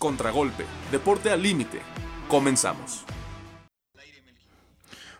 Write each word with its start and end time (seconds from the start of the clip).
Contragolpe, 0.00 0.64
deporte 0.90 1.28
al 1.28 1.42
límite. 1.42 1.82
Comenzamos. 2.26 3.04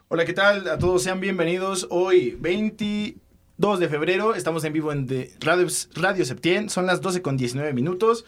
Hola, 0.09 0.25
¿qué 0.25 0.33
tal? 0.33 0.67
A 0.71 0.79
todos 0.79 1.03
sean 1.03 1.21
bienvenidos. 1.21 1.87
Hoy, 1.91 2.35
22 2.41 3.79
de 3.79 3.89
febrero, 3.91 4.35
estamos 4.35 4.65
en 4.65 4.73
vivo 4.73 4.91
en 4.91 5.07
de 5.07 5.35
Radio, 5.41 5.67
Radio 5.97 6.25
Septien. 6.25 6.71
Son 6.71 6.87
las 6.87 7.03
12 7.03 7.21
con 7.21 7.37
19 7.37 7.75
minutos. 7.75 8.25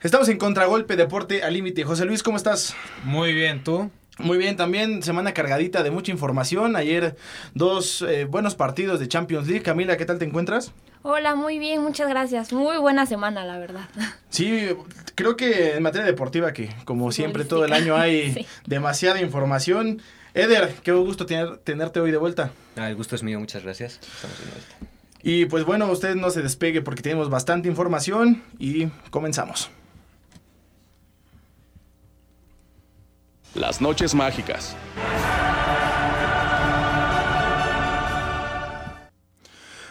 Estamos 0.00 0.28
en 0.28 0.38
Contragolpe, 0.38 0.94
deporte 0.94 1.42
al 1.42 1.54
límite. 1.54 1.82
José 1.82 2.04
Luis, 2.04 2.22
¿cómo 2.22 2.36
estás? 2.36 2.76
Muy 3.02 3.34
bien, 3.34 3.64
¿tú? 3.64 3.90
Muy 4.18 4.38
bien, 4.38 4.56
también 4.56 5.02
semana 5.02 5.34
cargadita 5.34 5.82
de 5.82 5.90
mucha 5.90 6.10
información. 6.10 6.74
Ayer 6.74 7.16
dos 7.54 8.00
eh, 8.02 8.24
buenos 8.24 8.54
partidos 8.54 8.98
de 8.98 9.08
Champions 9.08 9.46
League. 9.46 9.62
Camila, 9.62 9.96
¿qué 9.98 10.06
tal 10.06 10.18
te 10.18 10.24
encuentras? 10.24 10.72
Hola, 11.02 11.34
muy 11.34 11.58
bien, 11.58 11.82
muchas 11.82 12.08
gracias. 12.08 12.52
Muy 12.52 12.78
buena 12.78 13.04
semana, 13.06 13.44
la 13.44 13.58
verdad. 13.58 13.88
Sí, 14.30 14.68
creo 15.14 15.34
que 15.34 15.76
en 15.76 15.82
materia 15.82 16.04
deportiva, 16.06 16.52
que 16.52 16.68
como 16.84 17.10
siempre 17.10 17.46
todo 17.46 17.64
el 17.64 17.72
año 17.72 17.96
hay 17.96 18.32
sí. 18.34 18.46
demasiada 18.66 19.20
información. 19.22 20.02
Eder, 20.34 20.74
qué 20.82 20.92
gusto 20.92 21.24
tener, 21.24 21.56
tenerte 21.58 22.00
hoy 22.00 22.10
de 22.10 22.18
vuelta. 22.18 22.50
Ah, 22.76 22.90
el 22.90 22.96
gusto 22.96 23.16
es 23.16 23.22
mío, 23.22 23.40
muchas 23.40 23.62
gracias. 23.62 23.94
Estamos 23.94 24.38
de 24.38 24.44
vuelta. 24.44 24.76
Y 25.22 25.46
pues 25.46 25.64
bueno, 25.64 25.90
usted 25.90 26.14
no 26.16 26.30
se 26.30 26.42
despegue 26.42 26.82
porque 26.82 27.02
tenemos 27.02 27.30
bastante 27.30 27.68
información 27.68 28.42
y 28.58 28.86
comenzamos. 29.10 29.70
Las 33.56 33.80
noches 33.80 34.14
mágicas. 34.14 34.76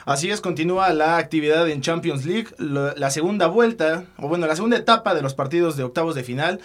Así 0.06 0.30
es, 0.30 0.40
continúa 0.40 0.94
la 0.94 1.18
actividad 1.18 1.68
en 1.68 1.82
Champions 1.82 2.26
League, 2.26 2.50
la 2.60 3.10
segunda 3.10 3.48
vuelta, 3.48 4.06
o 4.18 4.28
bueno, 4.28 4.46
la 4.46 4.56
segunda 4.56 4.78
etapa 4.78 5.16
de 5.16 5.24
los 5.24 5.34
partidos 5.34 5.78
de 5.78 5.84
octavos 5.84 6.14
de 6.14 6.24
final. 6.24 6.60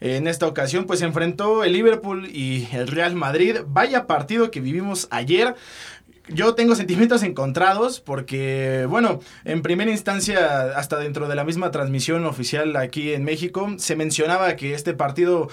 En 0.00 0.26
esta 0.26 0.46
ocasión, 0.46 0.84
pues 0.84 0.98
se 0.98 1.06
enfrentó 1.06 1.64
el 1.64 1.72
Liverpool 1.72 2.28
y 2.30 2.68
el 2.72 2.88
Real 2.88 3.14
Madrid. 3.14 3.60
Vaya 3.66 4.06
partido 4.06 4.50
que 4.50 4.60
vivimos 4.60 5.08
ayer. 5.10 5.54
Yo 6.28 6.54
tengo 6.54 6.76
sentimientos 6.76 7.22
encontrados 7.22 8.00
porque, 8.00 8.86
bueno, 8.88 9.20
en 9.44 9.62
primera 9.62 9.90
instancia, 9.90 10.72
hasta 10.76 10.98
dentro 10.98 11.28
de 11.28 11.34
la 11.34 11.44
misma 11.44 11.70
transmisión 11.70 12.24
oficial 12.26 12.76
aquí 12.76 13.12
en 13.12 13.24
México, 13.24 13.74
se 13.78 13.96
mencionaba 13.96 14.54
que 14.54 14.74
este 14.74 14.94
partido 14.94 15.48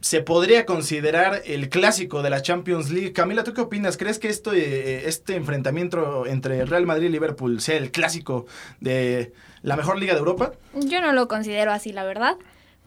se 0.00 0.20
podría 0.20 0.64
considerar 0.64 1.42
el 1.44 1.68
clásico 1.68 2.22
de 2.22 2.30
la 2.30 2.40
Champions 2.42 2.90
League. 2.90 3.12
Camila, 3.12 3.44
¿tú 3.44 3.52
qué 3.52 3.62
opinas? 3.62 3.96
¿Crees 3.96 4.18
que 4.18 4.28
esto, 4.28 4.52
eh, 4.52 5.08
este 5.08 5.34
enfrentamiento 5.34 6.26
entre 6.26 6.64
Real 6.64 6.86
Madrid 6.86 7.08
y 7.08 7.10
Liverpool 7.10 7.60
sea 7.60 7.76
el 7.76 7.90
clásico 7.90 8.46
de 8.80 9.32
la 9.62 9.76
mejor 9.76 9.98
liga 9.98 10.12
de 10.14 10.20
Europa? 10.20 10.52
Yo 10.74 11.00
no 11.00 11.12
lo 11.12 11.26
considero 11.26 11.72
así, 11.72 11.92
la 11.92 12.04
verdad. 12.04 12.36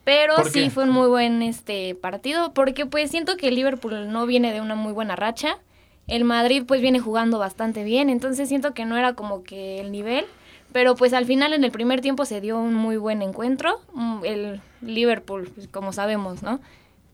Pero 0.03 0.33
sí 0.45 0.69
fue 0.69 0.85
un 0.85 0.89
muy 0.89 1.07
buen 1.07 1.43
este 1.43 1.93
partido 1.93 2.53
porque 2.53 2.85
pues 2.87 3.11
siento 3.11 3.37
que 3.37 3.49
el 3.49 3.55
Liverpool 3.55 4.11
no 4.11 4.25
viene 4.25 4.51
de 4.51 4.61
una 4.61 4.73
muy 4.73 4.93
buena 4.93 5.15
racha. 5.15 5.59
El 6.07 6.23
Madrid 6.23 6.63
pues 6.67 6.81
viene 6.81 6.99
jugando 6.99 7.37
bastante 7.37 7.83
bien, 7.83 8.09
entonces 8.09 8.49
siento 8.49 8.73
que 8.73 8.85
no 8.85 8.97
era 8.97 9.13
como 9.13 9.43
que 9.43 9.79
el 9.79 9.91
nivel, 9.91 10.25
pero 10.73 10.95
pues 10.95 11.13
al 11.13 11.25
final 11.25 11.53
en 11.53 11.63
el 11.63 11.71
primer 11.71 12.01
tiempo 12.01 12.25
se 12.25 12.41
dio 12.41 12.57
un 12.57 12.73
muy 12.73 12.97
buen 12.97 13.21
encuentro. 13.21 13.79
El 14.23 14.59
Liverpool, 14.81 15.51
pues, 15.53 15.67
como 15.67 15.93
sabemos, 15.93 16.41
¿no? 16.41 16.59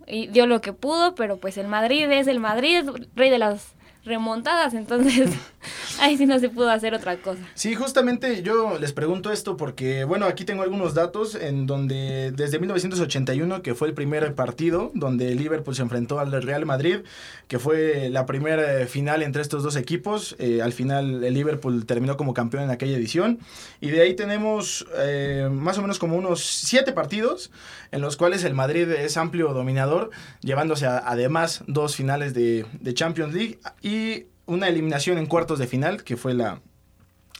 Y 0.07 0.27
dio 0.27 0.47
lo 0.47 0.61
que 0.61 0.73
pudo, 0.73 1.15
pero 1.15 1.37
pues 1.37 1.57
el 1.57 1.67
Madrid 1.67 2.09
es 2.09 2.27
el 2.27 2.39
Madrid, 2.39 2.89
rey 3.15 3.29
de 3.29 3.37
las 3.37 3.76
remontadas, 4.07 4.73
entonces 4.73 5.29
ahí 5.99 6.17
sí 6.17 6.25
no 6.25 6.39
se 6.39 6.49
pudo 6.49 6.69
hacer 6.69 6.93
otra 6.93 7.17
cosa. 7.17 7.41
Sí, 7.53 7.75
justamente 7.75 8.41
yo 8.41 8.77
les 8.79 8.93
pregunto 8.93 9.31
esto 9.31 9.57
porque, 9.57 10.03
bueno, 10.03 10.25
aquí 10.25 10.45
tengo 10.45 10.63
algunos 10.63 10.93
datos 10.93 11.35
en 11.35 11.65
donde 11.65 12.31
desde 12.31 12.59
1981, 12.59 13.61
que 13.61 13.75
fue 13.75 13.87
el 13.87 13.93
primer 13.93 14.33
partido 14.35 14.91
donde 14.93 15.35
Liverpool 15.35 15.75
se 15.75 15.81
enfrentó 15.81 16.19
al 16.19 16.31
Real 16.41 16.65
Madrid, 16.65 16.99
que 17.47 17.59
fue 17.59 18.09
la 18.09 18.25
primera 18.25 18.87
final 18.87 19.23
entre 19.23 19.41
estos 19.41 19.63
dos 19.63 19.75
equipos, 19.75 20.35
eh, 20.39 20.61
al 20.61 20.73
final 20.73 21.23
el 21.23 21.33
Liverpool 21.33 21.85
terminó 21.85 22.17
como 22.17 22.33
campeón 22.33 22.63
en 22.63 22.71
aquella 22.71 22.97
edición, 22.97 23.39
y 23.81 23.89
de 23.89 24.01
ahí 24.01 24.15
tenemos 24.15 24.87
eh, 24.97 25.49
más 25.51 25.77
o 25.77 25.81
menos 25.81 25.99
como 25.99 26.15
unos 26.15 26.41
siete 26.41 26.91
partidos 26.91 27.51
en 27.91 28.01
los 28.01 28.17
cuales 28.17 28.43
el 28.43 28.53
Madrid 28.53 28.89
es 28.91 29.17
amplio 29.17 29.53
dominador, 29.53 30.11
llevándose 30.41 30.85
a, 30.85 30.97
además 30.97 31.63
dos 31.67 31.95
finales 31.95 32.33
de, 32.33 32.65
de 32.79 32.93
Champions 32.93 33.33
League 33.33 33.59
y 33.81 33.96
una 34.45 34.67
eliminación 34.67 35.17
en 35.17 35.25
cuartos 35.25 35.59
de 35.59 35.67
final, 35.67 36.03
que 36.03 36.17
fue 36.17 36.33
la, 36.33 36.61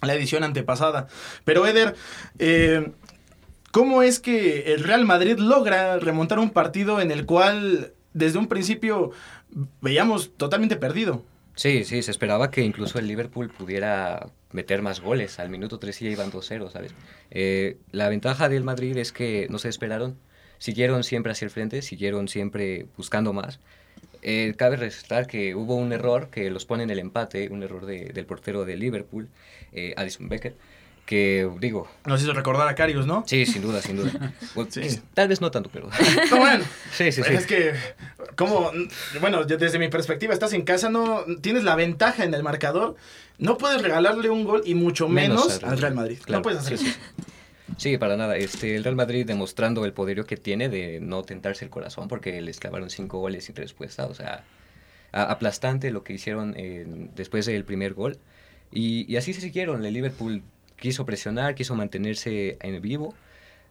la 0.01 0.13
edición 0.13 0.44
antepasada. 0.44 1.07
Pero 1.44 1.66
Eder, 1.66 1.95
eh, 2.40 2.91
¿cómo 3.72 4.03
es 4.03 4.19
que 4.19 4.73
el 4.73 4.84
Real 4.84 5.06
Madrid 5.06 5.38
logra 5.38 5.97
remontar 6.00 6.40
un 6.40 6.51
partido 6.51 7.01
en 7.01 7.12
el 7.12 7.25
cual 7.25 7.94
desde 8.13 8.40
un 8.40 8.47
principio 8.47 9.12
veíamos 9.81 10.35
totalmente 10.38 10.75
perdido? 10.75 11.23
Sí, 11.56 11.85
sí, 11.85 12.03
se 12.03 12.12
esperaba 12.12 12.51
que 12.51 12.62
incluso 12.62 13.00
el 13.00 13.07
Liverpool 13.07 13.50
pudiera 13.50 14.28
meter 14.51 14.84
más 14.84 15.01
goles. 15.01 15.39
Al 15.39 15.50
minuto 15.50 15.79
3 15.79 16.00
ya 16.01 16.09
iban 16.09 16.31
2-0, 16.31 16.69
¿sabes? 16.69 16.94
Eh, 17.31 17.78
la 17.91 18.09
ventaja 18.09 18.47
del 18.47 18.63
Madrid 18.63 18.95
es 18.97 19.12
que 19.12 19.47
no 19.50 19.57
se 19.57 19.69
esperaron, 19.69 20.19
siguieron 20.59 21.03
siempre 21.03 21.31
hacia 21.31 21.45
el 21.45 21.51
frente, 21.51 21.81
siguieron 21.81 22.28
siempre 22.28 22.85
buscando 22.95 23.34
más. 23.34 23.59
Eh, 24.30 24.56
cabe 24.58 24.76
resaltar 24.76 25.26
que 25.26 25.56
hubo 25.56 25.78
un 25.78 25.94
error 25.94 26.30
que 26.30 26.50
los 26.50 26.66
pone 26.66 26.84
en 26.84 26.90
el 26.90 27.00
empate, 27.00 27.48
un 27.48 27.64
error 27.64 27.86
de, 27.86 28.10
del 28.10 28.26
portero 28.26 28.66
de 28.66 28.76
Liverpool, 28.76 29.30
eh, 29.72 29.94
Alison 29.96 30.28
Becker, 30.28 30.54
que 31.06 31.50
digo... 31.62 31.88
Nos 32.06 32.22
hizo 32.22 32.34
recordar 32.34 32.68
a 32.68 32.76
Carius, 32.76 33.08
¿no? 33.08 33.24
Sí, 33.26 33.46
sin 33.46 33.62
duda, 33.62 33.82
sin 33.82 33.96
duda. 33.96 34.34
sí. 34.70 35.00
Tal 35.14 35.30
vez 35.30 35.40
no 35.40 35.50
tanto, 35.50 35.70
pero... 35.72 35.90
bueno, 36.32 36.66
sí, 36.92 37.14
sí, 37.14 37.24
sí. 37.24 37.34
Es 37.34 37.46
que, 37.46 37.72
como, 38.36 38.70
bueno, 39.22 39.46
desde 39.46 39.80
mi 39.80 39.88
perspectiva, 39.88 40.34
estás 40.34 40.52
en 40.52 40.64
casa, 40.64 40.90
no 40.90 41.24
tienes 41.40 41.64
la 41.64 41.78
ventaja 41.78 42.26
en 42.26 42.34
el 42.34 42.44
marcador, 42.44 42.98
no 43.38 43.58
puedes 43.58 43.82
regalarle 43.82 44.30
un 44.30 44.44
gol 44.44 44.62
y 44.66 44.76
mucho 44.76 45.08
menos, 45.08 45.48
menos 45.48 45.64
al 45.64 45.80
Real 45.80 45.96
Madrid. 45.96 46.18
Claro. 46.22 46.40
No 46.40 46.44
puedes 46.44 46.60
hacer 46.60 46.78
sí, 46.78 46.86
eso. 46.86 46.94
Sí, 46.94 47.24
para 48.00 48.18
nada. 48.18 48.38
Este, 48.38 48.76
el 48.76 48.84
Real 48.84 48.96
Madrid 48.96 49.26
demostrando 49.26 49.86
el 49.86 49.94
poderío 49.94 50.26
que 50.26 50.38
tiene 50.38 50.70
de 50.70 51.00
no 51.00 51.24
tentarse 51.24 51.66
el 51.66 51.72
corazón 51.72 52.08
porque 52.08 52.42
les 52.42 52.60
clavaron 52.60 52.90
cinco 52.90 53.20
goles 53.20 53.46
sin 53.46 53.56
respuesta. 53.56 54.08
O 54.08 54.14
sea, 54.14 54.44
aplastante 55.12 55.92
lo 55.92 56.04
que 56.04 56.14
hicieron 56.14 56.56
después 57.16 57.46
del 57.46 57.66
primer 57.66 57.94
gol. 57.94 58.18
Y, 58.72 59.12
y, 59.12 59.18
así 59.18 59.34
se 59.34 59.42
siguieron. 59.42 59.86
El 59.86 59.94
Liverpool 59.94 60.44
quiso 60.78 61.06
presionar, 61.06 61.56
quiso 61.56 61.76
mantenerse 61.76 62.58
en 62.62 62.82
vivo, 62.82 63.14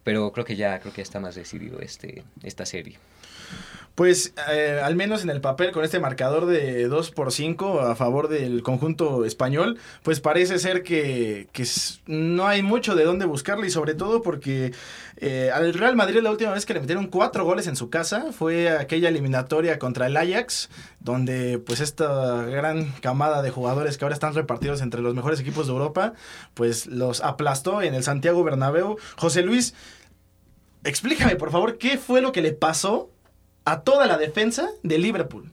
pero 0.05 0.33
creo 0.33 0.45
que 0.45 0.57
ya, 0.57 0.79
creo 0.81 0.93
que 0.93 0.99
ya 0.99 1.03
está 1.03 1.21
más 1.21 1.35
decidido 1.35 1.81
este, 1.81 2.25
esta 2.43 2.67
serie. 2.67 2.99
Pues 3.97 4.35
eh, 4.51 4.79
al 4.85 4.95
menos 4.95 5.23
en 5.23 5.31
el 5.31 5.41
papel 5.41 5.73
con 5.73 5.83
este 5.83 5.99
marcador 5.99 6.45
de 6.45 6.87
2 6.87 7.11
por 7.13 7.33
5 7.33 7.81
a 7.81 7.97
favor 7.97 8.29
del 8.29 8.63
conjunto 8.63 9.25
español, 9.25 9.79
pues 10.03 10.21
parece 10.21 10.59
ser 10.59 10.83
que, 10.83 11.49
que 11.53 11.67
no 12.07 12.47
hay 12.47 12.63
mucho 12.63 12.95
de 12.95 13.05
dónde 13.05 13.25
buscarle 13.25 13.69
y 13.69 13.71
sobre 13.71 13.95
todo 13.95 14.21
porque 14.21 14.75
eh, 15.17 15.51
al 15.51 15.73
Real 15.73 15.97
Madrid 15.97 16.21
la 16.21 16.31
última 16.31 16.53
vez 16.53 16.67
que 16.67 16.75
le 16.75 16.81
metieron 16.81 17.07
cuatro 17.07 17.47
goles 17.47 17.69
en 17.69 17.75
su 17.75 17.89
casa 17.89 18.33
fue 18.33 18.69
aquella 18.69 19.09
eliminatoria 19.09 19.79
contra 19.79 20.09
el 20.09 20.19
Ajax, 20.19 20.69
donde 21.01 21.59
pues 21.59 21.81
esta 21.81 22.43
gran 22.43 22.93
camada 23.01 23.41
de 23.41 23.49
jugadores 23.49 23.97
que 23.97 24.05
ahora 24.05 24.15
están 24.15 24.35
repartidos 24.35 24.83
entre 24.83 25.01
los 25.01 25.15
mejores 25.15 25.41
equipos 25.41 25.69
de 25.69 25.73
Europa, 25.73 26.13
pues 26.53 26.87
los 26.87 27.23
aplastó 27.23 27.81
en 27.81 27.95
el 27.95 28.03
Santiago 28.03 28.45
Bernabéu. 28.45 28.99
José 29.17 29.41
Luis, 29.41 29.73
explícame 30.85 31.37
por 31.37 31.51
favor 31.51 31.79
qué 31.79 31.97
fue 31.97 32.21
lo 32.21 32.33
que 32.33 32.43
le 32.43 32.53
pasó 32.53 33.16
a 33.67 33.81
toda 33.81 34.07
la 34.07 34.17
defensa 34.17 34.71
de 34.83 34.97
Liverpool. 34.97 35.53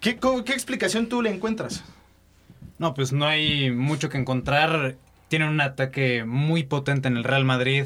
¿Qué, 0.00 0.18
¿Qué, 0.18 0.52
explicación 0.52 1.08
tú 1.08 1.22
le 1.22 1.30
encuentras? 1.30 1.84
No, 2.78 2.94
pues 2.94 3.12
no 3.12 3.26
hay 3.26 3.70
mucho 3.70 4.08
que 4.08 4.18
encontrar. 4.18 4.96
Tienen 5.28 5.50
un 5.50 5.60
ataque 5.60 6.24
muy 6.24 6.64
potente 6.64 7.08
en 7.08 7.16
el 7.16 7.24
Real 7.24 7.44
Madrid. 7.44 7.84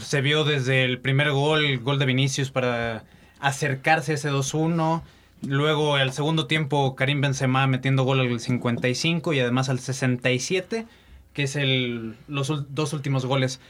Se 0.00 0.20
vio 0.20 0.44
desde 0.44 0.84
el 0.84 1.00
primer 1.00 1.32
gol, 1.32 1.78
gol 1.78 1.98
de 1.98 2.06
Vinicius 2.06 2.50
para 2.52 3.04
acercarse 3.40 4.12
a 4.12 4.14
ese 4.14 4.30
2-1. 4.30 5.02
Luego 5.42 5.98
el 5.98 6.12
segundo 6.12 6.46
tiempo 6.46 6.94
Karim 6.94 7.20
Benzema 7.20 7.66
metiendo 7.66 8.04
gol 8.04 8.20
al 8.20 8.38
55 8.38 9.32
y 9.32 9.40
además 9.40 9.68
al 9.68 9.80
67, 9.80 10.86
que 11.32 11.42
es 11.42 11.56
el, 11.56 12.14
los 12.28 12.72
dos 12.72 12.92
últimos 12.92 13.26
goles 13.26 13.60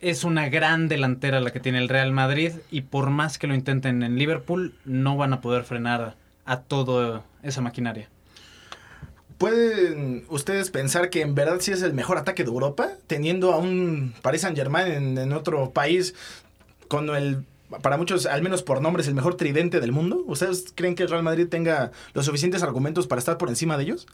es 0.00 0.24
una 0.24 0.48
gran 0.48 0.88
delantera 0.88 1.40
la 1.40 1.50
que 1.50 1.60
tiene 1.60 1.78
el 1.78 1.88
Real 1.88 2.12
Madrid 2.12 2.52
y 2.70 2.82
por 2.82 3.10
más 3.10 3.38
que 3.38 3.46
lo 3.46 3.54
intenten 3.54 4.02
en 4.02 4.16
Liverpool, 4.16 4.74
no 4.84 5.16
van 5.16 5.32
a 5.32 5.40
poder 5.40 5.64
frenar 5.64 6.16
a 6.44 6.60
toda 6.60 7.24
esa 7.42 7.60
maquinaria. 7.60 8.08
¿Pueden 9.38 10.24
ustedes 10.28 10.70
pensar 10.70 11.10
que 11.10 11.20
en 11.20 11.34
verdad 11.34 11.58
sí 11.60 11.70
es 11.70 11.82
el 11.82 11.94
mejor 11.94 12.18
ataque 12.18 12.42
de 12.42 12.50
Europa? 12.50 12.90
Teniendo 13.06 13.52
a 13.52 13.58
un 13.58 14.14
Paris 14.22 14.40
Saint 14.40 14.56
Germain 14.56 14.90
en, 14.90 15.18
en 15.18 15.32
otro 15.32 15.70
país 15.70 16.14
con 16.88 17.14
el 17.14 17.44
para 17.82 17.98
muchos, 17.98 18.26
al 18.26 18.42
menos 18.42 18.62
por 18.62 18.80
nombre, 18.80 19.02
es 19.02 19.08
el 19.08 19.14
mejor 19.14 19.36
tridente 19.36 19.80
del 19.80 19.92
mundo. 19.92 20.22
¿Ustedes 20.26 20.72
creen 20.74 20.94
que 20.94 21.02
el 21.02 21.10
Real 21.10 21.22
Madrid 21.22 21.48
tenga 21.48 21.92
los 22.14 22.24
suficientes 22.24 22.62
argumentos 22.62 23.06
para 23.06 23.18
estar 23.18 23.36
por 23.36 23.48
encima 23.48 23.76
de 23.76 23.84
ellos? 23.84 24.06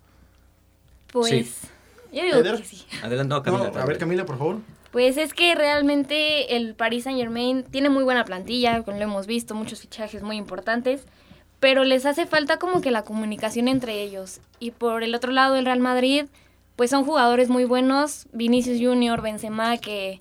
Pues, 1.12 1.28
sí. 1.30 1.66
yo 2.12 2.42
digo 2.42 2.56
que 2.56 2.64
sí. 2.64 2.84
Adelante, 3.02 3.32
no, 3.32 3.42
Camila. 3.42 3.70
No, 3.70 3.80
a 3.80 3.86
ver, 3.86 3.98
Camila, 3.98 4.26
por 4.26 4.38
favor. 4.38 4.56
Pues 4.94 5.16
es 5.16 5.34
que 5.34 5.56
realmente 5.56 6.54
el 6.54 6.76
Paris 6.76 7.02
Saint 7.02 7.18
Germain 7.18 7.64
tiene 7.64 7.90
muy 7.90 8.04
buena 8.04 8.24
plantilla, 8.24 8.84
lo 8.86 8.94
hemos 8.94 9.26
visto, 9.26 9.56
muchos 9.56 9.80
fichajes 9.80 10.22
muy 10.22 10.36
importantes, 10.36 11.04
pero 11.58 11.82
les 11.82 12.06
hace 12.06 12.26
falta 12.26 12.58
como 12.58 12.80
que 12.80 12.92
la 12.92 13.02
comunicación 13.02 13.66
entre 13.66 14.00
ellos. 14.02 14.40
Y 14.60 14.70
por 14.70 15.02
el 15.02 15.16
otro 15.16 15.32
lado, 15.32 15.56
el 15.56 15.64
Real 15.64 15.80
Madrid, 15.80 16.26
pues 16.76 16.90
son 16.90 17.04
jugadores 17.04 17.48
muy 17.48 17.64
buenos, 17.64 18.28
Vinicius 18.32 18.78
Junior, 18.80 19.20
Benzema, 19.20 19.78
que, 19.78 20.20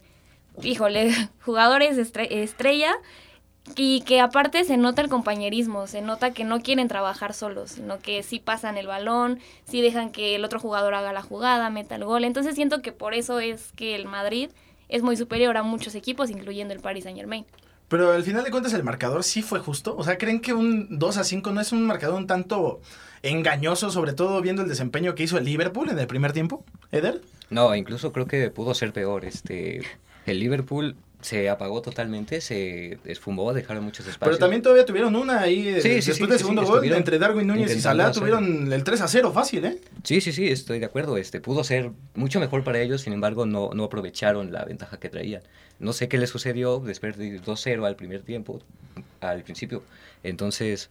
híjole, 0.64 1.14
jugadores 1.46 2.00
estrella, 2.00 2.96
y 3.75 4.01
que 4.01 4.19
aparte 4.19 4.63
se 4.65 4.77
nota 4.77 5.01
el 5.01 5.10
compañerismo, 5.10 5.88
se 5.88 6.01
nota 6.01 6.31
que 6.31 6.44
no 6.44 6.62
quieren 6.62 6.88
trabajar 6.88 7.33
solos, 7.33 7.71
sino 7.71 8.00
que 8.00 8.21
sí 8.21 8.39
pasan 8.39 8.77
el 8.77 8.88
balón, 8.88 9.39
sí 9.65 9.81
dejan 9.81 10.12
que 10.12 10.36
el 10.36 10.44
otro 10.44 10.60
jugador 10.60 10.94
haga 10.94 11.13
la 11.13 11.21
jugada, 11.21 11.69
meta 11.69 11.95
el 11.95 12.04
gol. 12.04 12.25
Entonces 12.25 12.56
siento 12.56 12.81
que 12.81 12.92
por 12.92 13.13
eso 13.13 13.39
es 13.39 13.71
que 13.75 13.95
el 13.95 14.06
Madrid 14.06 14.50
es 14.89 15.01
muy 15.01 15.15
superior 15.15 15.57
a 15.57 15.63
muchos 15.63 15.95
equipos, 15.95 16.30
incluyendo 16.30 16.74
el 16.74 16.81
Paris 16.81 17.06
Saint 17.06 17.18
Germain. 17.18 17.45
Pero 17.88 18.12
al 18.12 18.24
final 18.24 18.44
de 18.44 18.51
cuentas 18.51 18.74
el 18.74 18.83
marcador 18.83 19.24
sí 19.24 19.42
fue 19.42 19.60
justo. 19.60 19.95
O 19.95 20.04
sea, 20.04 20.18
¿creen 20.18 20.42
que 20.42 20.54
un 20.54 21.00
2 21.00 21.18
a 21.18 21.24
5 21.24 21.51
no 21.51 21.62
es 21.62 21.71
un 21.71 21.86
marcador 21.86 22.16
un 22.16 22.27
tanto 22.27 22.81
engañoso, 23.21 23.92
sobre 23.92 24.13
todo 24.13 24.42
viendo 24.42 24.62
el 24.62 24.68
desempeño 24.68 25.16
que 25.16 25.24
hizo 25.24 25.38
el 25.38 25.45
Liverpool 25.45 25.89
en 25.89 26.00
el 26.00 26.07
primer 26.07 26.33
tiempo? 26.33 26.66
¿Eder? 26.92 27.21
No, 27.50 27.75
incluso 27.75 28.12
creo 28.12 28.25
que 28.25 28.50
pudo 28.50 28.74
ser 28.74 28.94
peor. 28.94 29.25
Este, 29.25 29.83
el 30.25 30.39
Liverpool 30.39 30.95
se 31.24 31.50
apagó 31.50 31.81
totalmente, 31.81 32.42
se 32.42 33.00
esfumó, 33.06 33.54
dejaron 33.54 33.84
muchos 33.84 34.06
espacios. 34.06 34.28
Pero 34.28 34.38
también 34.38 34.62
todavía 34.62 34.86
tuvieron 34.86 35.16
una 35.16 35.40
ahí 35.42 35.70
eh, 35.70 35.81
después 35.81 36.30
del 36.30 36.38
segundo 36.38 36.64
gol, 36.64 36.86
entre 36.92 37.18
Darwin 37.18 37.48
Núñez 37.48 37.75
y 37.75 37.81
Salah 37.81 38.12
tuvieron 38.12 38.72
el 38.72 38.84
3 38.84 39.02
a 39.02 39.08
0 39.08 39.31
fácil, 39.31 39.66
¿eh? 39.66 39.80
Sí, 40.04 40.22
sí, 40.22 40.31
sí, 40.31 40.48
estoy 40.48 40.80
de 40.80 40.86
acuerdo. 40.86 41.18
Este 41.18 41.40
pudo 41.40 41.64
ser 41.64 41.92
mucho 42.14 42.40
mejor 42.40 42.64
para 42.64 42.81
ellos, 42.81 43.02
sin 43.02 43.14
embargo, 43.14 43.46
no, 43.46 43.72
no 43.74 43.86
aprovecharon 43.86 44.52
la 44.52 44.66
ventaja 44.66 45.00
que 45.00 45.10
traían. 45.10 45.42
No 45.80 45.94
sé 45.94 46.08
qué 46.08 46.18
les 46.18 46.30
sucedió 46.30 46.80
después 46.80 47.18
de 47.18 47.42
2-0 47.42 47.86
al 47.86 47.96
primer 47.96 48.22
tiempo, 48.22 48.62
al 49.22 49.44
principio. 49.44 49.84
Entonces, 50.24 50.90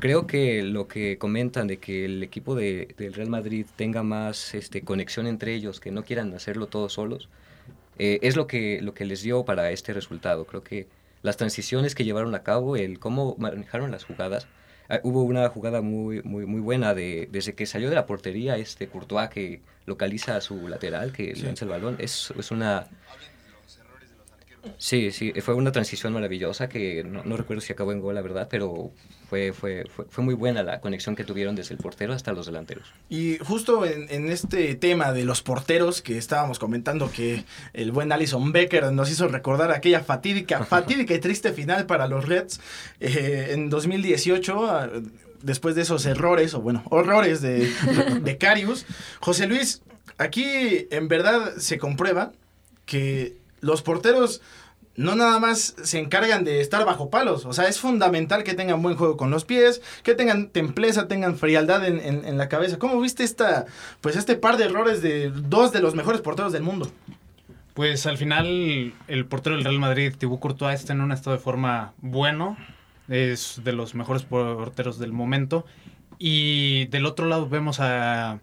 creo 0.00 0.26
que 0.26 0.62
lo 0.62 0.88
que 0.88 1.18
comentan 1.18 1.66
de 1.66 1.78
que 1.78 2.04
el 2.04 2.22
equipo 2.22 2.54
de, 2.54 2.94
del 2.96 3.14
Real 3.14 3.30
Madrid 3.30 3.66
tenga 3.76 4.02
más 4.02 4.54
este, 4.54 4.82
conexión 4.82 5.26
entre 5.26 5.54
ellos, 5.54 5.80
que 5.80 5.90
no 5.90 6.02
quieran 6.02 6.34
hacerlo 6.34 6.66
todos 6.66 6.94
solos, 6.94 7.28
eh, 7.98 8.18
es 8.22 8.36
lo 8.36 8.46
que, 8.46 8.80
lo 8.82 8.94
que 8.94 9.04
les 9.04 9.22
dio 9.22 9.44
para 9.44 9.70
este 9.70 9.92
resultado. 9.92 10.44
Creo 10.46 10.62
que 10.62 10.86
las 11.22 11.36
transiciones 11.36 11.94
que 11.94 12.04
llevaron 12.04 12.34
a 12.34 12.42
cabo, 12.42 12.76
el 12.76 12.98
cómo 12.98 13.36
manejaron 13.38 13.90
las 13.90 14.04
jugadas, 14.04 14.46
ah, 14.88 15.00
hubo 15.02 15.22
una 15.22 15.48
jugada 15.48 15.80
muy, 15.80 16.22
muy, 16.22 16.46
muy 16.46 16.60
buena 16.60 16.94
de, 16.94 17.28
desde 17.30 17.54
que 17.54 17.66
salió 17.66 17.88
de 17.88 17.94
la 17.94 18.06
portería 18.06 18.56
este 18.56 18.88
Courtois 18.88 19.28
que 19.28 19.60
localiza 19.86 20.36
a 20.36 20.40
su 20.40 20.68
lateral, 20.68 21.12
que 21.12 21.34
lanza 21.36 21.64
el 21.64 21.70
balón. 21.70 21.96
Es, 21.98 22.32
es 22.38 22.50
una 22.50 22.88
Sí, 24.78 25.10
sí, 25.10 25.32
fue 25.40 25.54
una 25.54 25.72
transición 25.72 26.12
maravillosa 26.12 26.68
que 26.68 27.04
no, 27.04 27.36
recuerdo 27.36 27.60
si 27.60 27.72
acabó 27.72 27.92
en 27.92 28.00
gol, 28.00 28.14
la 28.14 28.22
verdad, 28.22 28.48
pero 28.50 28.90
fue, 29.28 29.52
fue, 29.52 29.84
fue, 30.08 30.24
muy 30.24 30.34
buena 30.34 30.62
la 30.62 30.80
conexión 30.80 31.16
que 31.16 31.24
tuvieron 31.24 31.56
desde 31.56 31.74
el 31.74 31.80
portero 31.80 32.12
hasta 32.12 32.32
los 32.32 32.46
delanteros. 32.46 32.92
Y 33.08 33.38
justo 33.38 33.84
en, 33.84 34.30
este 34.30 34.74
tema 34.76 35.12
de 35.12 35.24
los 35.24 35.42
porteros 35.42 36.00
que 36.02 36.16
estábamos 36.16 36.58
comentando 36.58 37.10
que 37.10 37.44
el 37.72 37.90
buen 37.92 38.12
Alison 38.12 38.52
Becker 38.52 38.92
nos 38.92 39.10
hizo 39.10 39.28
recordar 39.28 39.72
aquella 39.72 40.00
fatídica, 40.00 40.64
fatídica 40.66 41.14
y 41.14 41.18
triste 41.18 41.52
final 41.52 41.86
para 41.86 42.06
los 42.06 42.26
Reds 42.26 42.60
eh, 43.00 43.48
en 43.50 43.68
2018 43.68 44.66
ah, 44.66 44.90
después 45.42 45.74
de 45.74 45.82
esos 45.82 46.06
errores, 46.06 46.54
o 46.54 46.60
bueno, 46.60 46.82
horrores 46.90 47.40
de, 47.40 47.70
de 48.20 48.38
Carius. 48.38 48.86
José 49.20 49.46
Luis, 49.46 49.82
aquí 50.18 50.86
en 50.90 51.08
verdad 51.08 51.56
se 51.58 51.78
comprueba 51.78 52.32
que 52.84 53.36
los 53.60 53.82
porteros 53.82 54.40
no 54.96 55.14
nada 55.14 55.38
más 55.38 55.76
se 55.82 55.98
encargan 55.98 56.44
de 56.44 56.60
estar 56.60 56.84
bajo 56.84 57.10
palos. 57.10 57.44
O 57.44 57.52
sea, 57.52 57.68
es 57.68 57.78
fundamental 57.78 58.44
que 58.44 58.54
tengan 58.54 58.82
buen 58.82 58.96
juego 58.96 59.16
con 59.16 59.30
los 59.30 59.44
pies, 59.44 59.82
que 60.02 60.14
tengan 60.14 60.48
templeza, 60.48 61.08
tengan 61.08 61.36
frialdad 61.36 61.86
en, 61.86 62.38
la 62.38 62.48
cabeza. 62.48 62.78
¿Cómo 62.78 63.00
viste 63.00 63.24
esta, 63.24 63.66
pues 64.00 64.16
este 64.16 64.36
par 64.36 64.56
de 64.56 64.64
errores 64.64 65.02
de 65.02 65.30
dos 65.30 65.72
de 65.72 65.80
los 65.80 65.94
mejores 65.94 66.20
porteros 66.20 66.52
del 66.52 66.62
mundo? 66.62 66.90
Pues 67.74 68.06
al 68.06 68.16
final 68.16 68.94
el 69.06 69.26
portero 69.26 69.56
del 69.56 69.64
Real 69.64 69.78
Madrid, 69.78 70.14
Thibaut 70.16 70.40
Courtois, 70.40 70.80
está 70.80 70.94
en 70.94 71.02
un 71.02 71.12
estado 71.12 71.36
de 71.36 71.42
forma 71.42 71.92
bueno. 71.98 72.56
Es 73.08 73.60
de 73.62 73.72
los 73.72 73.94
mejores 73.94 74.22
porteros 74.22 74.98
del 74.98 75.12
momento. 75.12 75.66
Y 76.18 76.86
del 76.86 77.04
otro 77.04 77.26
lado 77.26 77.48
vemos 77.48 77.80
a, 77.80 78.40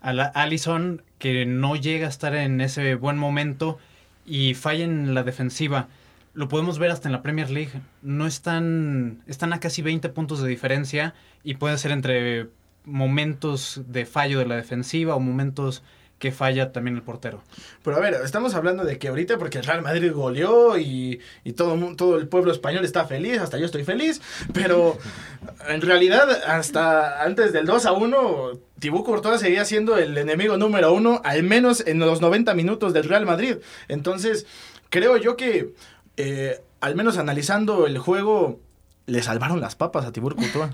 a 0.00 0.12
la 0.12 0.26
Allison 0.26 1.02
que 1.18 1.44
no 1.44 1.74
llega 1.74 2.06
a 2.06 2.10
estar 2.10 2.36
en 2.36 2.60
ese 2.60 2.94
buen 2.94 3.18
momento 3.18 3.78
y 4.26 4.54
falla 4.54 4.84
en 4.84 5.14
la 5.14 5.22
defensiva. 5.22 5.88
Lo 6.34 6.48
podemos 6.48 6.78
ver 6.78 6.90
hasta 6.90 7.08
en 7.08 7.12
la 7.12 7.22
Premier 7.22 7.50
League. 7.50 7.80
No 8.02 8.26
están, 8.26 9.22
están 9.26 9.52
a 9.52 9.60
casi 9.60 9.82
20 9.82 10.08
puntos 10.10 10.42
de 10.42 10.48
diferencia 10.48 11.14
y 11.42 11.54
puede 11.54 11.78
ser 11.78 11.92
entre 11.92 12.48
momentos 12.84 13.82
de 13.88 14.04
fallo 14.04 14.38
de 14.38 14.46
la 14.46 14.56
defensiva 14.56 15.14
o 15.14 15.20
momentos 15.20 15.82
que 16.18 16.32
falla 16.32 16.72
también 16.72 16.96
el 16.96 17.02
portero. 17.02 17.42
Pero 17.82 17.96
a 17.96 18.00
ver, 18.00 18.14
estamos 18.24 18.54
hablando 18.54 18.84
de 18.84 18.98
que 18.98 19.08
ahorita 19.08 19.36
porque 19.38 19.58
el 19.58 19.64
Real 19.64 19.82
Madrid 19.82 20.12
goleó 20.12 20.78
y, 20.78 21.20
y 21.44 21.52
todo, 21.52 21.76
todo 21.94 22.16
el 22.16 22.28
pueblo 22.28 22.52
español 22.52 22.84
está 22.84 23.04
feliz, 23.04 23.38
hasta 23.40 23.58
yo 23.58 23.66
estoy 23.66 23.84
feliz, 23.84 24.22
pero 24.54 24.96
en 25.68 25.82
realidad 25.82 26.28
hasta 26.46 27.22
antes 27.22 27.52
del 27.52 27.66
2 27.66 27.86
a 27.86 27.92
1, 27.92 28.50
Tibú 28.78 29.04
Courtois 29.04 29.40
seguía 29.40 29.64
siendo 29.64 29.96
el 29.98 30.16
enemigo 30.16 30.56
número 30.56 30.92
uno, 30.92 31.20
al 31.24 31.42
menos 31.42 31.86
en 31.86 31.98
los 31.98 32.20
90 32.20 32.54
minutos 32.54 32.92
del 32.94 33.04
Real 33.04 33.26
Madrid. 33.26 33.56
Entonces, 33.88 34.46
creo 34.88 35.16
yo 35.18 35.36
que, 35.36 35.74
eh, 36.16 36.62
al 36.80 36.94
menos 36.94 37.18
analizando 37.18 37.86
el 37.86 37.98
juego, 37.98 38.60
le 39.06 39.22
salvaron 39.22 39.60
las 39.60 39.76
papas 39.76 40.04
a 40.04 40.12
Tibur 40.12 40.34
Courtois. 40.34 40.72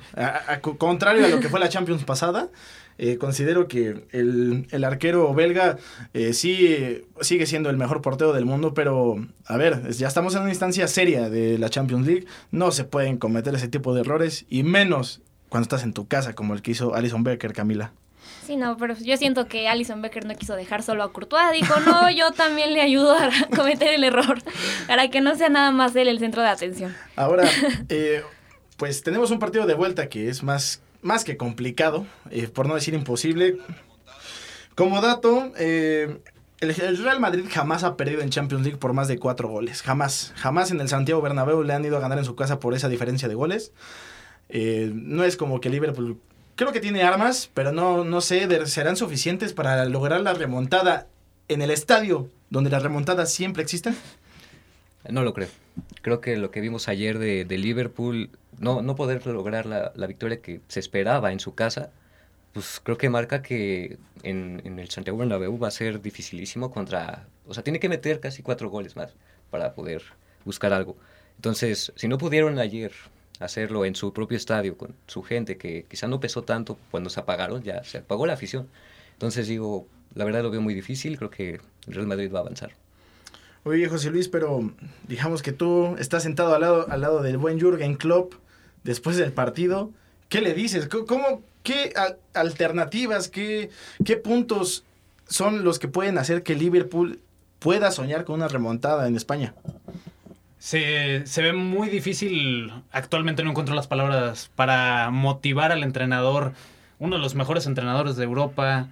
contrario 0.78 1.26
a 1.26 1.28
lo 1.28 1.40
que 1.40 1.48
fue 1.48 1.60
la 1.60 1.68
Champions 1.68 2.04
pasada, 2.04 2.48
eh, 3.04 3.18
considero 3.18 3.66
que 3.66 4.06
el, 4.12 4.84
arquero 4.84 5.34
belga 5.34 5.76
eh, 6.14 6.32
sí 6.32 7.02
sigue 7.20 7.46
siendo 7.46 7.68
el 7.68 7.76
mejor 7.76 8.00
portero 8.00 8.32
del 8.32 8.44
mundo, 8.44 8.74
pero 8.74 9.16
a 9.44 9.56
ver, 9.56 9.90
ya 9.90 10.06
estamos 10.06 10.36
en 10.36 10.42
una 10.42 10.50
instancia 10.50 10.86
seria 10.86 11.28
de 11.28 11.58
la 11.58 11.68
Champions 11.68 12.06
League. 12.06 12.26
No 12.52 12.70
se 12.70 12.84
pueden 12.84 13.18
cometer 13.18 13.52
ese 13.56 13.66
tipo 13.66 13.92
de 13.92 14.02
errores 14.02 14.46
y 14.48 14.62
menos 14.62 15.20
cuando 15.48 15.64
estás 15.64 15.82
en 15.82 15.94
tu 15.94 16.06
casa, 16.06 16.36
como 16.36 16.54
el 16.54 16.62
que 16.62 16.70
hizo 16.70 16.94
Alison 16.94 17.24
Becker, 17.24 17.52
Camila. 17.52 17.92
Sí, 18.46 18.54
no, 18.54 18.76
pero 18.76 18.94
yo 18.94 19.16
siento 19.16 19.48
que 19.48 19.66
Alison 19.66 20.00
Becker 20.00 20.24
no 20.24 20.36
quiso 20.36 20.54
dejar 20.54 20.84
solo 20.84 21.02
a 21.02 21.12
Courtois. 21.12 21.50
Dijo, 21.52 21.74
no, 21.80 22.08
yo 22.08 22.30
también 22.30 22.72
le 22.72 22.82
ayudo 22.82 23.18
a 23.18 23.30
cometer 23.56 23.94
el 23.94 24.04
error, 24.04 24.38
para 24.86 25.08
que 25.08 25.20
no 25.20 25.34
sea 25.34 25.48
nada 25.48 25.72
más 25.72 25.96
él 25.96 26.06
el 26.06 26.20
centro 26.20 26.40
de 26.40 26.50
atención. 26.50 26.94
Ahora, 27.16 27.48
eh, 27.88 28.22
pues 28.76 29.02
tenemos 29.02 29.32
un 29.32 29.40
partido 29.40 29.66
de 29.66 29.74
vuelta 29.74 30.08
que 30.08 30.28
es 30.28 30.44
más 30.44 30.80
más 31.02 31.24
que 31.24 31.36
complicado, 31.36 32.06
eh, 32.30 32.48
por 32.48 32.66
no 32.66 32.74
decir 32.74 32.94
imposible. 32.94 33.58
Como 34.74 35.00
dato, 35.02 35.52
eh, 35.58 36.18
el, 36.60 36.98
Real 36.98 37.20
Madrid 37.20 37.44
jamás 37.50 37.84
ha 37.84 37.96
perdido 37.96 38.22
en 38.22 38.30
Champions 38.30 38.64
League 38.64 38.78
por 38.78 38.92
más 38.92 39.08
de 39.08 39.18
cuatro 39.18 39.48
goles. 39.48 39.82
Jamás. 39.82 40.32
Jamás 40.36 40.70
en 40.70 40.80
el 40.80 40.88
Santiago 40.88 41.20
Bernabéu 41.20 41.62
le 41.62 41.74
han 41.74 41.84
ido 41.84 41.96
a 41.96 42.00
ganar 42.00 42.18
en 42.18 42.24
su 42.24 42.36
casa 42.36 42.60
por 42.60 42.74
esa 42.74 42.88
diferencia 42.88 43.28
de 43.28 43.34
goles. 43.34 43.72
Eh, 44.48 44.90
no 44.94 45.24
es 45.24 45.36
como 45.36 45.60
que 45.60 45.68
Liverpool... 45.70 46.18
Creo 46.54 46.72
que 46.72 46.80
tiene 46.80 47.02
armas, 47.02 47.50
pero 47.54 47.72
no, 47.72 48.04
no 48.04 48.20
sé, 48.20 48.66
serán 48.66 48.96
suficientes 48.96 49.52
para 49.54 49.84
lograr 49.86 50.20
la 50.20 50.34
remontada 50.34 51.08
en 51.48 51.62
el 51.62 51.70
estadio 51.70 52.28
donde 52.50 52.70
las 52.70 52.82
remontadas 52.82 53.32
siempre 53.32 53.62
existen. 53.62 53.96
No 55.08 55.22
lo 55.22 55.32
creo. 55.32 55.48
Creo 56.02 56.20
que 56.20 56.36
lo 56.36 56.50
que 56.50 56.60
vimos 56.60 56.88
ayer 56.88 57.18
de, 57.18 57.44
de 57.44 57.58
Liverpool 57.58 58.30
no, 58.58 58.82
no 58.82 58.94
poder 58.96 59.26
lograr 59.26 59.66
la, 59.66 59.92
la, 59.94 60.06
victoria 60.06 60.40
que 60.40 60.60
se 60.68 60.80
esperaba 60.80 61.32
en 61.32 61.40
su 61.40 61.54
casa, 61.54 61.90
pues 62.52 62.80
creo 62.82 62.98
que 62.98 63.08
marca 63.08 63.42
que 63.42 63.98
en, 64.22 64.62
en, 64.64 64.78
el 64.78 64.90
Santiago 64.90 65.18
Bernabéu 65.18 65.58
va 65.58 65.68
a 65.68 65.70
ser 65.70 66.02
dificilísimo 66.02 66.70
contra... 66.70 67.26
O 67.46 67.54
sea, 67.54 67.62
tiene 67.62 67.80
que 67.80 67.88
meter 67.88 68.20
casi 68.20 68.42
cuatro 68.42 68.68
goles 68.70 68.96
más 68.96 69.14
para 69.50 69.74
poder 69.74 70.02
buscar 70.44 70.72
algo. 70.72 70.96
Entonces, 71.36 71.92
si 71.96 72.08
no 72.08 72.18
pudieron 72.18 72.58
ayer 72.58 72.92
hacerlo 73.40 73.84
en 73.84 73.94
su 73.94 74.12
propio 74.12 74.36
estadio 74.36 74.76
con 74.76 74.94
su 75.06 75.22
gente, 75.22 75.56
que 75.56 75.84
quizá 75.88 76.06
no 76.08 76.20
pesó 76.20 76.42
tanto 76.42 76.78
cuando 76.90 77.10
se 77.10 77.20
apagaron, 77.20 77.62
ya 77.62 77.82
se 77.84 77.98
apagó 77.98 78.26
la 78.26 78.34
afición. 78.34 78.68
Entonces 79.14 79.48
digo, 79.48 79.86
la 80.14 80.24
verdad 80.24 80.42
lo 80.42 80.50
veo 80.50 80.60
muy 80.60 80.74
difícil, 80.74 81.16
creo 81.18 81.30
que 81.30 81.60
el 81.86 81.94
Real 81.94 82.06
Madrid 82.06 82.32
va 82.32 82.40
a 82.40 82.42
avanzar. 82.42 82.72
Oye, 83.64 83.88
José 83.88 84.10
Luis, 84.10 84.28
pero 84.28 84.72
digamos 85.06 85.40
que 85.40 85.52
tú 85.52 85.94
estás 86.00 86.24
sentado 86.24 86.52
al 86.52 86.62
lado, 86.62 86.86
al 86.90 87.00
lado 87.00 87.22
del 87.22 87.38
buen 87.38 87.60
Jürgen 87.60 87.94
Klopp 87.94 88.34
después 88.82 89.16
del 89.16 89.32
partido. 89.32 89.92
¿Qué 90.28 90.40
le 90.40 90.52
dices? 90.52 90.88
¿Cómo, 90.88 91.42
¿Qué 91.62 91.92
alternativas, 92.34 93.28
qué, 93.28 93.70
qué 94.04 94.16
puntos 94.16 94.84
son 95.28 95.62
los 95.62 95.78
que 95.78 95.86
pueden 95.86 96.18
hacer 96.18 96.42
que 96.42 96.56
Liverpool 96.56 97.20
pueda 97.60 97.92
soñar 97.92 98.24
con 98.24 98.36
una 98.36 98.48
remontada 98.48 99.06
en 99.06 99.14
España? 99.14 99.54
Se, 100.58 101.24
se, 101.24 101.42
ve 101.42 101.52
muy 101.52 101.88
difícil, 101.88 102.72
actualmente 102.90 103.44
no 103.44 103.50
encuentro 103.50 103.76
las 103.76 103.86
palabras, 103.86 104.50
para 104.56 105.10
motivar 105.10 105.70
al 105.70 105.84
entrenador, 105.84 106.52
uno 106.98 107.16
de 107.16 107.22
los 107.22 107.36
mejores 107.36 107.66
entrenadores 107.66 108.16
de 108.16 108.24
Europa, 108.24 108.88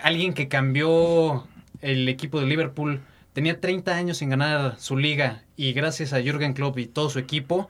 alguien 0.00 0.32
que 0.32 0.48
cambió 0.48 1.46
el 1.80 2.08
equipo 2.08 2.40
de 2.40 2.46
Liverpool 2.46 3.00
tenía 3.32 3.60
30 3.60 3.94
años 3.94 4.18
sin 4.18 4.30
ganar 4.30 4.78
su 4.78 4.96
liga 4.96 5.42
y 5.56 5.72
gracias 5.72 6.12
a 6.12 6.20
Jürgen 6.20 6.54
Klopp 6.54 6.78
y 6.78 6.86
todo 6.86 7.10
su 7.10 7.18
equipo, 7.18 7.68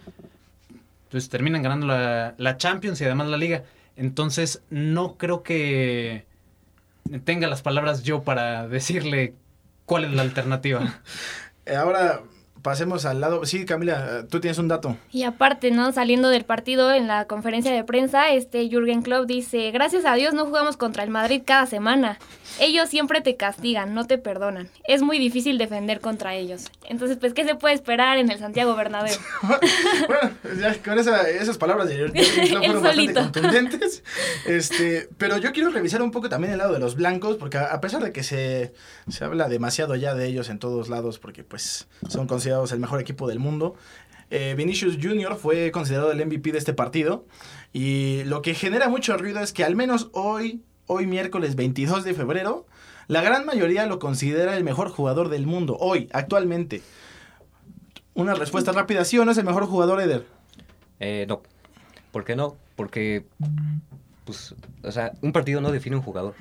pues 1.10 1.28
terminan 1.28 1.62
ganando 1.62 1.86
la, 1.86 2.34
la 2.38 2.56
Champions 2.56 3.00
y 3.00 3.04
además 3.04 3.28
la 3.28 3.36
liga. 3.36 3.64
Entonces 3.96 4.62
no 4.70 5.16
creo 5.16 5.42
que 5.42 6.26
tenga 7.24 7.46
las 7.46 7.62
palabras 7.62 8.02
yo 8.02 8.22
para 8.22 8.66
decirle 8.68 9.34
cuál 9.84 10.04
es 10.04 10.12
la 10.12 10.22
alternativa. 10.22 11.00
Ahora, 11.76 12.22
pasemos 12.62 13.04
al 13.04 13.20
lado. 13.20 13.44
Sí, 13.44 13.64
Camila, 13.64 14.24
tú 14.30 14.40
tienes 14.40 14.58
un 14.58 14.68
dato. 14.68 14.96
Y 15.10 15.24
aparte, 15.24 15.70
¿no? 15.70 15.92
Saliendo 15.92 16.28
del 16.28 16.44
partido 16.44 16.92
en 16.92 17.08
la 17.08 17.26
conferencia 17.26 17.72
de 17.72 17.84
prensa, 17.84 18.30
este 18.30 18.68
Jürgen 18.68 19.02
Klopp 19.02 19.26
dice, 19.26 19.70
gracias 19.72 20.04
a 20.04 20.14
Dios 20.14 20.32
no 20.32 20.46
jugamos 20.46 20.76
contra 20.76 21.02
el 21.02 21.10
Madrid 21.10 21.42
cada 21.44 21.66
semana. 21.66 22.18
Ellos 22.60 22.88
siempre 22.88 23.20
te 23.20 23.36
castigan, 23.36 23.94
no 23.94 24.06
te 24.06 24.18
perdonan. 24.18 24.68
Es 24.84 25.02
muy 25.02 25.18
difícil 25.18 25.58
defender 25.58 26.00
contra 26.00 26.34
ellos. 26.34 26.70
Entonces, 26.84 27.16
pues, 27.18 27.32
¿qué 27.32 27.44
se 27.44 27.54
puede 27.54 27.74
esperar 27.74 28.18
en 28.18 28.30
el 28.30 28.38
Santiago 28.38 28.76
Bernabéu? 28.76 29.16
bueno, 30.06 30.30
ya 30.60 30.74
con 30.82 30.98
esas 30.98 31.58
palabras 31.58 31.88
de 31.88 31.96
Jürgen 31.96 32.24
Klopp 32.48 32.64
fueron 32.64 32.82
bastante 32.82 33.14
contundentes. 33.14 34.04
Este, 34.46 35.08
pero 35.18 35.38
yo 35.38 35.52
quiero 35.52 35.70
revisar 35.70 36.02
un 36.02 36.10
poco 36.10 36.28
también 36.28 36.52
el 36.52 36.58
lado 36.58 36.74
de 36.74 36.78
los 36.78 36.94
blancos, 36.94 37.36
porque 37.36 37.58
a 37.58 37.80
pesar 37.80 38.02
de 38.04 38.12
que 38.12 38.22
se, 38.22 38.72
se 39.08 39.24
habla 39.24 39.48
demasiado 39.48 39.96
ya 39.96 40.14
de 40.14 40.26
ellos 40.26 40.50
en 40.50 40.58
todos 40.58 40.88
lados, 40.88 41.18
porque 41.18 41.42
pues 41.44 41.88
son 42.08 42.26
considerados 42.26 42.51
el 42.72 42.78
mejor 42.78 43.00
equipo 43.00 43.28
del 43.28 43.38
mundo. 43.38 43.74
Eh, 44.30 44.54
Vinicius 44.56 44.98
Jr. 45.00 45.36
fue 45.36 45.70
considerado 45.72 46.12
el 46.12 46.24
MVP 46.24 46.52
de 46.52 46.58
este 46.58 46.72
partido. 46.72 47.26
Y 47.72 48.24
lo 48.24 48.42
que 48.42 48.54
genera 48.54 48.88
mucho 48.88 49.16
ruido 49.16 49.40
es 49.40 49.52
que 49.52 49.64
al 49.64 49.76
menos 49.76 50.08
hoy, 50.12 50.62
hoy 50.86 51.06
miércoles 51.06 51.56
22 51.56 52.04
de 52.04 52.14
febrero, 52.14 52.66
la 53.08 53.20
gran 53.20 53.44
mayoría 53.44 53.86
lo 53.86 53.98
considera 53.98 54.56
el 54.56 54.64
mejor 54.64 54.90
jugador 54.90 55.28
del 55.28 55.46
mundo. 55.46 55.76
Hoy, 55.80 56.08
actualmente. 56.12 56.82
Una 58.14 58.34
respuesta 58.34 58.72
rápida, 58.72 59.04
¿sí 59.04 59.18
o 59.18 59.24
no 59.24 59.32
es 59.32 59.38
el 59.38 59.44
mejor 59.44 59.66
jugador, 59.66 60.00
Eder? 60.00 60.26
Eh, 61.00 61.26
no. 61.28 61.42
¿Por 62.10 62.24
qué 62.24 62.36
no? 62.36 62.56
Porque, 62.76 63.24
pues, 64.24 64.54
o 64.82 64.92
sea, 64.92 65.12
un 65.22 65.32
partido 65.32 65.60
no 65.60 65.72
define 65.72 65.96
un 65.96 66.02
jugador. 66.02 66.34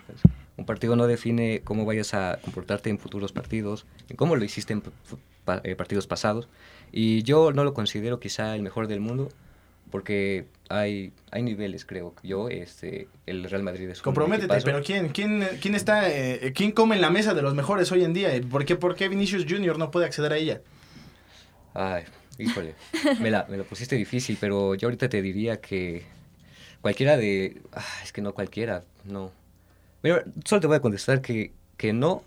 Un 0.57 0.65
partido 0.65 0.95
no 0.95 1.07
define 1.07 1.61
cómo 1.63 1.85
vayas 1.85 2.13
a 2.13 2.39
comportarte 2.43 2.89
en 2.89 2.99
futuros 2.99 3.31
partidos, 3.31 3.85
en 4.09 4.15
cómo 4.15 4.35
lo 4.35 4.43
hiciste 4.43 4.73
en 4.73 4.83
eh, 5.63 5.75
partidos 5.75 6.07
pasados. 6.07 6.47
Y 6.91 7.23
yo 7.23 7.51
no 7.51 7.63
lo 7.63 7.73
considero 7.73 8.19
quizá 8.19 8.55
el 8.55 8.61
mejor 8.61 8.87
del 8.87 8.99
mundo, 8.99 9.29
porque 9.91 10.45
hay, 10.69 11.13
hay 11.31 11.43
niveles, 11.43 11.85
creo 11.85 12.13
yo. 12.23 12.49
Este, 12.49 13.07
el 13.25 13.43
Real 13.43 13.63
Madrid 13.63 13.89
es 13.89 14.01
Comprométete, 14.01 14.61
pero 14.63 14.81
¿quién, 14.81 15.09
quién, 15.09 15.47
quién 15.61 15.75
está, 15.75 16.09
eh, 16.09 16.53
quién 16.55 16.71
come 16.71 16.95
en 16.95 17.01
la 17.01 17.09
mesa 17.09 17.33
de 17.33 17.41
los 17.41 17.53
mejores 17.53 17.91
hoy 17.91 18.03
en 18.03 18.13
día? 18.13 18.29
¿Por 18.49 18.65
qué, 18.65 18.75
¿Por 18.75 18.95
qué 18.95 19.09
Vinicius 19.09 19.45
Junior 19.47 19.77
no 19.77 19.91
puede 19.91 20.05
acceder 20.05 20.33
a 20.33 20.37
ella? 20.37 20.61
Ay, 21.73 22.03
híjole, 22.37 22.75
me 23.21 23.31
la, 23.31 23.45
me 23.49 23.57
lo 23.57 23.63
pusiste 23.63 23.95
difícil, 23.95 24.37
pero 24.39 24.75
yo 24.75 24.87
ahorita 24.87 25.07
te 25.07 25.21
diría 25.21 25.61
que 25.61 26.03
cualquiera 26.81 27.17
de... 27.17 27.61
Ah, 27.73 27.85
es 28.03 28.11
que 28.11 28.21
no 28.21 28.33
cualquiera, 28.33 28.83
no. 29.05 29.31
Pero 30.01 30.23
solo 30.43 30.61
te 30.61 30.67
voy 30.67 30.77
a 30.77 30.81
contestar 30.81 31.21
que, 31.21 31.53
que 31.77 31.93
no, 31.93 32.23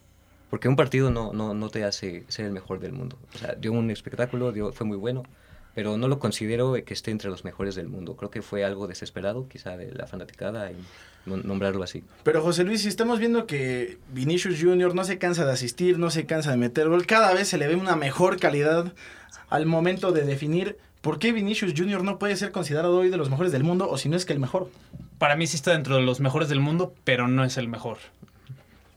porque 0.55 0.69
un 0.69 0.77
partido 0.77 1.11
no, 1.11 1.33
no, 1.33 1.53
no 1.53 1.69
te 1.69 1.83
hace 1.83 2.23
ser 2.29 2.47
el 2.47 2.53
mejor 2.53 2.79
del 2.79 2.93
mundo. 2.93 3.19
O 3.35 3.39
sea, 3.39 3.57
dio 3.57 3.73
un 3.73 3.91
espectáculo, 3.91 4.53
dio, 4.53 4.73
fue 4.73 4.87
muy 4.87 4.97
bueno, 4.97 5.25
pero 5.75 5.97
no 5.97 6.07
lo 6.07 6.21
considero 6.21 6.75
que 6.75 6.95
esté 6.95 7.11
entre 7.11 7.29
los 7.29 7.45
mejores 7.45 7.75
del 7.75 7.89
mundo. 7.89 8.15
Creo 8.15 8.31
que 8.31 8.41
fue 8.41 8.65
algo 8.65 8.87
desesperado, 8.87 9.49
quizá 9.49 9.77
de 9.77 9.91
la 9.91 10.07
fanaticada, 10.07 10.71
y 10.71 10.77
nombrarlo 11.27 11.83
así. 11.83 12.05
Pero 12.23 12.41
José 12.41 12.63
Luis, 12.63 12.83
si 12.83 12.89
estamos 12.89 13.19
viendo 13.19 13.49
que 13.49 13.99
Vinicius 14.13 14.63
Jr. 14.63 14.95
no 14.95 15.03
se 15.03 15.19
cansa 15.19 15.45
de 15.45 15.51
asistir, 15.51 15.99
no 15.99 16.09
se 16.11 16.25
cansa 16.25 16.53
de 16.53 16.57
meter 16.57 16.89
gol, 16.89 17.05
cada 17.05 17.35
vez 17.35 17.49
se 17.49 17.59
le 17.59 17.67
ve 17.67 17.75
una 17.75 17.97
mejor 17.97 18.39
calidad 18.39 18.93
al 19.49 19.67
momento 19.67 20.13
de 20.13 20.23
definir 20.23 20.79
por 21.01 21.19
qué 21.19 21.33
Vinicius 21.33 21.75
Jr. 21.77 22.05
no 22.05 22.21
puede 22.21 22.37
ser 22.37 22.53
considerado 22.53 22.97
hoy 22.97 23.09
de 23.09 23.17
los 23.17 23.29
mejores 23.29 23.51
del 23.51 23.65
mundo, 23.65 23.91
o 23.91 23.99
si 23.99 24.09
no 24.09 24.17
es 24.17 24.25
que 24.25 24.35
el 24.35 24.39
mejor. 24.39 24.71
Para 25.19 25.35
mí 25.35 25.49
sí 25.49 25.57
está 25.57 25.73
dentro 25.73 25.97
de 25.97 26.03
los 26.03 26.21
mejores 26.21 26.49
del 26.49 26.61
mundo, 26.61 26.95
pero 27.03 27.27
no 27.27 27.43
es 27.43 27.57
el 27.57 27.67
mejor. 27.67 27.99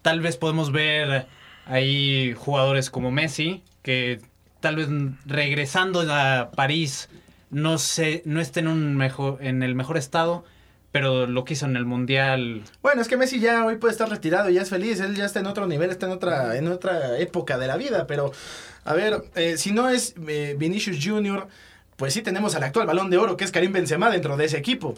Tal 0.04 0.22
vez 0.22 0.38
podemos 0.38 0.72
ver 0.72 1.26
hay 1.68 2.34
jugadores 2.34 2.90
como 2.90 3.12
Messi, 3.12 3.64
que 3.82 4.22
tal 4.60 4.76
vez 4.78 4.88
regresando 5.26 6.02
a 6.12 6.52
París 6.56 7.10
no, 7.50 7.78
se, 7.78 8.22
no 8.26 8.42
esté 8.42 8.62
en, 8.62 8.68
un 8.68 8.96
mejor, 8.96 9.38
en 9.42 9.64
el 9.64 9.76
mejor 9.76 9.98
estado, 9.98 10.46
pero 10.92 11.28
lo 11.28 11.44
que 11.44 11.54
hizo 11.54 11.66
en 11.66 11.76
el 11.76 11.86
Mundial... 11.86 12.64
Bueno, 12.82 13.02
es 13.02 13.08
que 13.08 13.18
Messi 13.18 13.40
ya 13.40 13.66
hoy 13.66 13.78
puede 13.78 13.92
estar 13.92 14.10
retirado, 14.10 14.50
y 14.50 14.56
ya 14.56 14.62
es 14.62 14.70
feliz, 14.70 15.00
él 15.00 15.16
ya 15.16 15.26
está 15.26 15.40
en 15.40 15.48
otro 15.48 15.68
nivel, 15.68 15.90
está 15.90 16.06
en 16.06 16.14
otra, 16.14 16.58
en 16.58 16.68
otra 16.68 17.20
época 17.20 17.58
de 17.58 17.68
la 17.68 17.78
vida, 17.78 18.08
pero 18.08 18.32
a 18.86 18.94
ver, 18.94 19.24
eh, 19.36 19.58
si 19.58 19.72
no 19.72 19.90
es 19.90 20.16
eh, 20.28 20.56
Vinicius 20.58 20.98
Jr., 21.04 21.48
pues 21.98 22.14
sí 22.14 22.22
tenemos 22.22 22.56
al 22.56 22.64
actual 22.64 22.88
balón 22.88 23.10
de 23.10 23.18
oro, 23.18 23.36
que 23.36 23.44
es 23.44 23.52
Karim 23.52 23.74
Benzema 23.74 24.10
dentro 24.10 24.38
de 24.38 24.46
ese 24.46 24.58
equipo. 24.58 24.96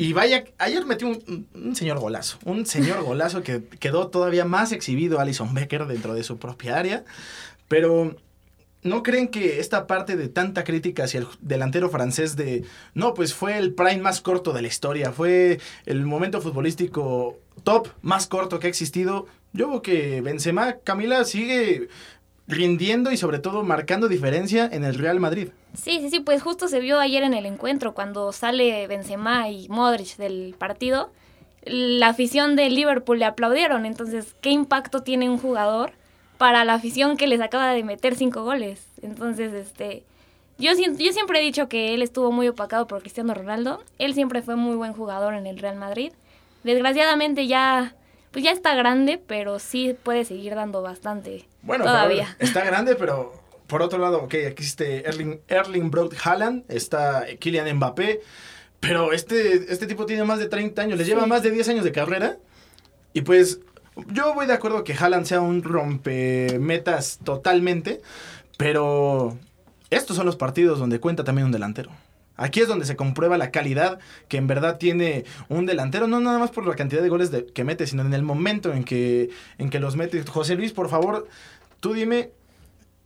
Y 0.00 0.12
vaya, 0.12 0.44
ayer 0.58 0.86
metió 0.86 1.08
un, 1.08 1.74
señor 1.74 1.98
golazo, 1.98 2.38
un 2.44 2.66
señor 2.66 3.02
golazo 3.04 3.42
que 3.42 3.64
quedó 3.64 4.06
todavía 4.08 4.44
más 4.44 4.70
exhibido 4.70 5.18
Alison 5.18 5.52
Becker 5.52 5.86
dentro 5.86 6.14
de 6.14 6.22
su 6.22 6.38
propia 6.38 6.78
área. 6.78 7.04
Pero, 7.66 8.14
¿no 8.84 9.02
creen 9.02 9.26
que 9.26 9.58
esta 9.58 9.88
parte 9.88 10.16
de 10.16 10.28
tanta 10.28 10.62
crítica 10.62 11.02
hacia 11.02 11.20
el 11.20 11.26
delantero 11.40 11.90
francés 11.90 12.36
de, 12.36 12.64
no, 12.94 13.12
pues 13.12 13.34
fue 13.34 13.58
el 13.58 13.74
prime 13.74 13.98
más 13.98 14.20
corto 14.20 14.52
de 14.52 14.62
la 14.62 14.68
historia, 14.68 15.10
fue 15.10 15.58
el 15.84 16.06
momento 16.06 16.40
futbolístico 16.40 17.36
top 17.64 17.88
más 18.00 18.28
corto 18.28 18.60
que 18.60 18.68
ha 18.68 18.70
existido? 18.70 19.26
Yo 19.52 19.68
veo 19.68 19.82
que 19.82 20.20
Benzema, 20.20 20.76
Camila, 20.84 21.24
sigue 21.24 21.88
rindiendo 22.48 23.12
y 23.12 23.16
sobre 23.18 23.38
todo 23.38 23.62
marcando 23.62 24.08
diferencia 24.08 24.68
en 24.72 24.82
el 24.82 24.94
Real 24.94 25.20
Madrid. 25.20 25.48
Sí, 25.74 26.00
sí, 26.00 26.10
sí, 26.10 26.20
pues 26.20 26.42
justo 26.42 26.66
se 26.66 26.80
vio 26.80 26.98
ayer 26.98 27.22
en 27.22 27.34
el 27.34 27.46
encuentro 27.46 27.92
cuando 27.92 28.32
sale 28.32 28.86
Benzema 28.86 29.50
y 29.50 29.68
Modric 29.68 30.16
del 30.16 30.54
partido, 30.58 31.10
la 31.64 32.08
afición 32.08 32.56
de 32.56 32.70
Liverpool 32.70 33.18
le 33.18 33.26
aplaudieron, 33.26 33.84
entonces, 33.84 34.34
¿qué 34.40 34.50
impacto 34.50 35.02
tiene 35.02 35.28
un 35.28 35.38
jugador 35.38 35.92
para 36.38 36.64
la 36.64 36.74
afición 36.74 37.16
que 37.16 37.26
les 37.26 37.40
acaba 37.40 37.72
de 37.72 37.84
meter 37.84 38.14
cinco 38.14 38.42
goles? 38.44 38.86
Entonces, 39.02 39.52
este, 39.52 40.04
yo, 40.58 40.72
yo 40.72 41.12
siempre 41.12 41.40
he 41.40 41.44
dicho 41.44 41.68
que 41.68 41.94
él 41.94 42.00
estuvo 42.00 42.32
muy 42.32 42.48
opacado 42.48 42.86
por 42.86 43.02
Cristiano 43.02 43.34
Ronaldo, 43.34 43.84
él 43.98 44.14
siempre 44.14 44.40
fue 44.40 44.56
muy 44.56 44.76
buen 44.76 44.94
jugador 44.94 45.34
en 45.34 45.46
el 45.46 45.58
Real 45.58 45.76
Madrid, 45.76 46.12
desgraciadamente 46.64 47.46
ya 47.46 47.94
pues 48.30 48.44
ya 48.44 48.50
está 48.50 48.74
grande, 48.74 49.20
pero 49.24 49.58
sí 49.58 49.96
puede 50.02 50.24
seguir 50.24 50.54
dando 50.54 50.82
bastante 50.82 51.46
bueno, 51.62 51.84
todavía. 51.84 52.36
está 52.38 52.64
grande, 52.64 52.94
pero 52.94 53.32
por 53.66 53.82
otro 53.82 53.98
lado, 53.98 54.18
ok, 54.22 54.34
aquí 54.34 54.36
existe 54.46 55.08
Erling, 55.08 55.40
Erling 55.48 55.90
Broad 55.90 56.12
Haaland, 56.22 56.64
está 56.68 57.26
Kylian 57.38 57.76
Mbappé, 57.76 58.20
pero 58.80 59.12
este, 59.12 59.72
este 59.72 59.86
tipo 59.86 60.06
tiene 60.06 60.24
más 60.24 60.38
de 60.38 60.48
30 60.48 60.82
años, 60.82 60.98
le 60.98 61.04
lleva 61.04 61.26
más 61.26 61.42
de 61.42 61.50
10 61.50 61.68
años 61.68 61.84
de 61.84 61.92
carrera. 61.92 62.38
Y 63.12 63.22
pues 63.22 63.60
yo 64.08 64.34
voy 64.34 64.46
de 64.46 64.52
acuerdo 64.52 64.84
que 64.84 64.94
Haaland 64.94 65.26
sea 65.26 65.40
un 65.40 65.62
rompemetas 65.62 67.18
totalmente, 67.24 68.00
pero 68.56 69.36
estos 69.90 70.16
son 70.16 70.26
los 70.26 70.36
partidos 70.36 70.78
donde 70.78 71.00
cuenta 71.00 71.24
también 71.24 71.46
un 71.46 71.52
delantero. 71.52 71.90
Aquí 72.38 72.60
es 72.60 72.68
donde 72.68 72.86
se 72.86 72.96
comprueba 72.96 73.36
la 73.36 73.50
calidad 73.50 73.98
que 74.28 74.36
en 74.36 74.46
verdad 74.46 74.78
tiene 74.78 75.24
un 75.48 75.66
delantero, 75.66 76.06
no 76.06 76.20
nada 76.20 76.38
más 76.38 76.52
por 76.52 76.66
la 76.66 76.76
cantidad 76.76 77.02
de 77.02 77.08
goles 77.08 77.30
que 77.52 77.64
mete, 77.64 77.86
sino 77.86 78.02
en 78.02 78.14
el 78.14 78.22
momento 78.22 78.72
en 78.72 78.84
que, 78.84 79.30
en 79.58 79.70
que 79.70 79.80
los 79.80 79.96
mete. 79.96 80.22
José 80.22 80.54
Luis, 80.54 80.72
por 80.72 80.88
favor, 80.88 81.28
tú 81.80 81.94
dime, 81.94 82.30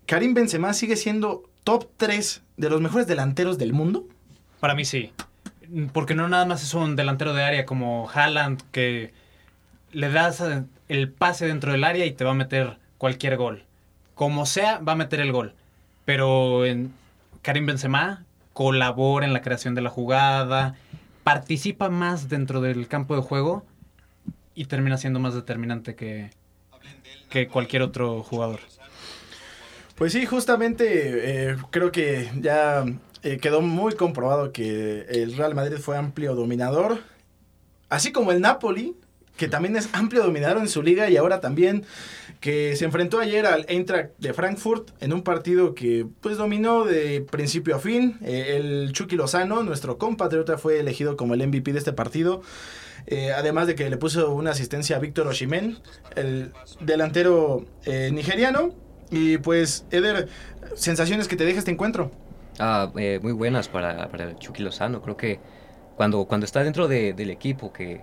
¿Karim 0.06 0.34
Benzema 0.34 0.74
sigue 0.74 0.96
siendo 0.96 1.44
top 1.64 1.88
3 1.96 2.42
de 2.58 2.70
los 2.70 2.82
mejores 2.82 3.06
delanteros 3.06 3.56
del 3.56 3.72
mundo? 3.72 4.06
Para 4.60 4.74
mí 4.74 4.84
sí, 4.84 5.12
porque 5.94 6.14
no 6.14 6.28
nada 6.28 6.44
más 6.44 6.62
es 6.62 6.74
un 6.74 6.94
delantero 6.94 7.32
de 7.32 7.42
área 7.42 7.64
como 7.64 8.10
Haaland 8.12 8.60
que 8.70 9.14
le 9.92 10.10
das 10.10 10.42
el 10.88 11.10
pase 11.10 11.46
dentro 11.46 11.72
del 11.72 11.84
área 11.84 12.04
y 12.04 12.12
te 12.12 12.24
va 12.24 12.32
a 12.32 12.34
meter 12.34 12.76
cualquier 12.98 13.38
gol. 13.38 13.64
Como 14.14 14.44
sea, 14.44 14.78
va 14.78 14.92
a 14.92 14.96
meter 14.96 15.20
el 15.20 15.32
gol. 15.32 15.54
Pero 16.04 16.66
en 16.66 16.92
Karim 17.40 17.64
Benzema 17.64 18.24
colabora 18.52 19.26
en 19.26 19.32
la 19.32 19.42
creación 19.42 19.74
de 19.74 19.80
la 19.80 19.90
jugada, 19.90 20.76
participa 21.24 21.88
más 21.88 22.28
dentro 22.28 22.60
del 22.60 22.88
campo 22.88 23.16
de 23.16 23.22
juego 23.22 23.64
y 24.54 24.66
termina 24.66 24.98
siendo 24.98 25.20
más 25.20 25.34
determinante 25.34 25.94
que, 25.94 26.30
que 27.30 27.48
cualquier 27.48 27.82
otro 27.82 28.22
jugador. 28.22 28.60
Pues 29.94 30.12
sí, 30.12 30.26
justamente 30.26 31.50
eh, 31.50 31.56
creo 31.70 31.92
que 31.92 32.30
ya 32.40 32.84
eh, 33.22 33.38
quedó 33.38 33.60
muy 33.60 33.94
comprobado 33.94 34.52
que 34.52 35.06
el 35.08 35.36
Real 35.36 35.54
Madrid 35.54 35.76
fue 35.76 35.96
amplio 35.96 36.34
dominador, 36.34 37.00
así 37.88 38.10
como 38.10 38.32
el 38.32 38.40
Napoli, 38.40 38.96
que 39.36 39.48
también 39.48 39.76
es 39.76 39.88
amplio 39.92 40.22
dominador 40.22 40.58
en 40.58 40.68
su 40.68 40.82
liga 40.82 41.08
y 41.08 41.16
ahora 41.16 41.40
también 41.40 41.84
que 42.42 42.74
se 42.74 42.84
enfrentó 42.84 43.20
ayer 43.20 43.46
al 43.46 43.64
Eintracht 43.68 44.10
de 44.18 44.34
Frankfurt 44.34 44.90
en 45.00 45.12
un 45.12 45.22
partido 45.22 45.76
que 45.76 46.06
pues 46.20 46.36
dominó 46.36 46.84
de 46.84 47.24
principio 47.30 47.76
a 47.76 47.78
fin. 47.78 48.18
Eh, 48.20 48.56
el 48.56 48.92
Chucky 48.92 49.14
Lozano, 49.14 49.62
nuestro 49.62 49.96
compatriota, 49.96 50.58
fue 50.58 50.80
elegido 50.80 51.16
como 51.16 51.34
el 51.34 51.46
MVP 51.46 51.72
de 51.72 51.78
este 51.78 51.92
partido. 51.92 52.42
Eh, 53.06 53.32
además 53.32 53.68
de 53.68 53.76
que 53.76 53.88
le 53.88 53.96
puso 53.96 54.34
una 54.34 54.50
asistencia 54.50 54.96
a 54.96 54.98
Víctor 54.98 55.28
Oshimen, 55.28 55.78
el 56.16 56.52
delantero 56.80 57.64
eh, 57.84 58.10
nigeriano. 58.12 58.74
Y 59.08 59.38
pues, 59.38 59.86
Eder, 59.92 60.28
sensaciones 60.74 61.28
que 61.28 61.36
te 61.36 61.44
deja 61.44 61.60
este 61.60 61.70
encuentro. 61.70 62.10
Ah, 62.58 62.90
muy 62.92 63.32
buenas 63.32 63.68
para, 63.68 64.08
para 64.08 64.24
el 64.24 64.36
Chucky 64.36 64.64
Lozano. 64.64 65.00
Creo 65.00 65.16
que 65.16 65.38
cuando, 65.96 66.24
cuando 66.24 66.44
está 66.44 66.64
dentro 66.64 66.88
del 66.88 67.30
equipo 67.30 67.72
que, 67.72 68.02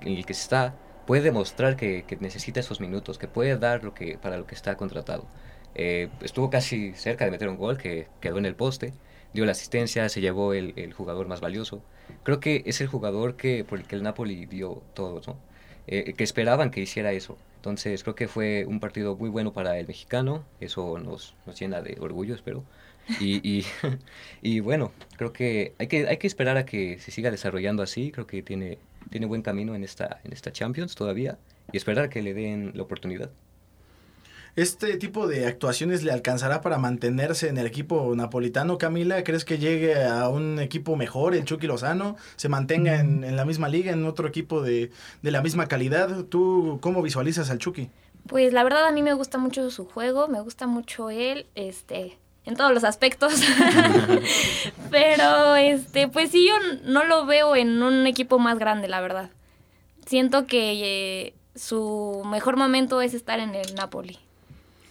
en 0.00 0.12
el 0.12 0.24
que 0.24 0.32
está, 0.32 0.76
puede 1.06 1.22
demostrar 1.22 1.76
que, 1.76 2.04
necesita 2.20 2.60
esos 2.60 2.80
minutos, 2.80 3.18
que 3.18 3.28
puede 3.28 3.56
dar 3.56 3.84
lo 3.84 3.94
que, 3.94 4.18
para 4.18 4.36
lo 4.38 4.46
que 4.46 4.54
está 4.54 4.76
contratado. 4.76 5.26
Eh, 5.74 6.08
estuvo 6.22 6.50
casi 6.50 6.92
cerca 6.94 7.24
de 7.24 7.30
meter 7.30 7.48
un 7.48 7.56
gol 7.56 7.78
que 7.78 8.08
quedó 8.20 8.38
en 8.38 8.46
el 8.46 8.54
poste, 8.54 8.92
dio 9.32 9.44
la 9.44 9.52
asistencia, 9.52 10.08
se 10.08 10.20
llevó 10.20 10.54
el, 10.54 10.72
el 10.76 10.92
jugador 10.92 11.28
más 11.28 11.40
valioso. 11.40 11.82
Creo 12.24 12.40
que 12.40 12.62
es 12.66 12.80
el 12.80 12.88
jugador 12.88 13.36
que, 13.36 13.64
por 13.64 13.78
el 13.78 13.86
que 13.86 13.96
el 13.96 14.02
Napoli 14.02 14.46
dio 14.46 14.82
todo, 14.94 15.20
¿no? 15.26 15.36
Eh, 15.86 16.14
que 16.14 16.24
esperaban 16.24 16.70
que 16.70 16.80
hiciera 16.80 17.12
eso. 17.12 17.36
Entonces 17.56 18.02
creo 18.04 18.14
que 18.14 18.28
fue 18.28 18.64
un 18.66 18.80
partido 18.80 19.16
muy 19.16 19.28
bueno 19.28 19.52
para 19.52 19.78
el 19.78 19.86
mexicano, 19.86 20.44
eso 20.60 20.98
nos, 20.98 21.34
nos 21.46 21.58
llena 21.58 21.82
de 21.82 21.96
orgullo, 22.00 22.34
espero. 22.34 22.64
Y, 23.18 23.36
y, 23.48 23.66
y, 24.42 24.60
bueno, 24.60 24.92
creo 25.16 25.32
que 25.32 25.74
hay, 25.78 25.88
que 25.88 26.06
hay 26.08 26.16
que 26.18 26.26
esperar 26.26 26.56
a 26.56 26.64
que 26.64 26.98
se 27.00 27.10
siga 27.10 27.30
desarrollando 27.30 27.82
así, 27.82 28.12
creo 28.12 28.26
que 28.26 28.42
tiene, 28.42 28.78
tiene 29.10 29.26
buen 29.26 29.42
camino 29.42 29.74
en 29.74 29.84
esta, 29.84 30.20
en 30.24 30.32
esta 30.32 30.52
Champions 30.52 30.94
todavía 30.94 31.38
y 31.72 31.76
esperar 31.76 32.08
que 32.08 32.22
le 32.22 32.34
den 32.34 32.72
la 32.74 32.82
oportunidad. 32.82 33.30
¿Este 34.56 34.96
tipo 34.96 35.28
de 35.28 35.46
actuaciones 35.46 36.02
le 36.02 36.10
alcanzará 36.10 36.60
para 36.60 36.76
mantenerse 36.76 37.48
en 37.48 37.56
el 37.56 37.66
equipo 37.66 38.12
napolitano, 38.16 38.78
Camila? 38.78 39.22
¿Crees 39.22 39.44
que 39.44 39.58
llegue 39.58 40.04
a 40.04 40.28
un 40.28 40.58
equipo 40.58 40.96
mejor, 40.96 41.36
el 41.36 41.44
Chucky 41.44 41.68
Lozano? 41.68 42.16
¿Se 42.34 42.48
mantenga 42.48 42.98
en, 42.98 43.22
en 43.22 43.36
la 43.36 43.44
misma 43.44 43.68
liga, 43.68 43.92
en 43.92 44.04
otro 44.04 44.26
equipo 44.26 44.60
de, 44.60 44.90
de, 45.22 45.30
la 45.30 45.40
misma 45.40 45.68
calidad? 45.68 46.24
¿Tú 46.24 46.78
cómo 46.82 47.00
visualizas 47.00 47.48
al 47.50 47.58
Chucky? 47.58 47.90
Pues 48.26 48.52
la 48.52 48.64
verdad 48.64 48.86
a 48.86 48.92
mí 48.92 49.02
me 49.02 49.14
gusta 49.14 49.38
mucho 49.38 49.70
su 49.70 49.86
juego, 49.86 50.26
me 50.26 50.40
gusta 50.40 50.66
mucho 50.66 51.10
él, 51.10 51.46
este, 51.54 52.18
en 52.44 52.56
todos 52.56 52.72
los 52.72 52.84
aspectos. 52.84 53.34
Pero 54.90 55.56
este, 55.56 56.08
pues 56.08 56.30
sí, 56.30 56.46
yo 56.46 56.54
no 56.84 57.04
lo 57.04 57.26
veo 57.26 57.56
en 57.56 57.82
un 57.82 58.06
equipo 58.06 58.38
más 58.38 58.58
grande, 58.58 58.88
la 58.88 59.00
verdad. 59.00 59.30
Siento 60.06 60.46
que 60.46 61.26
eh, 61.26 61.34
su 61.54 62.22
mejor 62.26 62.56
momento 62.56 63.00
es 63.02 63.14
estar 63.14 63.40
en 63.40 63.54
el 63.54 63.74
Napoli. 63.74 64.18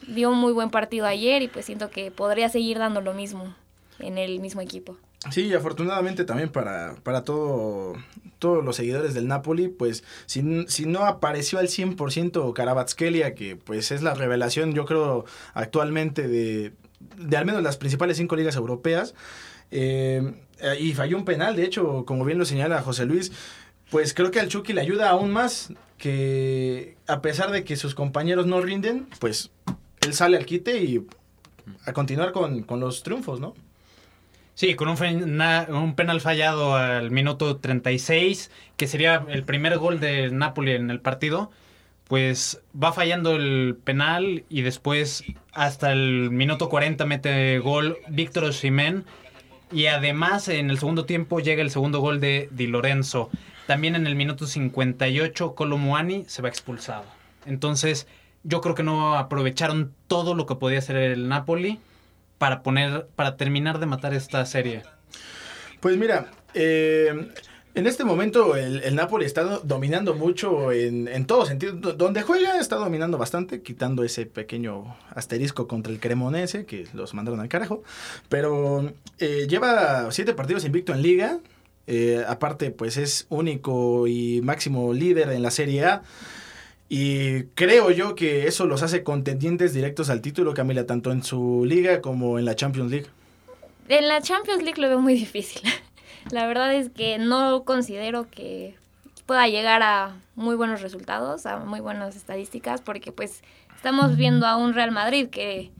Dio 0.08 0.32
un 0.32 0.38
muy 0.38 0.54
buen 0.54 0.70
partido 0.70 1.06
ayer 1.06 1.42
y 1.42 1.48
pues 1.48 1.66
siento 1.66 1.90
que 1.90 2.12
podría 2.12 2.50
seguir 2.50 2.80
dando 2.80 3.02
lo 3.02 3.14
mismo 3.14 3.54
en 4.00 4.18
el 4.18 4.40
mismo 4.40 4.62
equipo. 4.62 4.98
Sí, 5.32 5.54
afortunadamente 5.54 6.24
también 6.24 6.50
para, 6.50 6.96
para 7.04 7.26
todo, 7.26 7.94
todos 8.40 8.64
los 8.64 8.78
seguidores 8.78 9.14
del 9.14 9.28
Napoli, 9.28 9.68
pues 9.68 10.06
si, 10.26 10.66
si 10.68 10.86
no 10.86 11.06
apareció 11.06 11.60
al 11.60 11.68
100% 11.68 12.54
Karabatskelia, 12.54 13.36
que 13.36 13.58
pues 13.58 13.92
es 13.92 14.02
la 14.02 14.14
revelación 14.14 14.74
yo 14.74 14.86
creo 14.86 15.26
actualmente 15.54 16.30
de, 16.30 16.72
de 17.00 17.38
al 17.38 17.46
menos 17.46 17.64
las 17.64 17.78
principales 17.78 18.18
cinco 18.18 18.36
ligas 18.36 18.56
europeas. 18.56 19.16
Eh, 19.72 20.34
y 20.80 20.94
falló 20.94 21.18
un 21.18 21.26
penal, 21.26 21.56
de 21.56 21.64
hecho, 21.64 22.04
como 22.06 22.26
bien 22.26 22.38
lo 22.38 22.46
señala 22.46 22.82
José 22.82 23.06
Luis, 23.06 23.32
pues 23.92 24.14
creo 24.14 24.32
que 24.32 24.40
al 24.40 24.50
Chucky 24.50 24.74
le 24.74 24.82
ayuda 24.82 25.10
aún 25.10 25.32
más 25.32 25.74
que 25.98 26.98
a 27.08 27.22
pesar 27.22 27.52
de 27.52 27.64
que 27.64 27.76
sus 27.76 27.96
compañeros 27.96 28.46
no 28.46 28.62
rinden, 28.62 29.08
pues 29.20 29.52
él 30.02 30.14
sale 30.14 30.38
al 30.38 30.46
quite 30.46 30.78
y 30.84 31.06
a 31.86 31.94
continuar 31.94 32.32
con, 32.32 32.64
con 32.64 32.80
los 32.80 33.04
triunfos, 33.04 33.40
¿no? 33.40 33.54
Sí, 34.56 34.76
con 34.76 34.90
un, 34.90 35.42
un, 35.74 35.96
penal 35.96 36.20
fallado 36.20 36.76
al 36.76 37.12
minuto 37.12 37.58
36, 37.58 38.52
que 38.76 38.88
sería 38.88 39.26
el 39.30 39.44
primer 39.44 39.78
gol 39.78 40.02
de 40.02 40.32
Napoli 40.32 40.72
en 40.72 40.90
el 40.90 41.00
partido 41.00 41.50
pues 42.10 42.60
va 42.76 42.92
fallando 42.92 43.36
el 43.36 43.78
penal 43.84 44.44
y 44.50 44.64
después 44.64 45.24
hasta 45.54 45.92
el 45.92 46.32
minuto 46.32 46.68
40 46.68 47.06
mete 47.06 47.60
gol 47.60 48.00
Víctor 48.10 48.46
Osimhen 48.46 49.06
y 49.72 49.86
además 49.86 50.48
en 50.48 50.72
el 50.72 50.80
segundo 50.80 51.06
tiempo 51.06 51.40
llega 51.40 51.62
el 51.62 51.70
segundo 51.70 52.00
gol 52.00 52.20
de 52.20 52.50
Di 52.52 52.66
Lorenzo. 52.66 53.30
También 53.68 53.96
en 53.96 54.08
el 54.08 54.16
minuto 54.16 54.48
58 54.48 55.54
Colomuani 55.54 56.26
se 56.28 56.42
va 56.42 56.50
expulsado. 56.50 57.06
Entonces, 57.46 58.08
yo 58.44 58.60
creo 58.62 58.74
que 58.74 58.82
no 58.82 59.16
aprovecharon 59.16 59.94
todo 60.08 60.34
lo 60.34 60.48
que 60.48 60.56
podía 60.56 60.80
hacer 60.80 60.96
el 60.96 61.30
Napoli 61.30 61.80
para 62.40 62.64
poner 62.64 63.06
para 63.16 63.38
terminar 63.38 63.78
de 63.78 63.86
matar 63.86 64.16
esta 64.16 64.44
serie. 64.48 64.82
Pues 65.80 65.96
mira, 65.96 66.32
eh, 66.56 67.30
en 67.80 67.88
este 67.88 68.04
momento 68.04 68.56
el, 68.56 68.94
Napoli 68.96 69.26
está 69.26 69.44
dominando 69.64 70.14
mucho 70.14 70.72
en, 70.72 71.08
en 71.08 71.26
todo 71.26 71.46
sentido. 71.46 71.74
Donde 71.74 72.22
juega 72.22 72.60
está 72.60 72.76
dominando 72.76 73.18
bastante, 73.18 73.62
quitando 73.62 74.04
ese 74.04 74.26
pequeño 74.26 74.98
asterisco 75.16 75.68
contra 75.68 75.92
el 75.92 76.00
Cremonese, 76.00 76.66
que 76.66 76.88
los 76.94 77.14
mandaron 77.14 77.40
al 77.40 77.48
carajo. 77.48 77.84
Pero 78.28 78.92
eh, 79.18 79.48
lleva 79.50 80.12
siete 80.12 80.34
partidos 80.34 80.66
invicto 80.66 80.94
en 80.94 81.02
liga. 81.02 81.40
Eh, 81.88 82.24
aparte, 82.28 82.70
pues 82.70 82.98
es 82.98 83.26
único 83.30 84.08
y 84.08 84.42
máximo 84.44 84.94
líder 84.94 85.30
en 85.30 85.42
la 85.42 85.50
Serie 85.50 85.86
A. 85.86 86.04
Y 86.90 87.44
creo 87.56 87.92
yo 87.92 88.16
que 88.16 88.48
eso 88.48 88.66
los 88.66 88.84
hace 88.84 89.04
contendientes 89.04 89.74
directos 89.74 90.10
al 90.10 90.22
título, 90.22 90.54
Camila, 90.54 90.86
tanto 90.86 91.12
en 91.12 91.24
su 91.24 91.64
liga 91.66 92.02
como 92.02 92.40
en 92.40 92.46
la 92.46 92.56
Champions 92.56 92.92
League. 92.92 93.08
En 93.88 94.08
la 94.08 94.22
Champions 94.22 94.64
League 94.64 94.82
lo 94.82 94.90
veo 94.90 95.00
muy 95.00 95.14
difícil. 95.14 95.62
La 96.32 96.48
verdad 96.48 96.74
es 96.74 96.90
que 96.90 97.18
no 97.18 97.64
considero 97.64 98.30
que 98.30 98.76
pueda 99.26 99.48
llegar 99.48 99.84
a 99.84 100.16
muy 100.36 100.56
buenos 100.56 100.82
resultados, 100.82 101.46
a 101.46 101.58
muy 101.58 101.80
buenas 101.80 102.16
estadísticas, 102.16 102.82
porque 102.82 103.12
pues 103.12 103.44
estamos 103.76 104.16
viendo 104.16 104.48
a 104.48 104.58
un 104.58 104.74
Real 104.74 104.92
Madrid 104.92 105.30
que, 105.30 105.72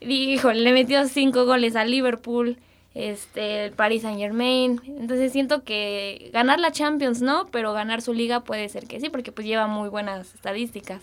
dijo, 0.00 0.52
le 0.52 0.72
metió 0.72 1.06
cinco 1.06 1.44
goles 1.46 1.76
a 1.76 1.84
Liverpool, 1.84 2.58
este, 2.94 3.66
el 3.66 3.72
Paris 3.72 4.02
Saint 4.02 4.18
Germain. 4.18 4.80
Entonces 4.84 5.32
siento 5.32 5.62
que 5.62 6.30
ganar 6.32 6.60
la 6.60 6.72
Champions 6.72 7.22
no, 7.22 7.46
pero 7.50 7.72
ganar 7.72 8.02
su 8.02 8.12
liga 8.12 8.40
puede 8.40 8.68
ser 8.68 8.86
que 8.86 9.00
sí, 9.00 9.08
porque 9.08 9.32
pues 9.32 9.46
lleva 9.46 9.66
muy 9.66 9.88
buenas 9.88 10.34
estadísticas. 10.34 11.00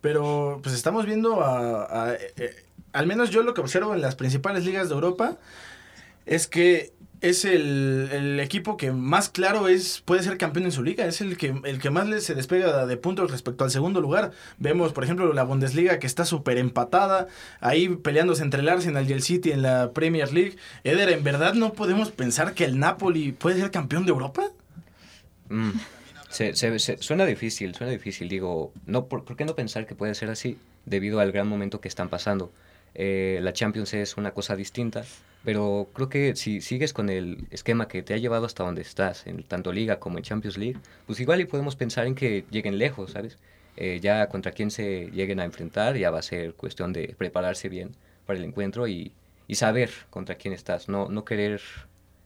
Pero 0.00 0.60
pues 0.62 0.74
estamos 0.74 1.06
viendo 1.06 1.40
a, 1.42 2.14
eh, 2.36 2.64
al 2.92 3.06
menos 3.06 3.30
yo 3.30 3.42
lo 3.42 3.54
que 3.54 3.60
observo 3.60 3.94
en 3.94 4.00
las 4.00 4.14
principales 4.14 4.64
ligas 4.64 4.88
de 4.88 4.94
Europa 4.94 5.36
es 6.26 6.46
que 6.46 6.92
es 7.28 7.44
el, 7.44 8.38
equipo 8.40 8.76
que 8.76 8.92
más 8.92 9.28
claro 9.28 9.68
es 9.68 10.02
puede 10.04 10.22
ser 10.22 10.38
campeón 10.38 10.66
en 10.66 10.72
su 10.72 10.82
liga, 10.82 11.06
es 11.06 11.20
el 11.20 11.36
que, 11.36 11.54
el 11.64 11.78
que 11.78 11.90
más 11.90 12.22
se 12.22 12.34
despega 12.34 12.86
de 12.86 12.96
puntos 12.96 13.30
respecto 13.30 13.64
al 13.64 13.70
segundo 13.70 14.00
lugar. 14.00 14.32
Vemos, 14.58 14.92
por 14.92 15.04
ejemplo, 15.04 15.32
la 15.32 15.42
Bundesliga 15.42 15.98
que 15.98 16.06
está 16.06 16.24
súper 16.24 16.58
empatada, 16.58 17.28
ahí 17.60 17.88
peleándose 17.88 18.42
entre 18.42 18.60
el 18.60 18.68
Arsenal 18.68 19.08
y 19.08 19.12
el 19.12 19.22
City 19.22 19.52
en 19.52 19.62
la 19.62 19.92
Premier 19.92 20.32
League. 20.32 20.56
Eder, 20.84 21.10
¿en 21.10 21.24
verdad 21.24 21.54
no 21.54 21.72
podemos 21.72 22.10
pensar 22.10 22.54
que 22.54 22.64
el 22.64 22.78
Napoli 22.78 23.32
puede 23.32 23.60
ser 23.60 23.70
campeón 23.70 24.04
de 24.06 24.12
Europa? 24.12 24.50
Mm, 25.48 25.72
suena 26.28 27.26
difícil, 27.26 27.74
suena 27.74 27.92
difícil. 27.92 28.28
Digo, 28.28 28.72
no, 28.86 29.06
¿por, 29.06 29.24
¿por 29.24 29.36
qué 29.36 29.44
no 29.44 29.54
pensar 29.54 29.86
que 29.86 29.94
puede 29.94 30.14
ser 30.14 30.30
así? 30.30 30.58
Debido 30.84 31.20
al 31.20 31.32
gran 31.32 31.48
momento 31.48 31.80
que 31.80 31.88
están 31.88 32.08
pasando. 32.08 32.52
Eh, 32.98 33.40
la 33.42 33.52
Champions 33.52 33.92
es 33.92 34.16
una 34.16 34.32
cosa 34.32 34.56
distinta, 34.56 35.04
pero 35.44 35.90
creo 35.92 36.08
que 36.08 36.34
si 36.34 36.62
sigues 36.62 36.94
con 36.94 37.10
el 37.10 37.46
esquema 37.50 37.88
que 37.88 38.02
te 38.02 38.14
ha 38.14 38.16
llevado 38.16 38.46
hasta 38.46 38.64
donde 38.64 38.80
estás, 38.80 39.26
en 39.26 39.42
tanto 39.42 39.70
Liga 39.70 40.00
como 40.00 40.16
en 40.16 40.24
Champions 40.24 40.56
League, 40.56 40.78
pues 41.06 41.20
igual 41.20 41.42
y 41.42 41.44
podemos 41.44 41.76
pensar 41.76 42.06
en 42.06 42.14
que 42.14 42.46
lleguen 42.50 42.78
lejos, 42.78 43.12
¿sabes? 43.12 43.38
Eh, 43.76 44.00
ya 44.00 44.28
contra 44.28 44.52
quién 44.52 44.70
se 44.70 45.10
lleguen 45.10 45.40
a 45.40 45.44
enfrentar, 45.44 45.96
ya 45.96 46.10
va 46.10 46.20
a 46.20 46.22
ser 46.22 46.54
cuestión 46.54 46.94
de 46.94 47.14
prepararse 47.18 47.68
bien 47.68 47.92
para 48.24 48.38
el 48.38 48.44
encuentro 48.46 48.88
y, 48.88 49.12
y 49.46 49.56
saber 49.56 49.90
contra 50.08 50.36
quién 50.36 50.54
estás, 50.54 50.88
no, 50.88 51.10
no 51.10 51.24
querer 51.26 51.60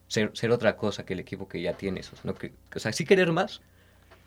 ser, 0.06 0.50
otra 0.52 0.76
cosa 0.76 1.04
que 1.04 1.14
el 1.14 1.20
equipo 1.20 1.48
que 1.48 1.60
ya 1.62 1.74
tienes. 1.76 2.12
No 2.24 2.34
que, 2.34 2.52
o 2.74 2.78
sea, 2.78 2.92
sí 2.92 3.04
querer 3.04 3.32
más, 3.32 3.60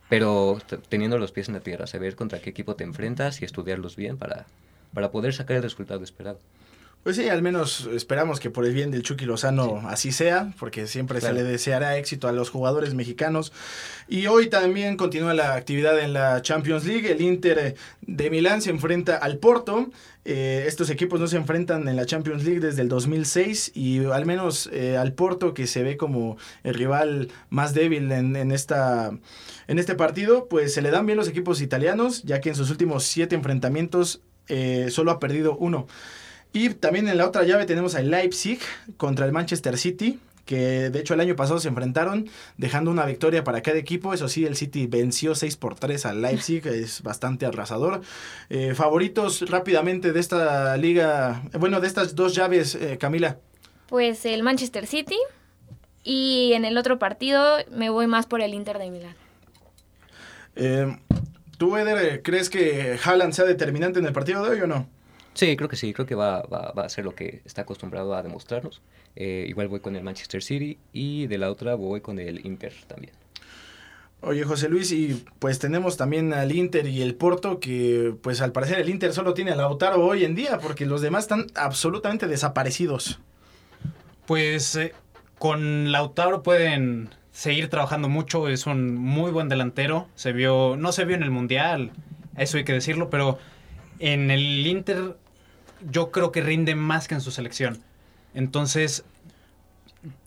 pero 0.09 0.59
teniendo 0.89 1.17
los 1.17 1.31
pies 1.31 1.47
en 1.47 1.55
la 1.55 1.61
tierra, 1.61 1.87
saber 1.87 2.15
contra 2.15 2.39
qué 2.39 2.49
equipo 2.49 2.75
te 2.75 2.83
enfrentas 2.83 3.41
y 3.41 3.45
estudiarlos 3.45 3.95
bien 3.95 4.17
para, 4.17 4.45
para 4.93 5.11
poder 5.11 5.33
sacar 5.33 5.57
el 5.57 5.63
resultado 5.63 6.03
esperado. 6.03 6.39
Pues 7.03 7.17
sí, 7.17 7.27
al 7.27 7.41
menos 7.41 7.89
esperamos 7.91 8.39
que 8.39 8.49
por 8.49 8.65
el 8.65 8.73
bien 8.73 8.89
del 8.89 9.03
Chucky 9.03 9.25
Lozano 9.25 9.83
así 9.89 10.13
sea, 10.13 10.53
porque 10.57 10.87
siempre 10.87 11.19
se 11.19 11.33
le 11.33 11.43
deseará 11.43 11.97
éxito 11.97 12.29
a 12.29 12.31
los 12.31 12.49
jugadores 12.49 12.93
mexicanos. 12.93 13.51
Y 14.07 14.27
hoy 14.27 14.47
también 14.47 14.95
continúa 14.95 15.33
la 15.33 15.53
actividad 15.55 15.99
en 15.99 16.13
la 16.13 16.41
Champions 16.41 16.85
League. 16.85 17.11
El 17.11 17.19
Inter 17.19 17.75
de 18.01 18.29
Milán 18.29 18.61
se 18.61 18.69
enfrenta 18.69 19.17
al 19.17 19.37
Porto. 19.37 19.89
Eh, 20.23 20.63
estos 20.65 20.89
equipos 20.89 21.19
no 21.19 21.27
se 21.27 21.35
enfrentan 21.35 21.89
en 21.89 21.97
la 21.97 22.05
Champions 22.05 22.45
League 22.45 22.61
desde 22.61 22.81
el 22.81 22.87
2006 22.87 23.73
y 23.75 24.05
al 24.05 24.25
menos 24.25 24.69
eh, 24.71 24.95
al 24.95 25.11
Porto, 25.11 25.53
que 25.53 25.67
se 25.67 25.83
ve 25.83 25.97
como 25.97 26.37
el 26.63 26.73
rival 26.73 27.27
más 27.49 27.73
débil 27.73 28.09
en, 28.13 28.37
en, 28.37 28.53
esta, 28.53 29.11
en 29.67 29.77
este 29.77 29.95
partido, 29.95 30.47
pues 30.47 30.73
se 30.73 30.81
le 30.81 30.89
dan 30.89 31.05
bien 31.05 31.17
los 31.17 31.27
equipos 31.27 31.59
italianos, 31.59 32.23
ya 32.23 32.39
que 32.39 32.47
en 32.47 32.55
sus 32.55 32.69
últimos 32.69 33.03
siete 33.03 33.35
enfrentamientos 33.35 34.21
eh, 34.47 34.87
solo 34.89 35.11
ha 35.11 35.19
perdido 35.19 35.55
uno. 35.57 35.87
Y 36.51 36.69
también 36.69 37.07
en 37.07 37.17
la 37.17 37.27
otra 37.27 37.43
llave 37.43 37.65
tenemos 37.65 37.95
al 37.95 38.11
Leipzig 38.11 38.59
contra 38.97 39.25
el 39.25 39.31
Manchester 39.31 39.77
City, 39.77 40.19
que 40.45 40.89
de 40.89 40.99
hecho 40.99 41.13
el 41.13 41.19
año 41.19 41.35
pasado 41.35 41.59
se 41.59 41.67
enfrentaron, 41.67 42.29
dejando 42.57 42.91
una 42.91 43.05
victoria 43.05 43.43
para 43.43 43.61
cada 43.61 43.77
equipo. 43.77 44.13
Eso 44.13 44.27
sí, 44.27 44.45
el 44.45 44.55
City 44.55 44.85
venció 44.87 45.33
6 45.33 45.57
por 45.57 45.75
3 45.75 46.05
al 46.05 46.21
Leipzig, 46.21 46.65
es 46.67 47.01
bastante 47.01 47.45
arrasador. 47.45 48.01
Eh, 48.49 48.73
favoritos 48.75 49.49
rápidamente 49.49 50.13
de 50.13 50.19
esta 50.19 50.77
liga, 50.77 51.41
bueno, 51.57 51.79
de 51.79 51.87
estas 51.87 52.15
dos 52.15 52.35
llaves, 52.35 52.75
eh, 52.75 52.97
Camila. 52.99 53.39
Pues 53.87 54.25
el 54.25 54.43
Manchester 54.43 54.85
City 54.85 55.17
y 56.03 56.53
en 56.53 56.65
el 56.65 56.77
otro 56.77 56.99
partido 56.99 57.57
me 57.71 57.89
voy 57.89 58.07
más 58.07 58.25
por 58.25 58.41
el 58.41 58.53
Inter 58.53 58.77
de 58.77 58.91
Milán. 58.91 59.15
Eh, 60.55 60.97
¿Tú, 61.63 61.77
Eder, 61.77 62.21
crees 62.23 62.49
que 62.49 62.99
Haaland 63.01 63.31
sea 63.31 63.45
determinante 63.45 63.97
en 63.97 64.05
el 64.05 64.11
partido 64.11 64.43
de 64.43 64.49
hoy 64.49 64.59
o 64.59 64.67
no? 64.67 64.85
Sí, 65.33 65.55
creo 65.55 65.69
que 65.69 65.77
sí, 65.77 65.93
creo 65.93 66.05
que 66.05 66.13
va, 66.13 66.39
a 66.39 66.89
ser 66.89 67.05
lo 67.05 67.15
que 67.15 67.41
está 67.45 67.61
acostumbrado 67.61 68.13
a 68.15 68.21
demostrarnos. 68.21 68.81
Eh, 69.15 69.45
igual 69.47 69.69
voy 69.69 69.79
con 69.79 69.95
el 69.95 70.03
Manchester 70.03 70.43
City 70.43 70.77
y 70.91 71.27
de 71.27 71.37
la 71.37 71.49
otra 71.49 71.75
voy 71.75 72.01
con 72.01 72.19
el 72.19 72.45
Inter 72.45 72.73
también. 72.85 73.13
Oye, 74.19 74.43
José 74.43 74.67
Luis, 74.67 74.91
y 74.91 75.23
pues 75.39 75.57
tenemos 75.57 75.95
también 75.95 76.33
al 76.33 76.51
Inter 76.51 76.85
y 76.85 77.01
el 77.01 77.15
Porto, 77.15 77.61
que 77.61 78.13
pues 78.21 78.41
al 78.41 78.51
parecer 78.51 78.79
el 78.79 78.89
Inter 78.89 79.13
solo 79.13 79.33
tiene 79.33 79.51
a 79.51 79.55
Lautaro 79.55 80.05
hoy 80.05 80.25
en 80.25 80.35
día, 80.35 80.59
porque 80.59 80.85
los 80.85 81.01
demás 81.01 81.23
están 81.23 81.47
absolutamente 81.55 82.27
desaparecidos. 82.27 83.21
Pues 84.25 84.75
eh, 84.75 84.91
con 85.39 85.93
Lautaro 85.93 86.43
pueden 86.43 87.11
seguir 87.33 87.69
trabajando 87.69 88.07
mucho, 88.07 88.47
es 88.47 88.65
un 88.65 88.95
muy 88.95 89.31
buen 89.31 89.49
delantero, 89.49 90.07
se 90.15 90.31
vio, 90.31 90.77
no 90.77 90.91
se 90.91 91.03
vio 91.03 91.17
en 91.17 91.23
el 91.23 91.31
Mundial, 91.31 91.91
eso 92.37 92.57
hay 92.57 92.63
que 92.63 92.73
decirlo, 92.73 93.09
pero 93.09 93.39
en 93.99 94.31
el 94.31 94.65
Inter 94.65 95.17
yo 95.89 96.11
creo 96.11 96.31
que 96.31 96.41
rinde 96.41 96.75
más 96.75 97.07
que 97.07 97.15
en 97.15 97.21
su 97.21 97.31
selección. 97.31 97.81
Entonces, 98.33 99.03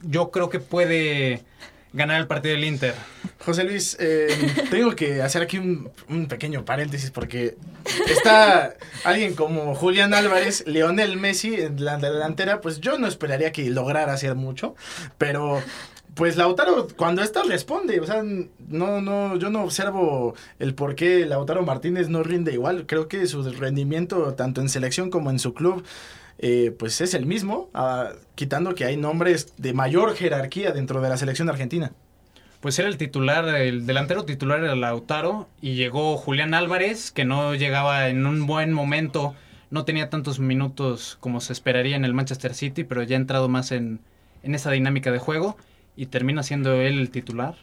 yo 0.02 0.30
creo 0.30 0.50
que 0.50 0.60
puede 0.60 1.42
ganar 1.92 2.20
el 2.20 2.26
partido 2.26 2.54
del 2.54 2.64
Inter. 2.64 2.94
José 3.38 3.64
Luis, 3.64 3.96
eh, 3.98 4.28
tengo 4.70 4.94
que 4.94 5.22
hacer 5.22 5.42
aquí 5.42 5.58
un, 5.58 6.26
pequeño 6.28 6.64
paréntesis 6.64 7.10
porque 7.10 7.56
está 8.06 8.74
alguien 9.04 9.34
como 9.34 9.74
Julián 9.74 10.12
Álvarez, 10.12 10.64
Leonel 10.66 11.16
Messi 11.16 11.54
en 11.54 11.84
la 11.84 11.96
delantera, 11.96 12.60
pues 12.60 12.80
yo 12.80 12.98
no 12.98 13.06
esperaría 13.06 13.50
que 13.50 13.70
lograra 13.70 14.12
hacer 14.12 14.34
mucho, 14.34 14.74
pero 15.16 15.62
pues 16.16 16.38
Lautaro 16.38 16.88
cuando 16.96 17.22
está 17.22 17.42
responde, 17.42 18.00
o 18.00 18.06
sea, 18.06 18.22
no, 18.22 19.02
no, 19.02 19.36
yo 19.36 19.50
no 19.50 19.62
observo 19.62 20.34
el 20.58 20.74
por 20.74 20.94
qué 20.94 21.26
Lautaro 21.26 21.62
Martínez 21.62 22.08
no 22.08 22.22
rinde 22.22 22.54
igual. 22.54 22.86
Creo 22.86 23.06
que 23.06 23.26
su 23.26 23.42
rendimiento, 23.52 24.32
tanto 24.32 24.62
en 24.62 24.70
selección 24.70 25.10
como 25.10 25.30
en 25.30 25.38
su 25.38 25.52
club, 25.52 25.84
eh, 26.38 26.74
pues 26.78 27.02
es 27.02 27.12
el 27.12 27.26
mismo, 27.26 27.68
ah, 27.74 28.12
quitando 28.34 28.74
que 28.74 28.86
hay 28.86 28.96
nombres 28.96 29.52
de 29.58 29.74
mayor 29.74 30.14
jerarquía 30.14 30.72
dentro 30.72 31.02
de 31.02 31.10
la 31.10 31.18
selección 31.18 31.50
argentina. 31.50 31.92
Pues 32.60 32.78
era 32.78 32.88
el 32.88 32.96
titular, 32.96 33.46
el 33.54 33.84
delantero 33.84 34.24
titular 34.24 34.64
era 34.64 34.74
Lautaro 34.74 35.48
y 35.60 35.74
llegó 35.74 36.16
Julián 36.16 36.54
Álvarez, 36.54 37.12
que 37.12 37.26
no 37.26 37.54
llegaba 37.54 38.08
en 38.08 38.26
un 38.26 38.46
buen 38.46 38.72
momento, 38.72 39.34
no 39.70 39.84
tenía 39.84 40.08
tantos 40.08 40.40
minutos 40.40 41.18
como 41.20 41.42
se 41.42 41.52
esperaría 41.52 41.94
en 41.94 42.06
el 42.06 42.14
Manchester 42.14 42.54
City, 42.54 42.84
pero 42.84 43.02
ya 43.02 43.16
ha 43.16 43.20
entrado 43.20 43.50
más 43.50 43.70
en, 43.70 44.00
en 44.42 44.54
esa 44.54 44.70
dinámica 44.70 45.12
de 45.12 45.18
juego 45.18 45.58
y 45.96 46.06
termina 46.06 46.42
siendo 46.42 46.74
él 46.74 46.98
el 46.98 47.10
titular. 47.10 47.56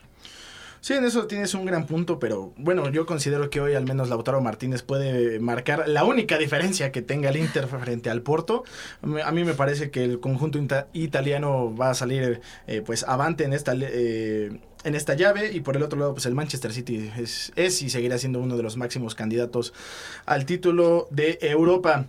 Sí, 0.84 0.92
en 0.92 1.06
eso 1.06 1.26
tienes 1.26 1.54
un 1.54 1.64
gran 1.64 1.86
punto, 1.86 2.18
pero 2.18 2.52
bueno, 2.58 2.90
yo 2.90 3.06
considero 3.06 3.48
que 3.48 3.58
hoy 3.58 3.72
al 3.72 3.86
menos 3.86 4.10
Lautaro 4.10 4.42
Martínez 4.42 4.82
puede 4.82 5.40
marcar 5.40 5.88
la 5.88 6.04
única 6.04 6.36
diferencia 6.36 6.92
que 6.92 7.00
tenga 7.00 7.30
el 7.30 7.38
Inter 7.38 7.68
frente 7.68 8.10
al 8.10 8.20
Porto. 8.20 8.64
A 9.24 9.32
mí 9.32 9.44
me 9.44 9.54
parece 9.54 9.90
que 9.90 10.04
el 10.04 10.20
conjunto 10.20 10.58
italiano 10.92 11.74
va 11.74 11.88
a 11.88 11.94
salir 11.94 12.42
eh, 12.66 12.82
pues 12.84 13.02
avante 13.04 13.44
en 13.44 13.54
esta 13.54 13.72
eh, 13.74 14.60
en 14.84 14.94
esta 14.94 15.14
llave 15.14 15.52
y 15.52 15.60
por 15.60 15.74
el 15.74 15.82
otro 15.82 15.98
lado 15.98 16.12
pues 16.12 16.26
el 16.26 16.34
Manchester 16.34 16.70
City 16.70 17.10
es, 17.16 17.50
es 17.56 17.80
y 17.80 17.88
seguirá 17.88 18.18
siendo 18.18 18.40
uno 18.40 18.58
de 18.58 18.62
los 18.62 18.76
máximos 18.76 19.14
candidatos 19.14 19.72
al 20.26 20.44
título 20.44 21.08
de 21.10 21.38
Europa. 21.40 22.04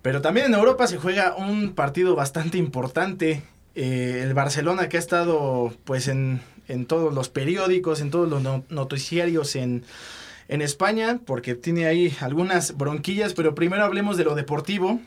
Pero 0.00 0.22
también 0.22 0.46
en 0.46 0.54
Europa 0.54 0.86
se 0.86 0.96
juega 0.96 1.36
un 1.36 1.74
partido 1.74 2.16
bastante 2.16 2.56
importante 2.56 3.42
eh, 3.74 4.22
el 4.24 4.34
Barcelona 4.34 4.88
que 4.88 4.96
ha 4.96 5.00
estado 5.00 5.72
pues 5.84 6.08
en, 6.08 6.40
todos 6.86 7.12
los 7.12 7.28
periódicos, 7.28 8.00
en 8.00 8.10
todos 8.10 8.28
los 8.28 8.70
noticiarios 8.70 9.56
en, 9.56 9.84
España, 10.48 11.20
porque 11.24 11.54
tiene 11.54 11.86
ahí 11.86 12.12
algunas 12.20 12.76
bronquillas, 12.76 13.34
pero 13.34 13.54
primero 13.54 13.84
hablemos 13.84 14.16
de 14.16 14.24
lo 14.24 14.34
deportivo. 14.34 15.00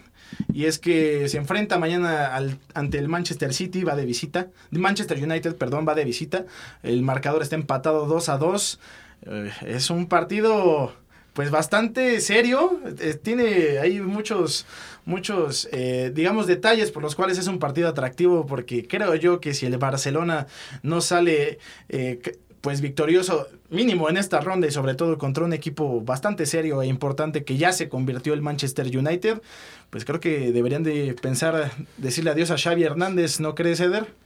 Y 0.54 0.66
es 0.66 0.80
que 0.80 1.28
se 1.28 1.38
enfrenta 1.38 1.78
mañana 1.78 2.34
ante 2.74 2.98
el 2.98 3.10
Manchester 3.10 3.54
City, 3.54 3.84
va 3.84 3.96
de 3.96 4.06
visita. 4.06 4.48
Manchester 4.72 5.22
United, 5.22 5.58
perdón, 5.58 5.86
va 5.88 5.96
de 5.96 6.06
visita. 6.06 6.46
El 6.82 7.02
marcador 7.02 7.42
está 7.42 7.56
empatado 7.56 8.06
2 8.08 8.30
a 8.30 8.38
2. 8.38 8.80
Eh, 9.26 9.52
es 9.68 9.90
un 9.90 10.08
partido 10.08 10.94
pues 11.34 11.52
bastante 11.52 12.22
serio. 12.22 12.80
Eh, 13.00 13.16
tiene 13.22 13.80
ahí 13.80 14.00
muchos, 14.00 14.66
muchos, 15.06 15.68
eh, 15.72 16.12
digamos, 16.14 16.48
detalles 16.48 16.92
por 16.92 17.04
los 17.04 17.16
cuales 17.16 17.38
es 17.38 17.48
un 17.48 17.60
partido 17.60 17.90
atractivo, 17.90 18.46
porque 18.46 18.88
creo 18.88 19.16
yo 19.16 19.40
que 19.40 19.54
si 19.54 19.66
el 19.66 19.78
Barcelona 19.78 20.48
no 20.84 21.02
sale, 21.02 21.60
eh, 21.90 22.22
pues 22.62 22.80
victorioso 22.80 23.50
mínimo 23.70 24.10
en 24.10 24.16
esta 24.16 24.40
ronda 24.40 24.68
y 24.68 24.72
sobre 24.72 24.96
todo 24.96 25.18
contra 25.18 25.44
un 25.44 25.52
equipo 25.52 26.00
bastante 26.00 26.46
serio 26.46 26.82
e 26.82 26.88
importante 26.88 27.44
que 27.44 27.58
ya 27.58 27.74
se 27.74 27.90
convirtió 27.90 28.34
el 28.34 28.42
Manchester 28.42 28.86
United, 28.86 29.42
pues 29.90 30.06
creo 30.06 30.22
que 30.22 30.54
deberían 30.54 30.84
de 30.84 31.14
pensar 31.22 31.72
decirle 31.98 32.32
adiós 32.32 32.52
a 32.52 32.58
Xavi 32.58 32.84
Hernández, 32.84 33.42
¿no 33.42 33.54
crees, 33.54 33.82
Eder? 33.82 34.23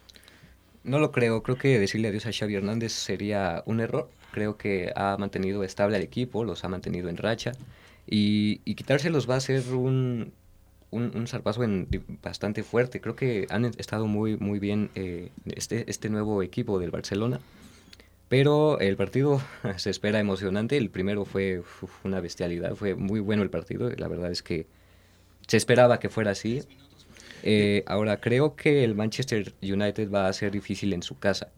No 0.87 0.99
lo 0.99 1.11
creo, 1.11 1.43
creo 1.43 1.57
que 1.57 1.79
decirle 1.79 2.07
adiós 2.07 2.25
a 2.25 2.31
Xavi 2.31 2.55
Hernández 2.55 2.93
sería 2.93 3.61
un 3.65 3.81
error 3.81 4.09
creo 4.37 4.55
que 4.55 4.91
ha 4.95 5.17
mantenido 5.17 5.63
estable 5.63 5.95
al 5.95 6.03
equipo, 6.03 6.43
los 6.43 6.63
ha 6.63 6.69
mantenido 6.69 7.09
en 7.09 7.17
racha 7.17 7.53
y, 8.05 8.57
quitárselos 8.75 9.27
va 9.27 9.35
a 9.35 9.39
ser 9.39 9.63
un, 9.73 10.31
un, 10.91 11.27
zarpazo 11.27 11.61
bastante 12.21 12.61
fuerte. 12.61 13.01
Creo 13.01 13.15
que 13.15 13.47
han 13.49 13.65
estado 13.65 14.05
muy, 14.05 14.37
muy 14.37 14.59
bien 14.59 14.91
eh, 14.93 15.31
este, 15.55 15.89
este 15.89 16.09
nuevo 16.09 16.43
equipo 16.43 16.77
del 16.77 16.91
Barcelona. 16.91 17.39
Pero 18.29 18.79
el 18.79 18.95
partido 18.95 19.41
se 19.77 19.89
espera 19.89 20.19
emocionante. 20.19 20.77
El 20.77 20.91
primero 20.91 21.25
fue 21.25 21.63
una 22.03 22.21
bestialidad, 22.21 22.75
fue 22.75 22.93
muy 22.93 23.19
bueno 23.19 23.41
el 23.41 23.49
partido. 23.49 23.89
La 23.97 24.07
verdad 24.07 24.31
es 24.31 24.43
que 24.43 24.67
se 25.47 25.57
esperaba 25.57 25.99
que 25.99 26.09
fuera 26.09 26.31
así. 26.31 26.61
Eh, 27.43 27.83
ahora, 27.87 28.19
creo 28.19 28.55
que 28.55 28.83
el 28.83 28.95
Manchester 28.95 29.53
United 29.61 30.11
va 30.11 30.27
a 30.27 30.33
ser 30.33 30.51
difícil 30.51 30.93
en 30.93 31.03
su 31.03 31.17
casa. 31.19 31.49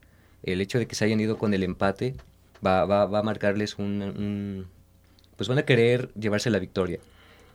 El 0.43 0.61
hecho 0.61 0.79
de 0.79 0.87
que 0.87 0.95
se 0.95 1.05
hayan 1.05 1.19
ido 1.19 1.37
con 1.37 1.53
el 1.53 1.63
empate 1.63 2.15
va, 2.65 2.85
va, 2.85 3.05
va 3.05 3.19
a 3.19 3.23
marcarles 3.23 3.77
un, 3.77 4.67
Pues 5.35 5.49
van 5.49 5.57
a 5.57 5.65
querer 5.65 6.11
llevarse 6.13 6.49
la 6.49 6.59
victoria. 6.59 6.99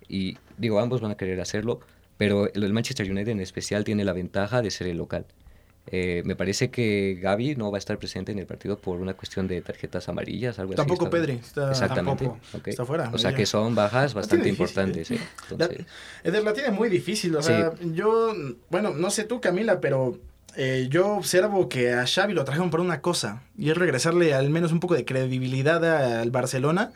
Y 0.09 0.39
digo, 0.59 0.81
ambos 0.81 1.01
van 1.01 1.13
a 1.13 1.17
querer 1.17 1.41
hacerlo, 1.41 1.81
pero 2.19 2.53
el 2.53 2.73
Manchester 2.73 3.11
United 3.11 3.33
en 3.33 3.41
especial 3.41 3.85
tiene 3.85 4.05
la 4.05 4.13
ventaja 4.13 4.63
de 4.63 4.71
ser 4.71 4.89
el 4.89 4.99
local. 4.99 5.27
Eh, 5.87 6.23
me 6.25 6.35
parece 6.35 6.71
que 6.71 7.19
Gaby 7.21 7.57
no 7.57 7.71
va 7.71 7.77
a 7.77 7.79
estar 7.79 7.99
presente 7.99 8.33
en 8.33 8.39
el 8.39 8.47
partido 8.47 8.79
por 8.79 9.01
una 9.01 9.15
cuestión 9.15 9.47
de 9.47 9.61
tarjetas 9.61 10.09
amarillas, 10.09 10.59
algo 10.59 10.75
tampoco 10.75 11.07
así. 11.07 11.13
Pedri, 11.13 11.33
está, 11.35 11.71
Exactamente. 11.71 12.31
está 12.65 12.87
fuera. 12.87 13.11
O 13.13 13.19
sea 13.19 13.35
que 13.35 13.45
son 13.45 13.75
bajas 13.75 14.15
bastante 14.15 14.49
importantes. 14.49 15.11
¿eh? 15.11 15.21
Eder 16.23 16.43
la 16.43 16.55
tiene 16.55 16.71
muy 16.71 16.89
difícil. 16.89 17.37
O 17.37 17.43
sea, 17.43 17.75
yo, 17.93 18.35
bueno, 18.71 18.95
no 18.95 19.11
sé 19.11 19.25
tú, 19.25 19.41
Camila, 19.43 19.81
pero 19.81 20.19
eh, 20.57 20.87
yo 20.89 21.17
observo 21.17 21.69
que 21.69 21.93
a 21.93 22.07
Xavi 22.07 22.33
lo 22.33 22.45
trajeron 22.45 22.71
por 22.71 22.81
una 22.81 23.01
cosa, 23.01 23.43
y 23.59 23.71
es 23.71 23.77
regresarle 23.77 24.33
al 24.35 24.51
menos 24.51 24.73
un 24.73 24.81
poco 24.81 24.95
de 24.95 25.05
credibilidad 25.05 25.85
al 26.21 26.31
Barcelona. 26.31 26.93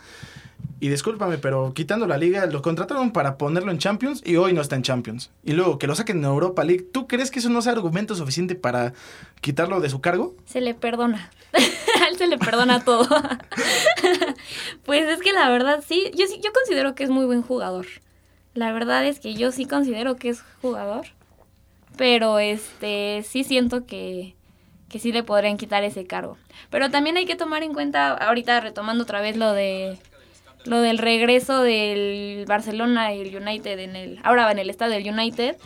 Y 0.81 0.89
discúlpame, 0.89 1.39
pero 1.39 1.73
quitando 1.75 2.07
la 2.07 2.19
liga, 2.19 2.47
lo 2.47 2.63
contrataron 2.63 3.13
para 3.13 3.37
ponerlo 3.37 3.73
en 3.73 3.79
Champions 3.79 4.23
y 4.25 4.37
hoy 4.37 4.53
no 4.53 4.61
está 4.61 4.77
en 4.77 4.83
Champions. 4.83 5.31
Y 5.45 5.53
luego 5.53 5.79
que 5.79 5.87
lo 5.87 5.95
saquen 5.95 6.19
en 6.19 6.25
Europa 6.25 6.65
League, 6.65 6.87
¿tú 6.93 7.07
crees 7.07 7.31
que 7.31 7.41
eso 7.41 7.49
no 7.49 7.59
es 7.59 7.67
argumento 7.67 8.15
suficiente 8.15 8.55
para 8.55 8.93
quitarlo 9.41 9.81
de 9.81 9.91
su 9.91 10.01
cargo? 10.01 10.37
Se 10.47 10.61
le 10.61 10.75
perdona. 10.75 11.31
a 11.53 12.09
él 12.09 12.17
se 12.17 12.27
le 12.27 12.39
perdona 12.39 12.85
todo. 12.85 13.09
pues 14.85 15.09
es 15.09 15.21
que 15.21 15.33
la 15.33 15.51
verdad 15.51 15.83
sí, 15.87 16.11
yo 16.15 16.27
sí, 16.27 16.41
yo 16.45 16.53
considero 16.53 16.95
que 16.95 17.05
es 17.05 17.11
muy 17.11 17.27
buen 17.27 17.43
jugador. 17.43 17.87
La 18.55 18.73
verdad 18.73 19.05
es 19.05 19.21
que 19.21 19.35
yo 19.35 19.53
sí 19.53 19.67
considero 19.67 20.17
que 20.17 20.31
es 20.31 20.43
jugador 20.63 21.07
pero 21.99 22.39
este 22.39 23.23
sí 23.29 23.45
siento 23.45 23.85
que, 23.85 24.35
que 24.89 24.99
sí 24.99 25.13
le 25.13 25.25
podrían 25.25 25.59
quitar 25.59 25.85
ese 25.85 26.07
cargo. 26.07 26.39
Pero 26.71 26.91
también 26.91 27.19
hay 27.19 27.27
que 27.27 27.37
tomar 27.37 27.63
en 27.63 27.75
cuenta, 27.75 28.13
ahorita 28.13 28.61
retomando 28.61 29.03
otra 29.03 29.21
vez 29.21 29.37
lo 29.37 29.53
de 29.53 29.99
lo 30.65 30.81
del 30.81 30.99
regreso 30.99 31.63
del 31.63 32.45
Barcelona 32.47 33.15
y 33.15 33.21
el 33.21 33.37
United 33.37 33.79
en 33.79 33.97
el 33.97 34.19
ahora 34.23 34.51
en 34.51 34.59
el 34.59 34.71
estadio 34.71 34.95
del 34.95 35.09
United, 35.09 35.57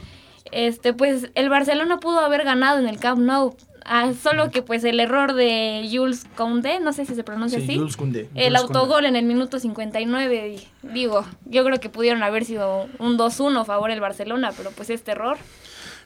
este 0.51 0.93
pues 0.93 1.31
el 1.35 1.49
Barcelona 1.49 1.99
pudo 1.99 2.21
haber 2.21 2.45
ganado 2.45 2.79
en 2.79 2.87
el 2.87 2.99
Camp 2.99 3.21
Nou. 3.21 3.57
Ah, 3.85 4.13
solo 4.13 4.53
que 4.53 4.63
pues 4.63 4.85
el 4.85 5.01
error 5.01 5.35
de 5.35 5.89
Jules 5.93 6.25
Koundé, 6.37 6.79
no 6.79 6.93
sé 6.93 7.05
si 7.05 7.17
se 7.17 7.25
pronuncia 7.25 7.59
así. 7.59 7.77
Jules 7.77 7.97
Koundé. 7.97 8.29
El 8.37 8.55
autogol 8.55 9.07
en 9.07 9.17
el 9.17 9.25
minuto 9.25 9.59
59, 9.59 10.61
digo, 10.83 11.27
yo 11.47 11.65
creo 11.65 11.81
que 11.81 11.89
pudieron 11.89 12.23
haber 12.23 12.45
sido 12.45 12.87
un 13.01 13.19
2-1 13.19 13.61
a 13.61 13.65
favor 13.65 13.91
del 13.91 14.01
Barcelona, 14.01 14.53
pero 14.57 14.71
pues 14.71 14.89
este 14.91 15.11
error 15.11 15.37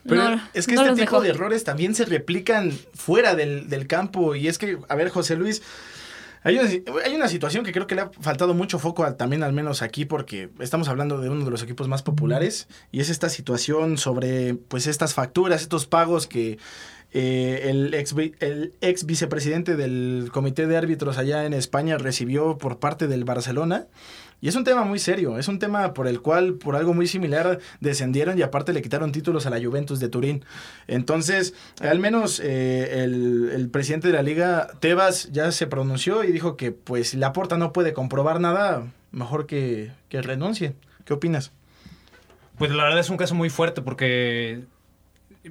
Pero 0.07 0.41
es 0.55 0.65
que 0.65 0.73
este 0.73 0.95
tipo 0.95 1.21
de 1.21 1.29
errores 1.29 1.63
también 1.63 1.93
se 1.93 2.05
replican 2.05 2.71
fuera 2.95 3.35
del, 3.35 3.69
del 3.69 3.85
campo. 3.85 4.33
Y 4.33 4.47
es 4.47 4.57
que, 4.57 4.79
a 4.89 4.95
ver, 4.95 5.09
José 5.09 5.35
Luis, 5.35 5.61
hay 6.47 6.57
una, 6.57 6.69
hay 7.03 7.13
una, 7.13 7.27
situación 7.27 7.65
que 7.65 7.73
creo 7.73 7.87
que 7.87 7.95
le 7.95 8.01
ha 8.01 8.11
faltado 8.21 8.53
mucho 8.53 8.79
foco 8.79 9.05
también, 9.15 9.43
al 9.43 9.51
menos 9.51 9.81
aquí, 9.81 10.05
porque 10.05 10.49
estamos 10.59 10.87
hablando 10.87 11.19
de 11.19 11.29
uno 11.29 11.43
de 11.43 11.51
los 11.51 11.61
equipos 11.61 11.89
más 11.89 12.03
populares, 12.03 12.69
y 12.89 13.01
es 13.01 13.09
esta 13.09 13.27
situación 13.27 13.97
sobre 13.97 14.53
pues 14.55 14.87
estas 14.87 15.13
facturas, 15.13 15.61
estos 15.61 15.87
pagos 15.87 16.25
que 16.25 16.57
eh, 17.11 17.69
el, 17.69 17.93
ex, 17.93 18.15
el 18.39 18.73
ex 18.79 19.05
vicepresidente 19.05 19.75
del 19.75 20.29
comité 20.31 20.67
de 20.67 20.77
árbitros 20.77 21.17
allá 21.17 21.45
en 21.45 21.53
España 21.53 21.97
recibió 21.97 22.57
por 22.57 22.79
parte 22.79 23.07
del 23.07 23.25
Barcelona. 23.25 23.87
Y 24.39 24.47
es 24.47 24.55
un 24.55 24.63
tema 24.63 24.83
muy 24.83 24.99
serio, 24.99 25.39
es 25.39 25.47
un 25.47 25.57
tema 25.57 25.93
por 25.93 26.07
el 26.07 26.21
cual, 26.21 26.55
por 26.55 26.75
algo 26.75 26.93
muy 26.93 27.07
similar, 27.07 27.59
descendieron 27.79 28.37
y 28.37 28.43
aparte 28.43 28.71
le 28.71 28.83
quitaron 28.83 29.11
títulos 29.11 29.47
a 29.47 29.49
la 29.49 29.59
Juventus 29.59 29.99
de 29.99 30.09
Turín. 30.09 30.45
Entonces, 30.87 31.55
al 31.81 31.99
menos 31.99 32.39
eh, 32.43 33.03
el, 33.03 33.69
presidente 33.71 34.07
de 34.07 34.13
la 34.13 34.21
liga, 34.21 34.67
Tebas, 34.79 35.31
ya 35.31 35.51
se 35.51 35.65
pronunció 35.65 36.23
y 36.23 36.31
dijo 36.31 36.55
que 36.55 36.71
pues 36.71 37.09
si 37.09 37.17
Laporta 37.17 37.57
no 37.57 37.73
puede 37.73 37.93
comprobar 37.93 38.39
nada, 38.39 38.83
mejor 39.11 39.47
que, 39.47 39.91
que 40.07 40.21
renuncie. 40.21 40.75
¿Qué 41.03 41.13
opinas? 41.13 41.51
Pues 42.59 42.69
la 42.71 42.83
verdad 42.83 42.99
es 42.99 43.09
un 43.09 43.17
caso 43.17 43.33
muy 43.33 43.49
fuerte 43.49 43.81
porque 43.81 44.65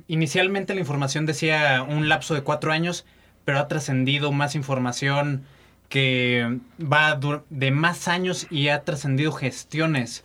inicialmente 0.07 0.75
la 0.75 0.81
información 0.81 1.27
decía 1.27 1.83
un 1.83 2.09
lapso 2.09 2.35
de 2.35 2.43
cuatro 2.43 2.71
años, 2.71 3.05
pero 3.45 3.59
ha 3.59 3.67
trascendido 3.67 4.31
más 4.31 4.55
información 4.55 5.45
que 5.89 6.59
va 6.81 7.19
de 7.51 7.71
más 7.71 8.09
años 8.09 8.47
y 8.51 8.69
ha 8.69 8.83
trascendido 8.83 9.33
gestiones. 9.33 10.25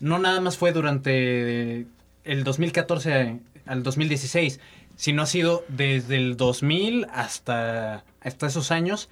No 0.00 0.18
nada 0.18 0.40
más 0.40 0.58
fue 0.58 0.72
durante 0.72 1.86
el 2.24 2.44
2014 2.44 3.40
al 3.66 3.82
2016, 3.82 4.60
sino 4.96 5.22
ha 5.22 5.26
sido 5.26 5.64
desde 5.68 6.16
el 6.16 6.36
2000 6.36 7.06
hasta, 7.12 8.04
hasta 8.20 8.46
esos 8.46 8.70
años. 8.70 9.08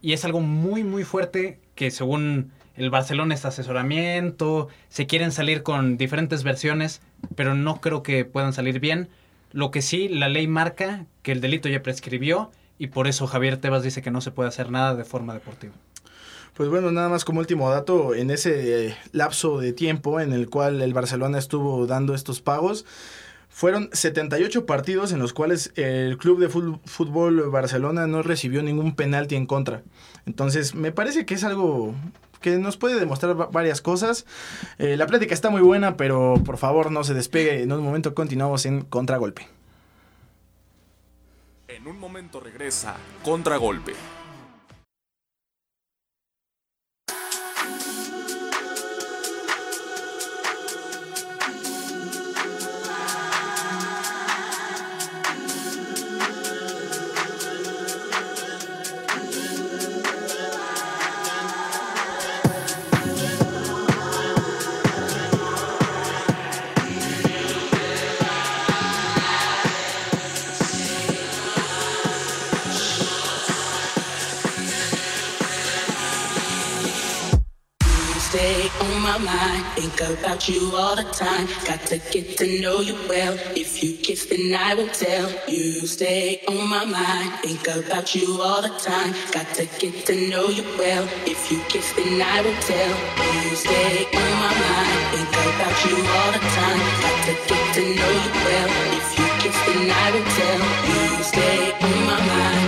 Y 0.00 0.12
es 0.12 0.24
algo 0.24 0.40
muy, 0.40 0.84
muy 0.84 1.04
fuerte 1.04 1.58
que 1.74 1.90
según 1.90 2.50
el 2.76 2.90
Barcelona 2.90 3.34
es 3.34 3.44
asesoramiento, 3.44 4.68
se 4.88 5.06
quieren 5.06 5.32
salir 5.32 5.62
con 5.62 5.96
diferentes 5.96 6.42
versiones, 6.42 7.02
pero 7.36 7.54
no 7.54 7.80
creo 7.80 8.02
que 8.02 8.24
puedan 8.24 8.52
salir 8.52 8.80
bien. 8.80 9.08
Lo 9.52 9.70
que 9.70 9.82
sí, 9.82 10.08
la 10.08 10.28
ley 10.28 10.46
marca 10.46 11.06
que 11.22 11.32
el 11.32 11.40
delito 11.40 11.68
ya 11.68 11.82
prescribió 11.82 12.50
y 12.78 12.88
por 12.88 13.06
eso 13.06 13.26
Javier 13.26 13.58
Tebas 13.58 13.82
dice 13.82 14.02
que 14.02 14.10
no 14.10 14.20
se 14.20 14.30
puede 14.30 14.48
hacer 14.48 14.70
nada 14.70 14.94
de 14.94 15.04
forma 15.04 15.34
deportiva. 15.34 15.74
Pues 16.54 16.68
bueno, 16.68 16.92
nada 16.92 17.08
más 17.08 17.24
como 17.24 17.40
último 17.40 17.70
dato, 17.70 18.14
en 18.14 18.30
ese 18.30 18.88
eh, 18.88 18.96
lapso 19.12 19.58
de 19.58 19.72
tiempo 19.72 20.20
en 20.20 20.32
el 20.32 20.50
cual 20.50 20.82
el 20.82 20.92
Barcelona 20.92 21.38
estuvo 21.38 21.86
dando 21.86 22.14
estos 22.14 22.42
pagos, 22.42 22.84
fueron 23.48 23.88
78 23.92 24.66
partidos 24.66 25.12
en 25.12 25.18
los 25.18 25.32
cuales 25.32 25.72
el 25.76 26.18
Club 26.18 26.40
de 26.40 26.48
Fútbol 26.48 27.50
Barcelona 27.50 28.06
no 28.06 28.22
recibió 28.22 28.62
ningún 28.62 28.94
penalti 28.94 29.34
en 29.34 29.46
contra. 29.46 29.82
Entonces, 30.26 30.74
me 30.74 30.90
parece 30.90 31.26
que 31.26 31.34
es 31.34 31.44
algo 31.44 31.94
que 32.40 32.58
nos 32.58 32.76
puede 32.76 32.98
demostrar 32.98 33.34
varias 33.50 33.80
cosas. 33.80 34.26
Eh, 34.78 34.96
la 34.96 35.06
plática 35.06 35.32
está 35.32 35.48
muy 35.48 35.62
buena, 35.62 35.96
pero 35.96 36.34
por 36.44 36.58
favor 36.58 36.90
no 36.90 37.04
se 37.04 37.14
despegue. 37.14 37.62
En 37.62 37.72
un 37.72 37.82
momento 37.82 38.14
continuamos 38.14 38.66
en 38.66 38.82
Contragolpe. 38.82 39.48
En 41.72 41.86
un 41.86 41.98
momento 41.98 42.38
regresa 42.38 42.96
Contragolpe. 43.24 43.94
Think 79.94 80.18
about 80.20 80.48
you 80.48 80.72
all 80.74 80.96
the 80.96 81.02
time. 81.02 81.46
Got 81.66 81.80
to 81.88 81.98
get 81.98 82.38
to 82.38 82.60
know 82.62 82.80
you 82.80 82.94
well. 83.10 83.34
If 83.54 83.82
you 83.82 83.94
kiss, 83.98 84.24
then 84.24 84.54
I 84.54 84.74
will 84.74 84.88
tell. 84.88 85.28
You 85.46 85.86
stay 85.86 86.40
on 86.48 86.66
my 86.70 86.86
mind. 86.86 87.40
Think 87.40 87.68
about 87.68 88.14
you 88.14 88.40
all 88.40 88.62
the 88.62 88.72
time. 88.78 89.12
Got 89.32 89.52
to 89.56 89.66
get 89.78 90.06
to 90.06 90.14
know 90.30 90.48
you 90.48 90.64
well. 90.78 91.04
If 91.26 91.52
you 91.52 91.60
kiss, 91.68 91.92
then 91.92 92.22
I 92.22 92.40
will 92.40 92.56
tell. 92.62 92.92
You 93.34 93.54
stay 93.54 94.06
on 94.14 94.32
my 94.40 94.52
mind. 94.64 94.96
Think 95.12 95.36
about 95.52 95.76
you 95.84 95.96
all 95.96 96.32
the 96.32 96.42
time. 96.56 96.80
Got 97.04 97.18
to 97.28 97.34
get 97.52 97.74
to 97.74 97.82
know 97.82 98.10
you 98.24 98.32
well. 98.48 98.68
If 98.96 99.18
you 99.18 99.26
kiss, 99.44 99.58
then 99.66 99.90
I 99.90 100.10
will 100.10 100.28
tell. 100.40 100.60
You 100.88 101.22
stay 101.22 101.72
on 101.72 102.06
my 102.06 102.26
mind. 102.26 102.61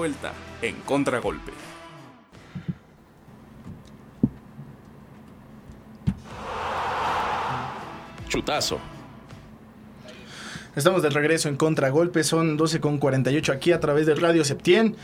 Vuelta 0.00 0.32
en 0.62 0.76
Contragolpe. 0.76 1.52
Chutazo. 8.26 8.80
Estamos 10.76 11.02
de 11.02 11.10
regreso 11.10 11.48
en 11.48 11.56
Contragolpe, 11.56 12.22
son 12.22 12.56
12 12.56 12.78
con 12.78 12.98
48 12.98 13.52
aquí 13.52 13.72
a 13.72 13.80
través 13.80 14.06
de 14.06 14.14
Radio 14.14 14.44
Septien. 14.44 14.94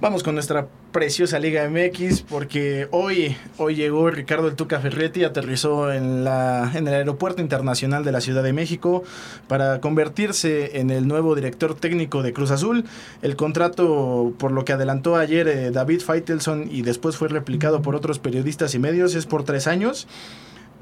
Vamos 0.00 0.22
con 0.22 0.34
nuestra 0.34 0.68
preciosa 0.92 1.40
Liga 1.40 1.68
MX 1.68 2.22
porque 2.22 2.86
hoy, 2.92 3.36
hoy 3.58 3.74
llegó 3.74 4.08
Ricardo 4.08 4.46
El 4.46 4.54
Tuca 4.54 4.78
Ferretti, 4.78 5.24
aterrizó 5.24 5.92
en, 5.92 6.22
la, 6.22 6.70
en 6.76 6.86
el 6.86 6.94
Aeropuerto 6.94 7.42
Internacional 7.42 8.04
de 8.04 8.12
la 8.12 8.20
Ciudad 8.20 8.44
de 8.44 8.52
México 8.52 9.02
para 9.48 9.80
convertirse 9.80 10.78
en 10.78 10.90
el 10.90 11.08
nuevo 11.08 11.34
director 11.34 11.74
técnico 11.74 12.22
de 12.22 12.32
Cruz 12.32 12.52
Azul. 12.52 12.84
El 13.20 13.34
contrato, 13.34 14.32
por 14.38 14.52
lo 14.52 14.64
que 14.64 14.74
adelantó 14.74 15.16
ayer 15.16 15.48
eh, 15.48 15.70
David 15.72 16.02
Feitelson 16.02 16.68
y 16.70 16.82
después 16.82 17.16
fue 17.16 17.26
replicado 17.26 17.82
por 17.82 17.96
otros 17.96 18.20
periodistas 18.20 18.76
y 18.76 18.78
medios, 18.78 19.16
es 19.16 19.26
por 19.26 19.42
tres 19.42 19.66
años. 19.66 20.06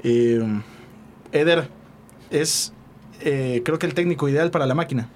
Eh, 0.03 0.61
Eder, 1.31 1.67
es 2.29 2.73
eh, 3.21 3.61
creo 3.63 3.79
que 3.79 3.85
el 3.85 3.93
técnico 3.93 4.27
ideal 4.29 4.51
para 4.51 4.65
la 4.65 4.75
máquina. 4.75 5.09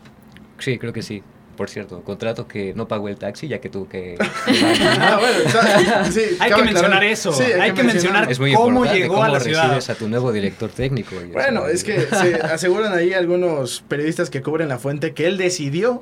Sí, 0.60 0.78
creo 0.78 0.94
que 0.94 1.02
sí. 1.02 1.24
Por 1.60 1.70
cierto, 1.70 2.02
contrato 2.04 2.48
que 2.48 2.74
no 2.74 2.88
pagó 2.88 3.10
el 3.10 3.18
taxi 3.18 3.50
ya 3.50 3.60
que 3.60 3.68
tuvo 3.68 3.90
que... 3.90 4.16
ah, 5.02 5.20
bueno, 5.20 6.10
sí, 6.10 6.22
hay 6.40 6.54
que 6.54 6.64
mencionar 6.64 7.04
eso. 7.04 7.34
Sí, 7.34 7.44
hay, 7.44 7.74
que, 7.74 7.84
mencionar, 7.84 8.30
cómo 8.56 8.86
llegó 8.86 9.22
a 9.22 9.28
la 9.28 9.42
ciudad. 9.42 9.78
a 9.78 9.96
tu 9.96 10.08
nuevo 10.08 10.32
director 10.32 10.70
técnico. 10.70 11.18
Bueno, 11.34 11.68
es 11.68 11.84
que 11.84 12.00
se 12.16 12.36
aseguran 12.36 12.94
ahí 12.94 13.14
algunos 13.14 13.84
periodistas 13.90 14.30
que 14.30 14.42
cubren 14.42 14.70
la 14.70 14.80
fuente 14.80 15.14
que 15.14 15.28
él 15.28 15.38
decidió 15.38 16.02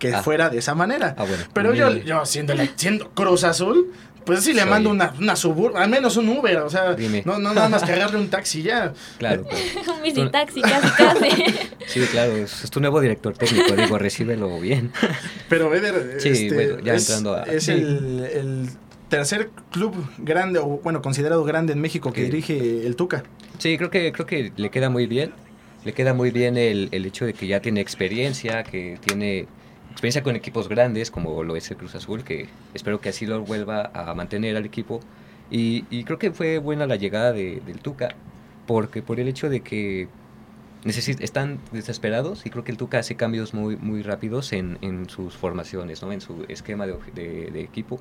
que 0.00 0.14
ah. 0.14 0.22
fuera 0.22 0.50
de 0.50 0.58
esa 0.58 0.74
manera. 0.74 1.14
Ah, 1.16 1.24
bueno, 1.24 1.44
Pero 1.52 1.74
yo, 1.74 1.92
yo 1.92 2.26
siendo, 2.26 2.54
siendo 2.74 3.10
Cruz 3.10 3.44
Azul, 3.44 3.92
pues 4.28 4.44
sí 4.44 4.52
le 4.52 4.66
mando 4.66 4.90
una, 4.90 5.14
una 5.18 5.34
al 5.74 5.88
menos 5.88 6.18
un 6.18 6.28
Uber, 6.28 6.58
o 6.58 6.68
sea, 6.68 6.94
no, 7.24 7.38
no 7.38 7.54
nada 7.54 7.70
más 7.70 7.82
que 7.82 7.92
agarre 7.94 8.18
un 8.18 8.28
taxi 8.28 8.62
ya. 8.62 8.92
Claro. 9.16 9.46
un 9.96 10.02
bici 10.02 10.28
taxi, 10.28 10.60
casi, 10.60 10.88
casi. 11.02 11.44
sí, 11.86 12.00
claro, 12.10 12.36
es, 12.36 12.70
tu 12.70 12.78
nuevo 12.78 13.00
director 13.00 13.32
técnico, 13.32 13.74
digo, 13.74 13.96
recíbelo 13.96 14.60
bien. 14.60 14.92
Pero, 15.48 15.74
Eder, 15.74 16.20
sí, 16.20 16.28
este, 16.28 16.54
bueno, 16.54 16.78
ya 16.80 16.92
es, 16.92 17.08
entrando 17.08 17.36
a... 17.36 17.44
Es 17.44 17.68
el, 17.68 18.28
el 18.34 18.68
tercer 19.08 19.48
club 19.70 19.94
grande, 20.18 20.58
o 20.58 20.78
bueno, 20.84 21.00
considerado 21.00 21.42
grande 21.44 21.72
en 21.72 21.80
México 21.80 22.12
que 22.12 22.24
dirige 22.24 22.86
el 22.86 22.96
Tuca. 22.96 23.24
Sí, 23.56 23.78
creo 23.78 23.88
que, 23.88 24.12
creo 24.12 24.26
que 24.26 24.52
le 24.54 24.68
queda 24.68 24.90
muy 24.90 25.06
bien. 25.06 25.32
Le 25.86 25.94
queda 25.94 26.12
muy 26.12 26.32
bien 26.32 26.58
el, 26.58 26.90
el 26.92 27.06
hecho 27.06 27.24
de 27.24 27.32
que 27.32 27.46
ya 27.46 27.60
tiene 27.60 27.80
experiencia, 27.80 28.62
que 28.62 28.98
tiene 29.06 29.46
experiencia 29.98 30.22
con 30.22 30.36
equipos 30.36 30.68
grandes, 30.68 31.10
como 31.10 31.42
lo 31.42 31.56
es 31.56 31.68
el 31.72 31.76
Cruz 31.76 31.96
Azul, 31.96 32.22
que 32.22 32.46
espero 32.72 33.00
que 33.00 33.08
así 33.08 33.26
lo 33.26 33.42
vuelva 33.42 33.90
a 33.92 34.14
mantener 34.14 34.56
al 34.56 34.64
equipo. 34.64 35.00
Y, 35.50 35.86
y 35.90 36.04
creo 36.04 36.20
que 36.20 36.30
fue 36.30 36.58
buena 36.58 36.86
la 36.86 36.94
llegada 36.94 37.32
de, 37.32 37.60
del 37.66 37.80
Tuca, 37.80 38.14
porque 38.68 39.02
por 39.02 39.18
el 39.18 39.26
hecho 39.26 39.48
de 39.48 39.60
que 39.60 40.06
están 40.84 41.58
desesperados 41.72 42.46
y 42.46 42.50
creo 42.50 42.62
que 42.62 42.70
el 42.70 42.78
Tuca 42.78 43.00
hace 43.00 43.16
cambios 43.16 43.54
muy, 43.54 43.76
muy 43.76 44.02
rápidos 44.02 44.52
en, 44.52 44.78
en 44.82 45.08
sus 45.08 45.34
formaciones, 45.34 46.00
¿no? 46.00 46.12
en 46.12 46.20
su 46.20 46.44
esquema 46.46 46.86
de, 46.86 46.96
de, 47.16 47.50
de 47.50 47.60
equipo. 47.60 47.98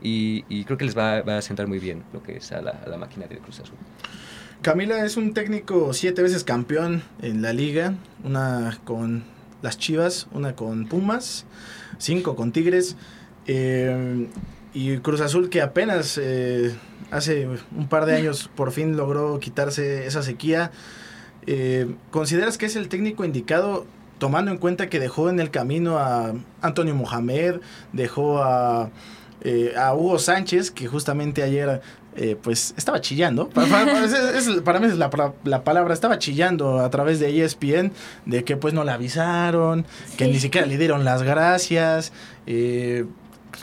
Y, 0.00 0.44
y, 0.48 0.64
creo 0.64 0.78
que 0.78 0.84
les 0.84 0.96
va, 0.96 1.22
va, 1.22 1.38
a 1.38 1.42
sentar 1.42 1.66
muy 1.66 1.80
bien 1.80 2.04
lo 2.12 2.22
que 2.22 2.36
es 2.36 2.52
a 2.52 2.62
la, 2.62 2.70
a 2.70 2.88
la 2.88 2.96
máquina 2.96 3.26
del 3.26 3.40
Cruz 3.40 3.58
Azul. 3.58 3.76
Camila 4.62 5.04
es 5.04 5.16
un 5.16 5.34
técnico 5.34 5.92
siete 5.94 6.22
veces 6.22 6.44
campeón 6.44 7.02
en 7.20 7.42
la 7.42 7.52
liga, 7.52 7.94
una 8.22 8.78
con 8.84 9.24
las 9.62 9.78
Chivas, 9.78 10.26
una 10.32 10.54
con 10.54 10.86
Pumas, 10.86 11.44
cinco 11.98 12.36
con 12.36 12.52
Tigres. 12.52 12.96
Eh, 13.46 14.28
y 14.72 14.98
Cruz 14.98 15.20
Azul 15.20 15.50
que 15.50 15.62
apenas 15.62 16.18
eh, 16.22 16.72
hace 17.10 17.48
un 17.76 17.88
par 17.88 18.06
de 18.06 18.14
años 18.14 18.48
por 18.54 18.70
fin 18.70 18.96
logró 18.96 19.40
quitarse 19.40 20.06
esa 20.06 20.22
sequía. 20.22 20.70
Eh, 21.46 21.94
¿Consideras 22.10 22.58
que 22.58 22.66
es 22.66 22.76
el 22.76 22.88
técnico 22.88 23.24
indicado 23.24 23.86
tomando 24.18 24.50
en 24.50 24.58
cuenta 24.58 24.88
que 24.88 25.00
dejó 25.00 25.30
en 25.30 25.40
el 25.40 25.50
camino 25.50 25.98
a 25.98 26.34
Antonio 26.60 26.94
Mohamed, 26.94 27.60
dejó 27.94 28.42
a, 28.42 28.90
a 29.76 29.94
Hugo 29.94 30.18
Sánchez, 30.18 30.70
que 30.70 30.86
justamente 30.86 31.42
ayer 31.42 31.80
eh, 32.16 32.36
pues 32.40 32.74
estaba 32.76 33.00
chillando. 33.00 33.48
Para, 33.48 33.66
mí 33.84 34.86
es 34.86 34.96
la, 34.96 35.10
palabra, 35.10 35.94
estaba 35.94 36.18
chillando 36.18 36.80
a 36.80 36.90
través 36.90 37.20
de 37.20 37.44
ESPN 37.44 37.92
de 38.26 38.44
que 38.44 38.56
pues 38.56 38.74
no 38.74 38.84
la 38.84 38.94
avisaron, 38.94 39.86
que 40.16 40.26
ni 40.26 40.40
siquiera 40.40 40.66
le 40.66 40.76
dieron 40.76 41.04
las 41.04 41.22
gracias. 41.22 42.12
Eh, 42.46 43.06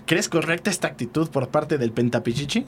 ¿Crees 0.05 0.29
correcta 0.29 0.69
esta 0.69 0.87
actitud 0.87 1.29
por 1.29 1.49
parte 1.49 1.77
del 1.77 1.91
Pentapichichi? 1.91 2.65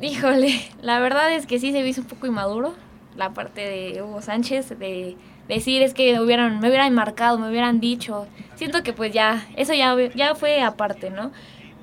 Híjole, 0.00 0.60
la 0.82 1.00
verdad 1.00 1.32
es 1.32 1.46
que 1.46 1.58
sí 1.58 1.72
se 1.72 1.86
hizo 1.86 2.02
un 2.02 2.06
poco 2.06 2.26
inmaduro 2.26 2.74
la 3.16 3.32
parte 3.32 3.60
de 3.62 4.02
Hugo 4.02 4.20
Sánchez 4.20 4.78
de 4.78 5.16
decir 5.48 5.82
es 5.82 5.94
que 5.94 6.12
me 6.12 6.20
hubieran, 6.20 6.60
me 6.60 6.68
hubieran 6.68 6.92
marcado, 6.94 7.38
me 7.38 7.48
hubieran 7.48 7.80
dicho. 7.80 8.26
Siento 8.56 8.82
que 8.82 8.92
pues 8.92 9.12
ya, 9.12 9.46
eso 9.56 9.74
ya, 9.74 9.96
ya 10.14 10.34
fue 10.34 10.62
aparte, 10.62 11.10
¿no? 11.10 11.32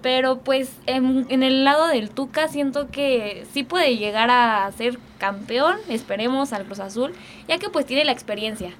Pero 0.03 0.39
pues 0.39 0.69
en, 0.85 1.43
el 1.43 1.63
lado 1.63 1.87
del 1.87 2.09
Tuca 2.09 2.49
siento 2.49 2.91
que 2.91 3.45
sí 3.53 3.63
puede 3.63 3.95
llegar 3.95 4.29
a 4.29 4.69
ser 4.73 4.99
campeón, 5.17 5.77
esperemos 5.87 6.51
al 6.51 6.65
Cruz 6.65 6.81
Azul, 6.81 7.13
ya 7.47 7.57
que 7.57 7.69
pues 7.69 7.85
tiene 7.85 8.03
la 8.03 8.11
experiencia. 8.11 8.73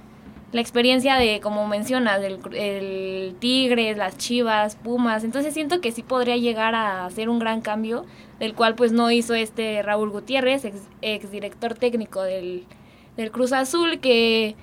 La 0.52 0.60
experiencia 0.60 1.16
de, 1.16 1.40
como 1.40 1.66
mencionas, 1.66 2.22
del 2.22 2.40
el 2.54 3.36
Tigres, 3.40 3.96
las 3.96 4.18
Chivas, 4.18 4.76
Pumas. 4.76 5.24
Entonces 5.24 5.54
siento 5.54 5.80
que 5.80 5.94
sí 5.94 6.04
podría 6.04 6.36
llegar 6.36 6.76
a 6.76 7.06
hacer 7.06 7.30
un 7.30 7.40
gran 7.40 7.62
cambio, 7.62 8.06
del 8.40 8.54
cual 8.54 8.76
pues 8.76 8.92
no 8.92 9.10
hizo 9.10 9.34
este 9.34 9.82
Raúl 9.82 10.10
Gutiérrez, 10.10 10.66
ex, 11.02 11.32
director 11.32 11.74
técnico 11.74 12.22
del, 12.22 12.66
del 13.16 13.32
Cruz 13.32 13.54
Azul, 13.54 14.02
que 14.02 14.58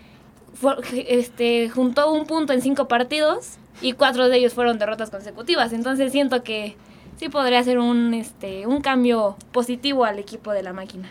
este, 1.09 1.71
juntó 1.71 2.13
un 2.13 2.27
punto 2.27 2.53
en 2.53 2.61
cinco 2.61 2.87
partidos 2.87 3.57
y 3.81 3.93
cuatro 3.93 4.29
de 4.29 4.37
ellos 4.39 4.55
fueron 4.55 4.79
derrotas 4.79 5.11
consecutivas. 5.11 5.73
Entonces 5.73 6.13
siento 6.13 6.43
que 6.43 6.77
sí 7.17 7.29
podría 7.29 7.63
ser 7.63 7.79
un, 7.79 8.15
este, 8.15 8.67
un 8.67 8.81
cambio 8.81 9.37
positivo 9.53 10.05
al 10.05 10.19
equipo 10.19 10.53
de 10.53 10.63
la 10.63 10.73
máquina. 10.73 11.09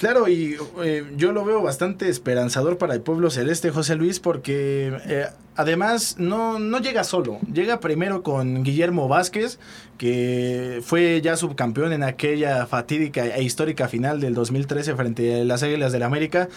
Claro, 0.00 0.28
y 0.28 0.56
eh, 0.82 1.04
yo 1.18 1.32
lo 1.32 1.44
veo 1.44 1.60
bastante 1.60 2.08
esperanzador 2.08 2.78
para 2.78 2.94
el 2.94 3.02
pueblo 3.02 3.28
celeste, 3.28 3.68
José 3.68 3.96
Luis, 3.96 4.18
porque 4.18 4.96
eh, 5.04 5.26
además 5.56 6.16
no, 6.18 6.58
no 6.58 6.78
llega 6.78 7.04
solo, 7.04 7.38
llega 7.52 7.80
primero 7.80 8.22
con 8.22 8.64
Guillermo 8.64 9.08
Vázquez, 9.08 9.58
que 9.98 10.80
fue 10.82 11.20
ya 11.22 11.36
subcampeón 11.36 11.92
en 11.92 12.02
aquella 12.02 12.64
fatídica 12.64 13.26
e 13.26 13.42
histórica 13.42 13.88
final 13.88 14.20
del 14.20 14.32
2013 14.32 14.96
frente 14.96 15.42
a 15.42 15.44
las 15.44 15.62
Águilas 15.62 15.92
del 15.92 16.04
América. 16.04 16.48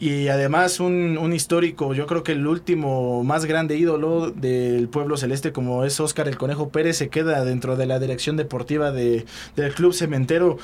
Y 0.00 0.26
además 0.26 0.80
un, 0.80 1.16
un, 1.16 1.32
histórico, 1.32 1.94
yo 1.94 2.08
creo 2.08 2.24
que 2.24 2.32
el 2.32 2.44
último 2.44 3.22
más 3.22 3.44
grande 3.44 3.76
ídolo 3.76 4.32
del 4.32 4.88
pueblo 4.88 5.16
celeste 5.16 5.52
como 5.52 5.84
es 5.84 6.00
Óscar 6.00 6.26
el 6.26 6.36
Conejo 6.36 6.70
Pérez 6.70 6.96
se 6.96 7.08
queda 7.08 7.44
dentro 7.44 7.76
de 7.76 7.86
la 7.86 8.00
dirección 8.00 8.36
deportiva 8.36 8.90
de, 8.90 9.26
del 9.54 9.72
Club 9.74 9.94
Cementero. 9.94 10.58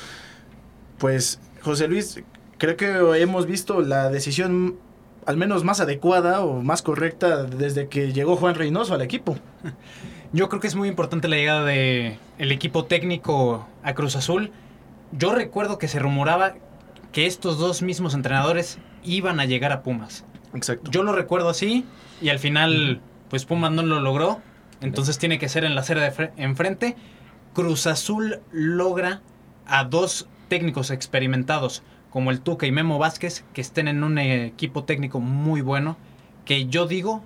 Pues 0.98 1.38
José 1.66 1.88
Luis, 1.88 2.22
creo 2.58 2.76
que 2.76 3.20
hemos 3.20 3.46
visto 3.46 3.80
la 3.80 4.08
decisión 4.08 4.78
al 5.26 5.36
menos 5.36 5.64
más 5.64 5.80
adecuada 5.80 6.42
o 6.42 6.62
más 6.62 6.80
correcta 6.80 7.42
desde 7.42 7.88
que 7.88 8.12
llegó 8.12 8.36
Juan 8.36 8.54
Reynoso 8.54 8.94
al 8.94 9.02
equipo. 9.02 9.36
Yo 10.32 10.48
creo 10.48 10.60
que 10.60 10.68
es 10.68 10.76
muy 10.76 10.88
importante 10.88 11.26
la 11.26 11.34
llegada 11.34 11.64
de 11.64 12.18
el 12.38 12.52
equipo 12.52 12.84
técnico 12.84 13.66
a 13.82 13.94
Cruz 13.94 14.14
Azul. 14.14 14.52
Yo 15.10 15.34
recuerdo 15.34 15.76
que 15.78 15.88
se 15.88 15.98
rumoraba 15.98 16.54
que 17.10 17.26
estos 17.26 17.58
dos 17.58 17.82
mismos 17.82 18.14
entrenadores 18.14 18.78
iban 19.02 19.40
a 19.40 19.44
llegar 19.44 19.72
a 19.72 19.82
Pumas. 19.82 20.24
Exacto. 20.54 20.88
Yo 20.92 21.02
lo 21.02 21.12
recuerdo 21.12 21.48
así 21.48 21.84
y 22.22 22.28
al 22.28 22.38
final, 22.38 23.00
pues 23.28 23.44
Pumas 23.44 23.72
no 23.72 23.82
lo 23.82 23.98
logró. 23.98 24.40
Entonces 24.80 25.18
tiene 25.18 25.40
que 25.40 25.48
ser 25.48 25.64
en 25.64 25.74
la 25.74 25.82
serie 25.82 26.08
de 26.08 26.30
enfrente. 26.36 26.94
Cruz 27.54 27.88
Azul 27.88 28.38
logra 28.52 29.20
a 29.66 29.82
dos 29.82 30.28
técnicos 30.48 30.90
experimentados 30.90 31.82
como 32.10 32.30
el 32.30 32.40
Tuca 32.40 32.66
y 32.66 32.72
Memo 32.72 32.98
Vázquez 32.98 33.44
que 33.52 33.60
estén 33.60 33.88
en 33.88 34.02
un 34.02 34.18
equipo 34.18 34.84
técnico 34.84 35.20
muy 35.20 35.60
bueno. 35.60 35.96
Que 36.44 36.66
yo 36.66 36.86
digo 36.86 37.22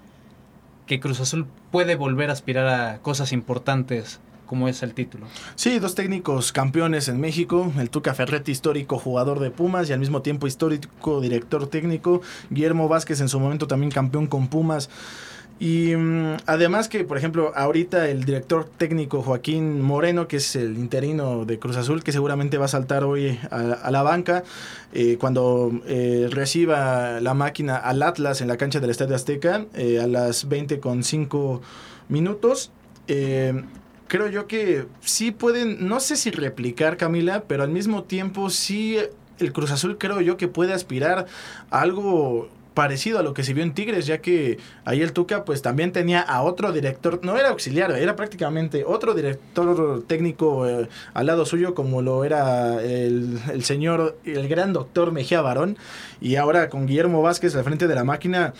que 0.86 0.98
Cruz 0.98 1.20
Azul 1.20 1.46
puede 1.70 1.94
volver 1.94 2.30
a 2.30 2.32
aspirar 2.32 2.66
a 2.66 2.98
cosas 2.98 3.32
importantes 3.32 4.20
como 4.50 4.66
es 4.66 4.82
el 4.82 4.94
título. 4.94 5.28
Sí, 5.54 5.78
dos 5.78 5.94
técnicos 5.94 6.50
campeones 6.50 7.06
en 7.06 7.20
México, 7.20 7.72
el 7.78 7.88
Tuca 7.88 8.14
Ferretti, 8.14 8.50
histórico 8.50 8.98
jugador 8.98 9.38
de 9.38 9.52
Pumas 9.52 9.88
y 9.88 9.92
al 9.92 10.00
mismo 10.00 10.22
tiempo 10.22 10.48
histórico 10.48 11.20
director 11.20 11.68
técnico, 11.68 12.20
Guillermo 12.50 12.88
Vázquez 12.88 13.20
en 13.20 13.28
su 13.28 13.38
momento 13.38 13.68
también 13.68 13.92
campeón 13.92 14.26
con 14.26 14.48
Pumas. 14.48 14.90
Y 15.60 15.94
mm, 15.94 16.38
además 16.46 16.88
que, 16.88 17.04
por 17.04 17.18
ejemplo, 17.18 17.52
ahorita 17.54 18.08
el 18.08 18.24
director 18.24 18.64
técnico 18.64 19.22
Joaquín 19.22 19.82
Moreno, 19.82 20.26
que 20.26 20.38
es 20.38 20.56
el 20.56 20.78
interino 20.78 21.44
de 21.44 21.58
Cruz 21.58 21.76
Azul, 21.76 22.02
que 22.02 22.12
seguramente 22.12 22.56
va 22.56 22.64
a 22.64 22.68
saltar 22.68 23.04
hoy 23.04 23.38
a, 23.50 23.90
la 23.90 24.02
banca, 24.02 24.42
eh, 24.94 25.18
cuando 25.20 25.70
eh, 25.86 26.28
reciba 26.30 27.20
la 27.20 27.34
máquina 27.34 27.76
al 27.76 28.02
Atlas 28.02 28.40
en 28.40 28.48
la 28.48 28.56
cancha 28.56 28.80
del 28.80 28.88
Estadio 28.88 29.14
Azteca 29.14 29.66
eh, 29.74 30.00
a 30.00 30.06
las 30.06 30.48
20 30.48 30.80
con 30.80 31.04
5 31.04 31.60
minutos 32.08 32.72
creo 34.06 34.28
yo 34.28 34.46
que 34.46 34.86
sí 35.00 35.32
pueden, 35.32 35.88
no 35.88 35.98
sé 35.98 36.16
si 36.16 36.30
replicar 36.30 36.96
Camila, 36.96 37.44
pero 37.46 37.64
al 37.64 37.70
mismo 37.70 38.04
tiempo 38.04 38.50
sí 38.50 38.98
el 39.38 39.52
Cruz 39.52 39.70
Azul 39.72 39.98
creo 39.98 40.20
yo 40.20 40.36
que 40.36 40.48
puede 40.48 40.72
aspirar 40.72 41.26
a 41.70 41.80
algo 41.80 42.48
parecido 42.80 43.18
a 43.18 43.22
lo 43.22 43.34
que 43.34 43.44
se 43.44 43.52
vio 43.52 43.62
en 43.62 43.74
Tigres, 43.74 44.06
ya 44.06 44.22
que 44.22 44.56
ahí 44.86 45.02
el 45.02 45.12
Tuca 45.12 45.44
pues 45.44 45.60
también 45.60 45.92
tenía 45.92 46.22
a 46.22 46.40
otro 46.40 46.72
director, 46.72 47.20
no 47.22 47.36
era 47.36 47.50
auxiliar, 47.50 47.90
era 47.90 48.16
prácticamente 48.16 48.84
otro 48.86 49.12
director 49.12 50.02
técnico 50.06 50.66
eh, 50.66 50.88
al 51.12 51.26
lado 51.26 51.44
suyo 51.44 51.74
como 51.74 52.00
lo 52.00 52.24
era 52.24 52.82
el, 52.82 53.38
el, 53.52 53.64
señor, 53.64 54.16
el 54.24 54.48
gran 54.48 54.72
doctor 54.72 55.12
Mejía 55.12 55.42
Barón, 55.42 55.76
y 56.22 56.36
ahora 56.36 56.70
con 56.70 56.86
Guillermo 56.86 57.20
Vázquez 57.20 57.54
al 57.54 57.64
frente 57.64 57.86
de 57.86 57.94
la 57.94 58.02
máquina, 58.02 58.54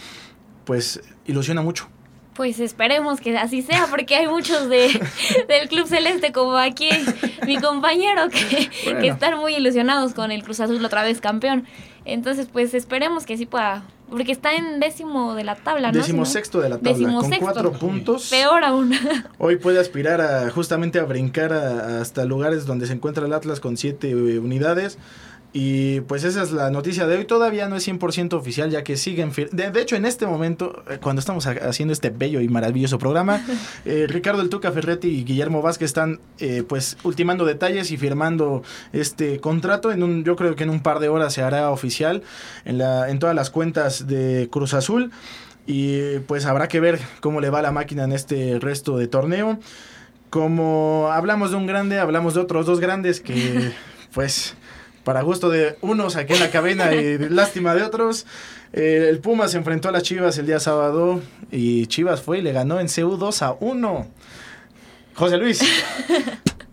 pues 0.67 1.01
ilusiona 1.25 1.63
mucho. 1.63 1.89
Pues 2.35 2.61
esperemos 2.61 3.23
que 3.23 3.39
así 3.39 3.63
sea, 3.63 3.87
porque 3.89 4.17
hay 4.17 4.27
muchos 4.27 4.69
de, 4.69 5.01
del 5.49 5.71
Club 5.71 5.87
Celeste, 5.87 6.31
como 6.31 6.59
aquí 6.59 6.91
mi 7.47 7.59
compañero, 7.59 8.29
que, 8.29 8.69
que, 8.69 9.09
están 9.09 9.39
muy 9.39 9.55
ilusionados 9.57 10.13
con 10.13 10.31
el 10.31 10.43
Cruz 10.43 10.61
Azul 10.61 10.85
otra 10.85 11.05
vez 11.05 11.23
campeón. 11.23 11.67
Entonces, 12.05 12.49
pues 12.53 12.75
esperemos 12.75 13.25
que 13.25 13.37
sí 13.37 13.47
pueda, 13.47 13.83
porque 14.11 14.33
está 14.33 14.55
en 14.55 14.81
décimo 14.81 15.35
de 15.35 15.45
la 15.45 15.57
tabla, 15.57 15.93
¿no? 15.93 15.99
Décimo 15.99 16.25
sexto 16.25 16.61
de 16.61 16.69
la 16.69 16.79
tabla, 16.79 17.13
con 17.13 17.31
cuatro 17.39 17.73
puntos. 17.73 18.29
Peor 18.31 18.65
aún. 18.65 18.93
Hoy 19.39 19.57
puede 19.57 19.79
aspirar 19.79 20.21
a 20.21 20.51
justamente 20.51 20.99
a 20.99 21.05
brincar 21.05 21.53
hasta 21.53 22.25
lugares 22.25 22.67
donde 22.67 22.87
se 22.87 22.93
encuentra 22.93 23.27
el 23.27 23.33
Atlas 23.33 23.61
con 23.61 23.77
siete 23.77 24.15
unidades. 24.15 24.99
Y 25.53 26.01
pues 26.03 26.23
esa 26.23 26.43
es 26.43 26.53
la 26.53 26.71
noticia 26.71 27.07
de 27.07 27.17
hoy. 27.17 27.25
Todavía 27.25 27.69
no 27.69 27.75
es 27.75 27.87
100% 27.89 28.35
oficial, 28.35 28.71
ya 28.71 28.85
que 28.85 28.97
siguen. 28.97 29.33
De, 29.51 29.71
de, 29.71 29.83
hecho, 29.83 29.97
en 29.97 30.05
este 30.05 30.27
momento, 30.27 30.85
eh, 30.89 30.99
cuando 31.03 31.19
estamos 31.19 31.47
haciendo 31.47 31.93
este 31.93 32.11
bello 32.11 32.41
y 32.41 32.49
maravilloso 32.49 32.99
programa, 32.99 33.45
eh, 33.85 34.07
Ricardo 34.09 34.43
El 34.43 34.49
Tuca 34.49 34.71
Ferretti 34.71 35.09
y 35.09 35.25
Guillermo 35.25 35.61
Vázquez 35.61 35.87
están 35.87 36.21
eh, 36.39 36.63
pues 36.67 36.97
ultimando 37.03 37.45
detalles 37.45 37.91
y 37.91 37.97
firmando 37.97 38.63
este 38.93 39.41
contrato. 39.41 39.91
En 39.91 40.05
un, 40.05 40.23
yo 40.23 40.37
creo 40.37 40.55
que 40.55 40.63
en 40.63 40.71
un 40.71 40.83
par 40.83 41.01
de 41.01 41.09
horas 41.09 41.35
se 41.35 41.43
hará 41.43 41.71
oficial 41.71 42.23
en, 42.65 42.79
la, 42.79 43.11
en 43.11 43.19
todas 43.19 43.35
las 43.35 43.51
cuentas 43.51 44.07
de 44.07 44.49
Cruz 44.53 44.73
Azul. 44.73 45.11
Y 45.67 46.21
pues 46.21 46.47
habrá 46.47 46.69
que 46.69 46.81
ver 46.81 47.01
cómo 47.21 47.41
le 47.41 47.51
va 47.51 47.61
la 47.61 47.73
máquina 47.73 48.05
en 48.05 48.13
este 48.13 48.59
resto 48.61 48.97
de 48.99 49.09
torneo. 49.09 49.59
Como 50.31 51.09
hablamos 51.13 51.51
de 51.51 51.57
un 51.57 51.67
grande, 51.67 51.99
hablamos 51.99 52.35
de 52.35 52.41
otros 52.41 52.67
dos 52.67 52.79
grandes 52.79 53.21
que 53.21 53.73
pues 54.15 54.57
para 55.05 55.23
gusto 55.23 55.49
de 55.49 55.77
unos 55.81 56.17
aquí 56.17 56.35
en 56.35 56.41
la 56.41 56.51
cabina 56.51 56.95
y 56.95 57.19
lástima 57.31 57.75
de 57.75 57.83
otros. 57.83 58.27
Eh, 58.73 59.07
el 59.09 59.19
Puma 59.19 59.49
se 59.49 59.59
enfrentó 59.59 59.89
a 59.89 59.93
las 59.93 60.03
Chivas 60.03 60.39
el 60.39 60.47
día 60.47 60.61
sábado 60.61 61.21
y 61.51 61.87
Chivas 61.87 62.23
fue 62.23 62.39
y 62.39 62.43
le 62.43 62.53
ganó 62.53 62.81
en 62.81 62.89
CU 62.89 63.17
2 63.17 63.43
a 63.43 63.53
1. 63.59 64.07
José 65.15 65.37
Luis, 65.39 65.61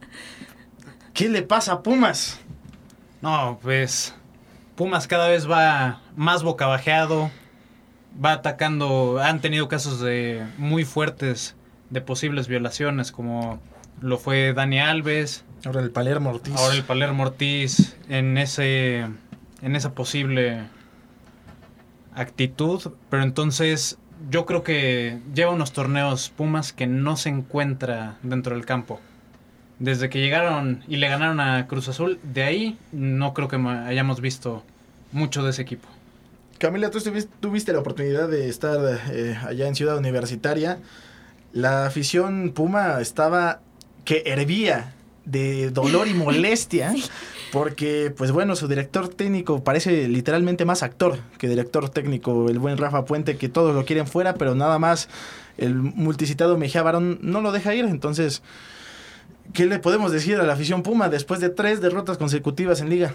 ¿qué 1.13 1.27
le 1.27 1.41
pasa 1.41 1.73
a 1.73 1.83
Pumas? 1.83 2.39
No, 3.21 3.59
pues 3.61 4.13
Pumas 4.75 5.07
cada 5.07 5.27
vez 5.27 5.49
va 5.49 6.01
más 6.15 6.43
bocabajeado, 6.43 7.31
va 8.23 8.33
atacando, 8.33 9.19
han 9.21 9.41
tenido 9.41 9.67
casos 9.67 9.99
de 9.99 10.45
muy 10.57 10.85
fuertes 10.85 11.55
de 11.89 12.01
posibles 12.01 12.47
violaciones 12.47 13.11
como 13.11 13.59
lo 14.01 14.17
fue 14.17 14.53
Dani 14.53 14.79
Alves, 14.79 15.43
Ahora 15.65 15.81
el 15.81 15.91
Palermo 15.91 16.29
Ortiz. 16.31 16.55
Ahora 16.55 16.75
el 16.75 16.83
Palermo 16.83 17.23
Ortiz 17.23 17.95
en 18.09 18.37
ese 18.37 19.07
en 19.61 19.75
esa 19.75 19.93
posible 19.93 20.67
actitud, 22.13 22.91
pero 23.09 23.23
entonces 23.23 23.97
yo 24.29 24.45
creo 24.45 24.63
que 24.63 25.19
lleva 25.33 25.51
unos 25.51 25.73
torneos 25.73 26.29
Pumas 26.29 26.73
que 26.73 26.87
no 26.87 27.17
se 27.17 27.29
encuentra 27.29 28.17
dentro 28.23 28.55
del 28.55 28.65
campo. 28.65 28.99
Desde 29.79 30.09
que 30.09 30.19
llegaron 30.19 30.83
y 30.87 30.97
le 30.97 31.07
ganaron 31.07 31.39
a 31.39 31.67
Cruz 31.67 31.87
Azul, 31.87 32.19
de 32.23 32.43
ahí 32.43 32.79
no 32.91 33.33
creo 33.33 33.47
que 33.47 33.57
hayamos 33.57 34.21
visto 34.21 34.63
mucho 35.11 35.43
de 35.43 35.51
ese 35.51 35.61
equipo. 35.61 35.87
Camila, 36.57 36.89
tú 36.89 36.99
tuviste 37.39 37.73
la 37.73 37.79
oportunidad 37.79 38.27
de 38.27 38.49
estar 38.49 38.79
eh, 39.11 39.37
allá 39.45 39.67
en 39.67 39.75
Ciudad 39.75 39.97
Universitaria. 39.97 40.79
La 41.53 41.85
afición 41.85 42.51
Puma 42.55 42.99
estaba 42.99 43.61
que 44.03 44.23
hervía 44.25 44.95
de 45.27 45.69
dolor 45.69 46.07
y 46.07 46.13
molestia. 46.13 46.95
Porque, 47.51 48.13
pues 48.15 48.31
bueno, 48.31 48.55
su 48.55 48.67
director 48.67 49.07
técnico 49.07 49.63
parece 49.63 50.07
literalmente 50.09 50.65
más 50.65 50.83
actor 50.83 51.17
que 51.37 51.47
director 51.47 51.89
técnico, 51.89 52.49
el 52.49 52.59
buen 52.59 52.77
Rafa 52.77 53.05
Puente, 53.05 53.37
que 53.37 53.47
todos 53.47 53.73
lo 53.73 53.85
quieren 53.85 54.05
fuera, 54.05 54.33
pero 54.33 54.53
nada 54.53 54.79
más 54.79 55.07
el 55.57 55.75
multicitado 55.75 56.57
Mejía 56.57 56.83
Barón 56.83 57.19
no 57.21 57.39
lo 57.39 57.53
deja 57.53 57.73
ir. 57.73 57.85
Entonces, 57.85 58.41
¿qué 59.53 59.65
le 59.65 59.79
podemos 59.79 60.11
decir 60.11 60.37
a 60.37 60.43
la 60.43 60.53
afición 60.53 60.83
Puma 60.83 61.07
después 61.07 61.39
de 61.39 61.49
tres 61.49 61.79
derrotas 61.79 62.17
consecutivas 62.17 62.81
en 62.81 62.89
liga? 62.89 63.13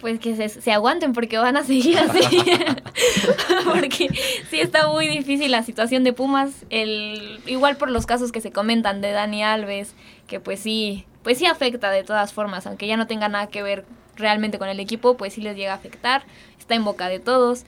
Pues 0.00 0.18
que 0.18 0.36
se, 0.36 0.48
se 0.48 0.72
aguanten 0.72 1.12
porque 1.12 1.38
van 1.38 1.56
a 1.56 1.64
seguir 1.64 1.98
así. 1.98 2.26
porque 3.64 4.10
sí 4.50 4.60
está 4.60 4.88
muy 4.88 5.08
difícil 5.08 5.50
la 5.50 5.62
situación 5.62 6.04
de 6.04 6.12
Pumas. 6.12 6.50
El, 6.68 7.40
igual 7.46 7.76
por 7.78 7.90
los 7.90 8.04
casos 8.04 8.32
que 8.32 8.42
se 8.42 8.50
comentan 8.50 9.00
de 9.00 9.12
Dani 9.12 9.44
Alves, 9.44 9.94
que 10.26 10.40
pues 10.40 10.60
sí, 10.60 11.06
pues 11.22 11.38
sí 11.38 11.46
afecta 11.46 11.90
de 11.90 12.04
todas 12.04 12.32
formas, 12.32 12.66
aunque 12.66 12.86
ya 12.86 12.96
no 12.96 13.06
tenga 13.06 13.28
nada 13.28 13.46
que 13.48 13.62
ver 13.62 13.84
realmente 14.16 14.58
con 14.58 14.68
el 14.68 14.80
equipo, 14.80 15.16
pues 15.16 15.34
sí 15.34 15.40
les 15.40 15.56
llega 15.56 15.72
a 15.72 15.76
afectar, 15.76 16.22
está 16.58 16.74
en 16.74 16.84
boca 16.84 17.08
de 17.08 17.20
todos. 17.20 17.64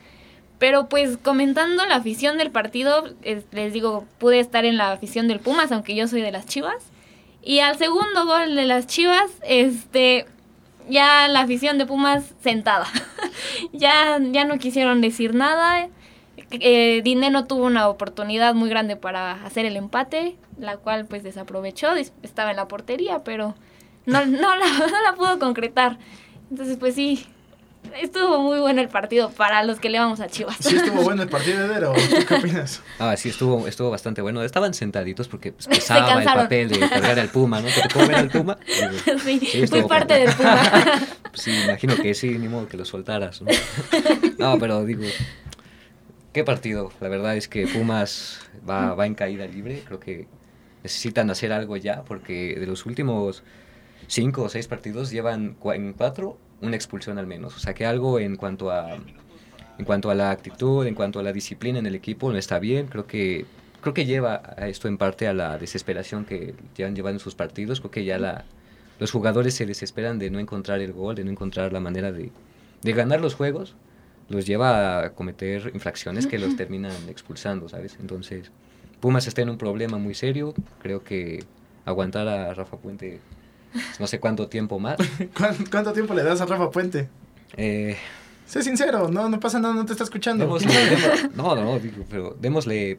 Pero 0.59 0.88
pues 0.88 1.18
comentando 1.18 1.84
la 1.86 1.96
afición 1.96 2.38
del 2.38 2.50
partido, 2.50 3.12
les 3.22 3.72
digo, 3.72 4.05
pude 4.18 4.40
estar 4.40 4.64
en 4.64 4.76
la 4.76 4.92
afición 4.92 5.28
del 5.28 5.40
Pumas, 5.40 5.72
aunque 5.72 5.94
yo 5.94 6.07
soy 6.07 6.22
de 6.22 6.32
las 6.32 6.46
Chivas. 6.46 6.84
Y 7.42 7.59
al 7.61 7.76
segundo 7.76 8.24
gol 8.24 8.55
de 8.55 8.64
las 8.64 8.86
Chivas, 8.86 9.30
este, 9.42 10.26
ya 10.88 11.28
la 11.28 11.40
afición 11.40 11.76
de 11.76 11.86
Pumas 11.86 12.34
sentada. 12.42 12.86
ya, 13.72 14.18
ya 14.20 14.44
no 14.44 14.59
quisieron 14.59 15.00
decir 15.00 15.34
nada. 15.34 15.88
Eh, 16.61 17.02
Dinero 17.02 17.44
tuvo 17.44 17.64
una 17.64 17.88
oportunidad 17.88 18.55
muy 18.55 18.68
grande 18.68 18.96
para 18.96 19.44
hacer 19.44 19.66
el 19.66 19.76
empate, 19.76 20.36
la 20.59 20.76
cual 20.76 21.07
pues 21.07 21.22
desaprovechó, 21.22 21.94
estaba 22.22 22.50
en 22.50 22.57
la 22.57 22.68
portería, 22.68 23.22
pero 23.24 23.55
no, 24.07 24.24
no, 24.26 24.57
la, 24.57 24.66
no 24.78 25.02
la 25.02 25.14
pudo 25.16 25.38
concretar. 25.38 25.98
Entonces 26.50 26.76
pues 26.78 26.94
sí, 26.94 27.26
estuvo 28.00 28.40
muy 28.40 28.59
bueno 28.59 28.80
el 28.80 28.88
partido 28.88 29.30
para 29.30 29.62
los 29.64 29.80
que 29.80 29.90
le 29.90 29.98
vamos 29.98 30.20
a 30.20 30.28
Chivas. 30.28 30.57
Sí 30.61 30.76
estuvo 30.76 31.02
bueno 31.05 31.22
el 31.22 31.28
partido, 31.28 31.64
Edero. 31.64 31.92
¿Qué 32.28 32.34
opinas? 32.34 32.82
Ah, 32.98 33.16
sí, 33.16 33.28
estuvo, 33.28 33.66
estuvo 33.66 33.90
bastante 33.90 34.22
bueno. 34.22 34.42
Estaban 34.42 34.74
sentaditos 34.74 35.28
porque 35.28 35.52
pues, 35.52 35.66
pesaba 35.68 36.20
el 36.20 36.24
papel 36.24 36.68
de 36.68 36.78
cargar 36.80 37.18
al 37.18 37.28
Puma, 37.28 37.61
¿no? 37.61 37.68
¿Te 37.68 37.98
ver 38.07 38.16
al 38.16 38.30
Puma? 38.30 38.59
sí, 39.24 39.38
sí 39.40 39.66
fui 39.66 39.82
parte 39.82 40.14
del 40.14 40.32
Puma. 40.34 40.62
sí, 41.34 41.52
imagino 41.64 41.96
que 41.96 42.14
sí, 42.14 42.38
ni 42.38 42.48
modo 42.48 42.68
que 42.68 42.76
lo 42.76 42.84
soltaras, 42.84 43.42
¿no? 43.42 43.50
No, 44.38 44.59
pero 44.59 44.84
digo, 44.84 45.05
qué 46.35 46.45
partido. 46.45 46.91
La 47.01 47.09
verdad 47.09 47.37
es 47.37 47.49
que 47.49 47.66
Pumas 47.66 48.41
va, 48.68 48.95
va 48.95 49.07
en 49.07 49.14
caída 49.14 49.47
libre. 49.47 49.82
Creo 49.87 50.01
que 50.01 50.26
necesitan 50.82 51.30
hacer 51.30 51.53
algo 51.53 51.78
ya 51.78 52.03
porque 52.03 52.57
de 52.59 52.66
los 52.66 52.85
últimos 52.85 53.43
cinco 54.09 54.43
o 54.43 54.49
seis 54.51 54.68
partidos 54.68 55.11
llevan 55.11 55.57
en 55.64 55.93
cuatro 55.95 56.37
una 56.61 56.76
expulsión 56.76 57.18
al 57.18 57.26
menos. 57.26 57.57
O 57.57 57.61
sea 57.61 57.72
que 57.72 57.87
algo 57.87 58.18
en 58.18 58.37
cuanto 58.37 58.70
a 58.70 58.99
en 59.76 59.85
cuanto 59.85 60.11
a 60.11 60.14
la 60.14 60.30
actitud, 60.30 60.87
en 60.87 60.95
cuanto 60.95 61.20
a 61.20 61.22
la 61.22 61.32
disciplina 61.32 61.78
en 61.78 61.87
el 61.87 61.95
equipo 61.95 62.30
no 62.30 62.37
está 62.37 62.59
bien. 62.59 62.89
Creo 62.89 63.07
que 63.07 63.47
creo 63.80 63.95
que 63.95 64.05
lleva 64.05 64.43
a 64.57 64.66
esto 64.66 64.89
en 64.89 64.99
parte 64.99 65.28
a 65.28 65.35
la 65.35 65.57
desesperación 65.57 66.24
que 66.24 66.55
llevan 66.76 66.97
llevando 66.97 67.20
sus 67.20 67.37
partidos. 67.37 67.80
Creo 67.80 67.93
que 67.93 68.05
ya 68.05 68.18
la, 68.18 68.45
los 68.99 69.12
jugadores 69.12 69.55
se 69.55 69.66
desesperan 69.66 70.18
de 70.18 70.30
no 70.30 70.41
encontrar 70.41 70.80
el 70.80 70.93
gol, 70.93 71.14
de 71.14 71.22
no 71.22 71.30
encontrar 71.30 71.72
la 71.72 71.80
manera 71.80 72.11
de, 72.11 72.32
de 72.82 72.93
ganar 72.93 73.20
los 73.20 73.37
juegos 73.37 73.76
los 74.29 74.47
lleva 74.47 75.05
a 75.05 75.11
cometer 75.11 75.70
infracciones 75.75 76.27
que 76.27 76.39
los 76.39 76.57
terminan 76.57 76.93
expulsando, 77.09 77.68
¿sabes? 77.68 77.97
Entonces, 78.01 78.51
Pumas 79.01 79.27
está 79.27 79.43
en 79.43 79.51
un 79.51 79.59
problema 79.59 79.99
muy 79.99 80.14
serio. 80.14 80.55
Creo 80.81 81.05
que 81.05 81.45
aguantar 81.85 82.27
a 82.29 82.55
Rafa 82.55 82.79
Puente 82.79 83.20
no 83.99 84.07
sé 84.07 84.20
cuánto 84.20 84.49
tiempo 84.49 84.79
más. 84.79 84.97
¿Cuánto 85.70 85.93
tiempo 85.93 86.14
le 86.14 86.22
das 86.22 86.41
a 86.41 86.47
Rafa 86.47 86.70
Puente? 86.70 87.09
Eh, 87.57 87.97
sé 88.47 88.62
sincero, 88.62 89.09
no, 89.09 89.29
no 89.29 89.41
pasa 89.41 89.59
nada, 89.59 89.75
no 89.75 89.85
te 89.85 89.93
está 89.93 90.05
escuchando. 90.05 90.47
no, 91.35 91.57
no, 91.57 91.79
digo, 91.79 92.05
pero 92.09 92.37
démosle 92.41 92.99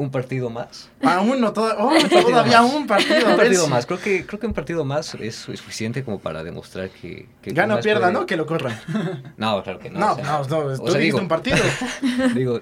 un 0.00 0.10
partido 0.10 0.50
más. 0.50 0.90
Ah, 1.02 1.20
uno, 1.20 1.48
oh, 1.48 1.52
todavía 2.10 2.62
un 2.62 2.86
partido. 2.86 3.30
un 3.30 3.36
partido 3.36 3.68
más. 3.68 3.86
Creo 3.86 4.00
que, 4.00 4.26
creo 4.26 4.40
que 4.40 4.46
un 4.46 4.54
partido 4.54 4.84
más 4.84 5.14
es 5.14 5.34
suficiente 5.36 6.02
como 6.02 6.18
para 6.18 6.42
demostrar 6.42 6.90
que. 6.90 7.28
que 7.42 7.52
Gana 7.52 7.76
o 7.76 7.80
pierda, 7.80 8.10
¿no? 8.10 8.26
Que 8.26 8.36
lo 8.36 8.46
corra. 8.46 8.80
No, 9.36 9.62
claro 9.62 9.78
que 9.78 9.90
no. 9.90 10.00
No, 10.00 10.16
no, 10.16 10.44
no, 10.44 10.78
tú 10.78 10.94
digo, 10.94 11.18
un 11.18 11.28
partido. 11.28 11.58
digo, 12.34 12.58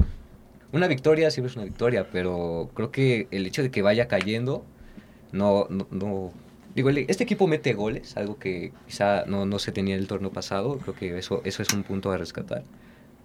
una 0.73 0.87
victoria 0.87 1.31
siempre 1.31 1.51
es 1.51 1.57
una 1.57 1.65
victoria, 1.65 2.09
pero 2.11 2.71
creo 2.75 2.91
que 2.91 3.29
el 3.31 3.47
hecho 3.47 3.63
de 3.63 3.71
que 3.71 3.83
vaya 3.83 4.09
cayendo 4.09 4.65
no, 5.33 5.67
no, 5.69 6.33
Digo, 6.75 6.91
este 6.91 7.25
equipo 7.25 7.49
mete 7.49 7.73
goles, 7.73 8.17
algo 8.17 8.39
que 8.39 8.73
quizá 8.87 9.25
no, 9.27 9.47
no 9.47 9.59
se 9.59 9.73
tenía 9.73 9.97
el 9.97 10.07
torneo 10.07 10.31
pasado. 10.31 10.79
Creo 10.79 10.95
que 10.95 11.19
eso, 11.19 11.41
eso 11.45 11.63
es 11.63 11.73
un 11.73 11.83
punto 11.83 12.13
a 12.13 12.19
rescatar 12.19 12.63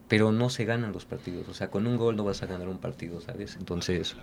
pero 0.08 0.32
no 0.32 0.50
se 0.50 0.66
ganan 0.66 0.92
los 0.92 1.06
partidos. 1.06 1.48
O 1.50 1.54
sea, 1.54 1.70
con 1.70 1.88
un 1.88 1.98
gol 1.98 2.16
no 2.16 2.24
vas 2.24 2.44
a 2.44 2.46
ganar 2.46 2.68
un 2.68 2.78
partido, 2.78 3.22
¿sabes? 3.22 3.56
Entonces, 3.58 4.16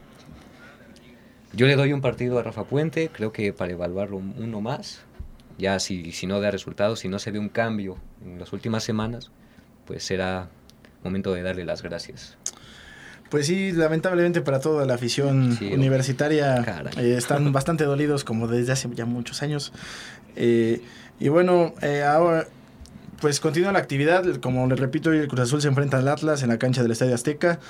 yo 1.52 1.66
le 1.66 1.76
doy 1.76 1.92
un 1.92 2.00
partido 2.00 2.38
a 2.38 2.42
Rafa 2.42 2.64
Puente, 2.64 3.10
creo 3.12 3.32
que 3.32 3.52
para 3.52 3.72
evaluarlo 3.72 4.16
uno 4.16 4.60
más. 4.60 5.02
Ya 5.58 5.78
si, 5.78 6.12
si 6.12 6.26
no 6.26 6.40
da 6.40 6.50
resultados, 6.50 7.00
si 7.00 7.08
no 7.08 7.18
se 7.18 7.30
ve 7.30 7.38
un 7.38 7.50
cambio 7.50 7.98
en 8.24 8.38
las 8.38 8.52
últimas 8.52 8.82
semanas, 8.82 9.30
pues 9.84 10.04
será 10.04 10.48
momento 11.04 11.34
de 11.34 11.42
darle 11.42 11.64
las 11.64 11.82
gracias. 11.82 12.36
Pues 13.30 13.46
sí, 13.46 13.70
lamentablemente 13.72 14.40
para 14.40 14.60
toda 14.60 14.84
la 14.86 14.94
afición 14.94 15.56
universitaria 15.60 16.84
eh, 16.98 17.14
están 17.16 17.52
bastante 17.52 17.84
dolidos 17.84 18.24
como 18.24 18.48
desde 18.48 18.72
hace 18.72 18.88
ya 18.94 19.04
muchos 19.04 19.42
años. 19.42 19.72
Eh, 20.34 20.82
y 21.20 21.28
bueno, 21.28 21.74
eh, 21.80 22.02
ahora 22.02 22.48
pues 23.20 23.40
continúa 23.40 23.72
la 23.72 23.78
actividad. 23.78 24.24
Como 24.36 24.66
les 24.66 24.78
repito, 24.78 25.12
el 25.12 25.28
Cruz 25.28 25.40
Azul 25.40 25.62
se 25.62 25.68
enfrenta 25.68 25.98
al 25.98 26.08
Atlas 26.08 26.42
en 26.42 26.48
la 26.48 26.58
cancha 26.58 26.82
del 26.82 26.92
Estadio 26.92 27.14
Azteca. 27.14 27.60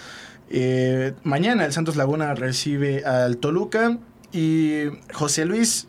Eh, 0.49 1.15
mañana 1.23 1.65
el 1.65 1.73
Santos 1.73 1.97
Laguna 1.97 2.35
recibe 2.35 3.05
al 3.05 3.37
Toluca. 3.39 3.99
Y 4.33 4.85
José 5.13 5.45
Luis, 5.45 5.89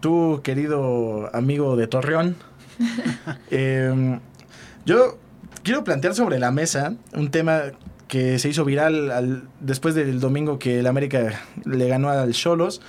tu 0.00 0.40
querido 0.42 1.34
amigo 1.34 1.76
de 1.76 1.86
Torreón, 1.86 2.36
em, 3.50 4.20
yo 4.84 5.18
quiero 5.62 5.84
plantear 5.84 6.14
sobre 6.14 6.38
la 6.38 6.50
mesa 6.50 6.94
un 7.14 7.30
tema 7.30 7.62
que 8.08 8.38
se 8.38 8.48
hizo 8.48 8.64
viral 8.64 9.48
después 9.60 9.94
del 9.94 10.20
domingo 10.20 10.58
que 10.58 10.80
el 10.80 10.86
América 10.86 11.40
le 11.64 11.88
ganó 11.88 12.10
al 12.10 12.32
Cholos. 12.32 12.80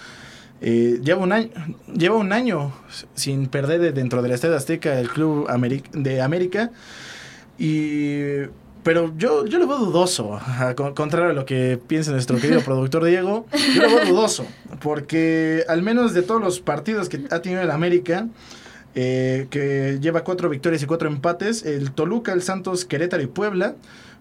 Eh, 0.61 0.99
lleva, 1.03 1.23
un 1.23 1.31
año, 1.31 1.49
lleva 1.93 2.17
un 2.17 2.33
año 2.33 2.73
sin 3.13 3.47
perder 3.47 3.93
dentro 3.93 4.21
del 4.21 4.33
Estadio 4.33 4.57
Azteca 4.57 4.99
el 4.99 5.09
Club 5.09 5.47
de 5.93 6.21
América. 6.21 6.71
Y, 7.57 8.47
pero 8.83 9.13
yo, 9.17 9.45
yo 9.45 9.59
lo 9.59 9.67
veo 9.67 9.77
dudoso, 9.77 10.35
a 10.35 10.73
contrario 10.75 11.31
a 11.31 11.33
lo 11.33 11.45
que 11.45 11.79
piensa 11.87 12.11
nuestro 12.11 12.37
querido 12.39 12.61
productor 12.65 13.05
Diego. 13.05 13.45
Yo 13.75 13.83
lo 13.83 13.95
veo 13.95 14.05
dudoso, 14.05 14.45
porque 14.81 15.63
al 15.67 15.81
menos 15.81 16.13
de 16.13 16.23
todos 16.23 16.41
los 16.41 16.59
partidos 16.59 17.09
que 17.09 17.21
ha 17.31 17.41
tenido 17.41 17.61
el 17.61 17.71
América, 17.71 18.27
eh, 18.95 19.47
que 19.49 19.99
lleva 20.01 20.23
cuatro 20.23 20.49
victorias 20.49 20.81
y 20.81 20.85
cuatro 20.85 21.07
empates, 21.07 21.63
el 21.65 21.91
Toluca, 21.91 22.33
el 22.33 22.41
Santos, 22.41 22.85
Querétaro 22.85 23.21
y 23.23 23.27
Puebla 23.27 23.75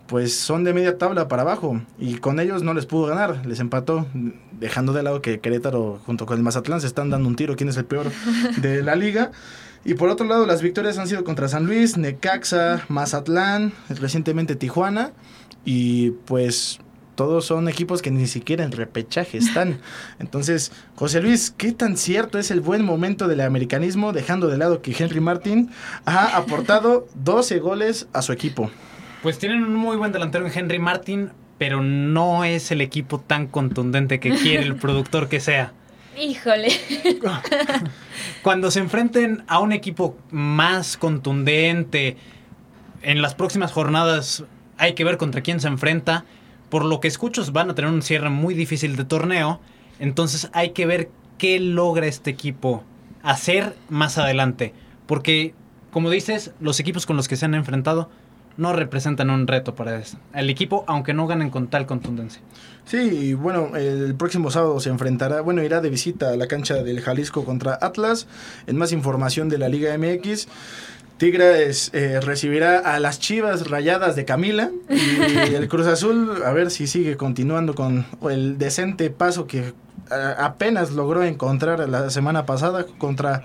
pues 0.09 0.35
son 0.35 0.65
de 0.65 0.73
media 0.73 0.97
tabla 0.97 1.29
para 1.29 1.43
abajo 1.43 1.81
y 1.99 2.15
con 2.15 2.41
ellos 2.41 2.63
no 2.63 2.73
les 2.73 2.87
pudo 2.87 3.07
ganar, 3.07 3.47
les 3.47 3.61
empató, 3.61 4.07
dejando 4.59 4.95
de 4.95 5.03
lado 5.03 5.21
que 5.21 5.39
Querétaro 5.39 6.01
junto 6.07 6.25
con 6.25 6.39
el 6.39 6.43
Mazatlán 6.43 6.81
se 6.81 6.87
están 6.87 7.11
dando 7.11 7.29
un 7.29 7.37
tiro, 7.37 7.57
quién 7.57 7.69
es 7.69 7.77
el 7.77 7.85
peor 7.85 8.11
de 8.57 8.83
la 8.83 8.97
liga. 8.97 9.31
Y 9.85 9.95
por 9.95 10.09
otro 10.09 10.27
lado, 10.27 10.45
las 10.47 10.61
victorias 10.61 10.99
han 10.99 11.07
sido 11.07 11.25
contra 11.25 11.47
San 11.47 11.67
Luis, 11.67 11.97
Necaxa, 11.97 12.85
Mazatlán, 12.89 13.73
recientemente 13.89 14.57
Tijuana 14.57 15.13
y 15.65 16.11
pues 16.11 16.81
todos 17.15 17.45
son 17.45 17.69
equipos 17.69 18.01
que 18.01 18.11
ni 18.11 18.27
siquiera 18.27 18.65
en 18.65 18.73
repechaje 18.73 19.37
están. 19.37 19.81
Entonces, 20.19 20.73
José 20.95 21.21
Luis, 21.21 21.53
¿qué 21.55 21.73
tan 21.73 21.99
cierto 21.99 22.39
es 22.39 22.51
el 22.51 22.63
buen 22.63 22.83
momento 22.83 23.29
del 23.29 23.43
americanismo, 23.43 24.13
dejando 24.13 24.49
de 24.49 24.57
lado 24.57 24.81
que 24.81 24.97
Henry 24.99 25.21
Martin 25.21 25.71
ha 26.07 26.37
aportado 26.37 27.07
12 27.15 27.59
goles 27.59 28.09
a 28.15 28.23
su 28.23 28.33
equipo? 28.33 28.71
Pues 29.23 29.39
tienen 29.39 29.65
un 29.65 29.75
muy 29.75 29.97
buen 29.97 30.13
delantero 30.13 30.47
en 30.47 30.53
Henry 30.57 30.79
Martin, 30.79 31.33
pero 31.59 31.83
no 31.83 32.45
es 32.45 32.71
el 32.71 32.81
equipo 32.81 33.19
tan 33.19 33.49
contundente 33.49 34.21
que 34.21 34.31
quiere 34.31 34.65
el 34.65 34.77
productor 34.77 35.29
que 35.29 35.41
sea. 35.41 35.73
Híjole. 36.17 36.69
Cuando 38.43 38.71
se 38.71 38.81
enfrenten 38.81 39.45
a 39.49 39.59
un 39.59 39.73
equipo 39.73 40.17
más 40.31 40.97
contundente, 40.97 42.17
en 43.03 43.23
las 43.23 43.35
próximas 43.35 43.73
jornadas 43.73 44.45
hay 44.77 44.95
que 44.95 45.05
ver 45.05 45.17
contra 45.17 45.43
quién 45.43 45.61
se 45.61 45.69
enfrenta. 45.69 46.25
Por 46.71 46.85
lo 46.85 47.01
que 47.01 47.09
escucho, 47.09 47.45
van 47.53 47.71
a 47.71 47.75
tener 47.75 47.91
un 47.91 48.03
cierre 48.03 48.31
muy 48.31 48.55
difícil 48.55 48.97
de 48.97 49.05
torneo. 49.05 49.61
Entonces 49.99 50.49
hay 50.53 50.71
que 50.71 50.87
ver 50.87 51.11
qué 51.39 51.59
logra 51.59 52.07
este 52.07 52.31
equipo 52.31 52.85
hacer 53.23 53.75
más 53.89 54.17
adelante. 54.19 54.75
Porque, 55.07 55.55
como 55.91 56.11
dices, 56.11 56.53
los 56.61 56.79
equipos 56.79 57.07
con 57.07 57.17
los 57.17 57.27
que 57.27 57.37
se 57.37 57.47
han 57.47 57.55
enfrentado 57.55 58.11
no 58.59 58.75
representan 58.75 59.31
un 59.31 59.47
reto 59.47 59.75
para 59.75 60.03
el 60.35 60.51
equipo, 60.51 60.85
aunque 60.89 61.15
no 61.15 61.27
ganen 61.27 61.49
con 61.49 61.69
tal 61.69 61.87
contundencia. 61.87 62.43
Sí, 62.85 63.33
bueno, 63.35 63.77
el 63.77 64.15
próximo 64.17 64.51
sábado 64.51 64.79
se 64.81 64.91
enfrentará, 64.91 65.41
bueno, 65.41 65.63
irá 65.63 65.81
de 65.81 65.89
visita 65.89 66.31
a 66.31 66.37
la 66.37 66.49
cancha 66.49 66.75
del 66.83 67.01
Jalisco 67.01 67.45
contra 67.45 67.79
Atlas. 67.81 68.27
En 68.67 68.77
más 68.77 68.93
información 68.93 69.49
de 69.49 69.59
la 69.59 69.69
Liga 69.69 69.97
MX. 69.97 70.49
Tigres 71.19 71.91
eh, 71.95 72.21
recibirá 72.21 72.79
a 72.79 73.01
las 73.01 73.19
Chivas 73.19 73.69
Rayadas 73.69 74.15
de 74.15 74.25
Camila 74.25 74.71
y 74.89 75.55
el 75.55 75.69
Cruz 75.69 75.89
Azul 75.89 76.43
a 76.45 76.53
ver 76.53 76.71
si 76.71 76.87
sigue 76.87 77.17
continuando 77.17 77.75
con 77.75 78.07
el 78.31 78.57
decente 78.57 79.11
paso 79.11 79.49
que 79.49 79.75
apenas 80.11 80.93
logró 80.93 81.25
encontrar 81.25 81.89
la 81.89 82.11
semana 82.11 82.47
pasada 82.47 82.87
contra, 82.99 83.45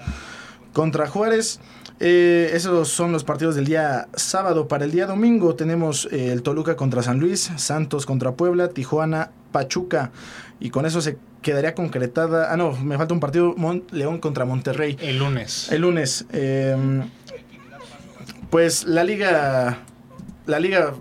contra 0.72 1.08
Juárez. 1.08 1.60
Eh, 2.00 2.52
esos 2.54 2.90
son 2.90 3.12
los 3.12 3.24
partidos 3.24 3.56
del 3.56 3.66
día 3.66 4.08
sábado. 4.16 4.68
Para 4.68 4.86
el 4.86 4.92
día 4.92 5.06
domingo 5.06 5.56
tenemos 5.56 6.08
eh, 6.12 6.32
el 6.32 6.42
Toluca 6.42 6.76
contra 6.76 7.04
San 7.04 7.20
Luis, 7.20 7.52
Santos 7.58 8.06
contra 8.06 8.34
Puebla, 8.34 8.70
Tijuana, 8.70 9.32
Pachuca. 9.52 10.12
Y 10.60 10.70
con 10.70 10.86
eso 10.86 11.02
se 11.02 11.18
quedaría 11.42 11.76
concretada. 11.76 12.52
Ah, 12.52 12.58
no, 12.58 12.72
me 12.74 12.98
falta 12.98 13.14
un 13.14 13.20
partido 13.20 13.56
León 13.92 14.20
contra 14.20 14.46
Monterrey. 14.46 14.98
El 15.02 15.20
lunes. 15.20 15.72
El 15.72 15.82
lunes. 15.82 16.26
Em, 16.32 17.04
pues 18.50 18.86
la 18.86 19.04
liga. 19.04 19.80
La 20.46 20.60
liga 20.60 20.94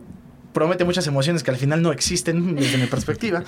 promete 0.53 0.85
muchas 0.85 1.07
emociones 1.07 1.43
que 1.43 1.51
al 1.51 1.57
final 1.57 1.83
no 1.83 1.93
existen 1.93 2.55
desde 2.55 2.79
mi 2.79 2.87
perspectiva. 2.87 3.43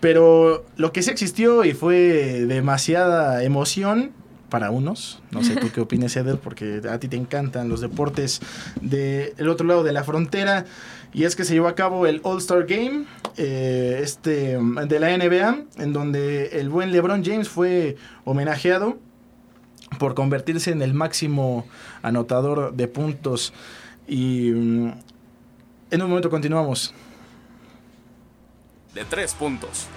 Pero 0.00 0.66
lo 0.76 0.92
que 0.92 1.02
sí 1.02 1.10
existió 1.10 1.64
y 1.64 1.72
fue 1.72 2.44
demasiada 2.46 3.44
emoción 3.44 4.12
para 4.50 4.70
unos. 4.70 5.22
No 5.30 5.42
sé 5.42 5.56
tú 5.56 5.70
qué 5.72 5.80
opinas, 5.80 6.14
Eder, 6.16 6.38
porque 6.38 6.82
a 6.90 6.98
ti 6.98 7.08
te 7.08 7.16
encantan 7.16 7.68
los 7.68 7.80
deportes 7.80 8.40
del 8.80 9.48
otro 9.48 9.66
lado 9.66 9.82
de 9.82 9.92
la 9.92 10.04
frontera. 10.04 10.66
Y 11.12 11.24
es 11.24 11.34
que 11.34 11.44
se 11.44 11.54
llevó 11.54 11.68
a 11.68 11.74
cabo 11.74 12.06
el 12.06 12.20
All-Star 12.22 12.66
Game 12.66 13.06
eh, 13.36 14.00
este, 14.02 14.58
de 14.58 15.00
la 15.00 15.16
NBA, 15.16 15.82
en 15.82 15.92
donde 15.92 16.60
el 16.60 16.68
buen 16.68 16.92
LeBron 16.92 17.24
James 17.24 17.48
fue 17.48 17.96
homenajeado 18.24 18.98
por 19.98 20.14
convertirse 20.14 20.70
en 20.70 20.82
el 20.82 20.94
máximo 20.94 21.66
anotador 22.02 22.74
de 22.74 22.86
puntos. 22.86 23.52
Y 24.06 24.50
mm, 24.50 24.92
en 25.90 26.02
un 26.02 26.08
momento 26.08 26.30
continuamos. 26.30 26.94
De 28.94 29.04
tres 29.04 29.34
puntos. 29.34 29.88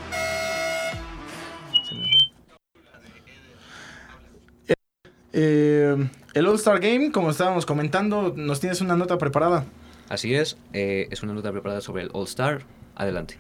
Eh, 5.34 5.96
el 6.36 6.48
All-Star 6.48 6.80
Game, 6.80 7.12
como 7.12 7.32
estábamos 7.32 7.66
comentando, 7.66 8.34
nos 8.36 8.60
tienes 8.60 8.82
una 8.82 8.96
nota 8.96 9.18
preparada. 9.18 9.66
Así 10.08 10.36
es, 10.36 10.58
eh, 10.74 11.08
es 11.10 11.24
una 11.24 11.34
nota 11.34 11.52
preparada 11.52 11.82
sobre 11.82 12.04
el 12.04 12.12
All-Star. 12.14 12.62
Adelante. 12.96 13.38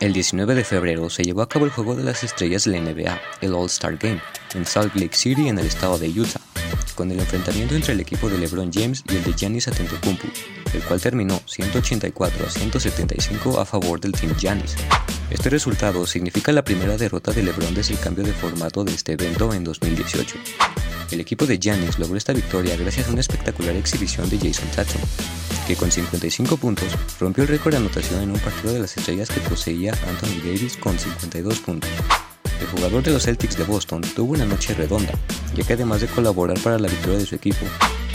El 0.00 0.12
19 0.12 0.54
de 0.54 0.64
febrero 0.64 1.08
se 1.10 1.22
llevó 1.22 1.42
a 1.42 1.48
cabo 1.48 1.66
el 1.66 1.70
juego 1.70 1.94
de 1.94 2.04
las 2.04 2.24
estrellas 2.24 2.64
de 2.64 2.72
la 2.72 2.78
NBA, 2.78 3.20
el 3.42 3.54
All-Star 3.54 3.96
Game, 3.98 4.20
en 4.54 4.64
Salt 4.64 4.94
Lake 4.96 5.14
City, 5.14 5.48
en 5.48 5.58
el 5.58 5.66
estado 5.66 5.98
de 5.98 6.08
Utah 6.08 6.40
con 6.94 7.10
el 7.10 7.18
enfrentamiento 7.18 7.74
entre 7.74 7.92
el 7.92 8.00
equipo 8.00 8.28
de 8.28 8.38
LeBron 8.38 8.72
James 8.72 9.04
y 9.10 9.16
el 9.16 9.24
de 9.24 9.32
Giannis 9.32 9.68
Antetokounmpo, 9.68 10.28
el 10.72 10.82
cual 10.82 11.00
terminó 11.00 11.40
184 11.46 12.46
a 12.46 12.50
175 12.50 13.60
a 13.60 13.64
favor 13.64 14.00
del 14.00 14.12
Team 14.12 14.34
Giannis. 14.36 14.76
Este 15.30 15.50
resultado 15.50 16.06
significa 16.06 16.52
la 16.52 16.64
primera 16.64 16.96
derrota 16.96 17.32
de 17.32 17.42
LeBron 17.42 17.74
desde 17.74 17.94
el 17.94 18.00
cambio 18.00 18.24
de 18.24 18.32
formato 18.32 18.84
de 18.84 18.92
este 18.92 19.12
evento 19.12 19.52
en 19.52 19.64
2018. 19.64 20.36
El 21.10 21.20
equipo 21.20 21.46
de 21.46 21.58
Giannis 21.58 21.98
logró 21.98 22.16
esta 22.16 22.32
victoria 22.32 22.76
gracias 22.76 23.08
a 23.08 23.12
una 23.12 23.20
espectacular 23.20 23.76
exhibición 23.76 24.28
de 24.30 24.38
Jason 24.38 24.68
Tatum, 24.74 25.00
que 25.66 25.76
con 25.76 25.90
55 25.90 26.56
puntos 26.56 26.88
rompió 27.20 27.44
el 27.44 27.48
récord 27.48 27.72
de 27.72 27.78
anotación 27.78 28.22
en 28.22 28.30
un 28.30 28.38
partido 28.38 28.74
de 28.74 28.80
las 28.80 28.96
estrellas 28.96 29.28
que 29.28 29.40
poseía 29.40 29.92
Anthony 30.08 30.42
Davis 30.44 30.76
con 30.76 30.98
52 30.98 31.60
puntos. 31.60 31.90
El 32.60 32.66
jugador 32.68 33.02
de 33.02 33.12
los 33.12 33.24
Celtics 33.24 33.56
de 33.56 33.64
Boston 33.64 34.02
tuvo 34.14 34.32
una 34.32 34.44
noche 34.44 34.74
redonda, 34.74 35.12
ya 35.54 35.64
que 35.64 35.72
además 35.74 36.00
de 36.00 36.06
colaborar 36.06 36.58
para 36.60 36.78
la 36.78 36.88
victoria 36.88 37.18
de 37.18 37.26
su 37.26 37.34
equipo, 37.34 37.66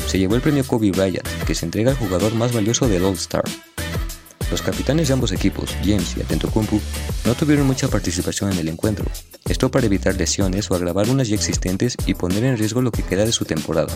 se 0.07 0.17
llevó 0.17 0.35
el 0.35 0.41
premio 0.41 0.65
Kobe 0.65 0.91
Bryant, 0.91 1.27
que 1.45 1.55
se 1.55 1.65
entrega 1.65 1.91
al 1.91 1.97
jugador 1.97 2.33
más 2.33 2.53
valioso 2.53 2.87
del 2.87 3.03
All-Star. 3.03 3.43
Los 4.49 4.63
capitanes 4.63 5.07
de 5.07 5.13
ambos 5.13 5.31
equipos, 5.31 5.75
James 5.83 6.15
y 6.17 6.21
Atentocumpu, 6.21 6.81
no 7.25 7.35
tuvieron 7.35 7.67
mucha 7.67 7.87
participación 7.87 8.51
en 8.51 8.57
el 8.57 8.69
encuentro, 8.69 9.05
esto 9.47 9.69
para 9.69 9.85
evitar 9.85 10.15
lesiones 10.15 10.71
o 10.71 10.75
agravar 10.75 11.09
unas 11.09 11.27
ya 11.27 11.35
existentes 11.35 11.95
y 12.07 12.15
poner 12.15 12.43
en 12.43 12.57
riesgo 12.57 12.81
lo 12.81 12.91
que 12.91 13.03
queda 13.03 13.25
de 13.25 13.31
su 13.31 13.45
temporada. 13.45 13.93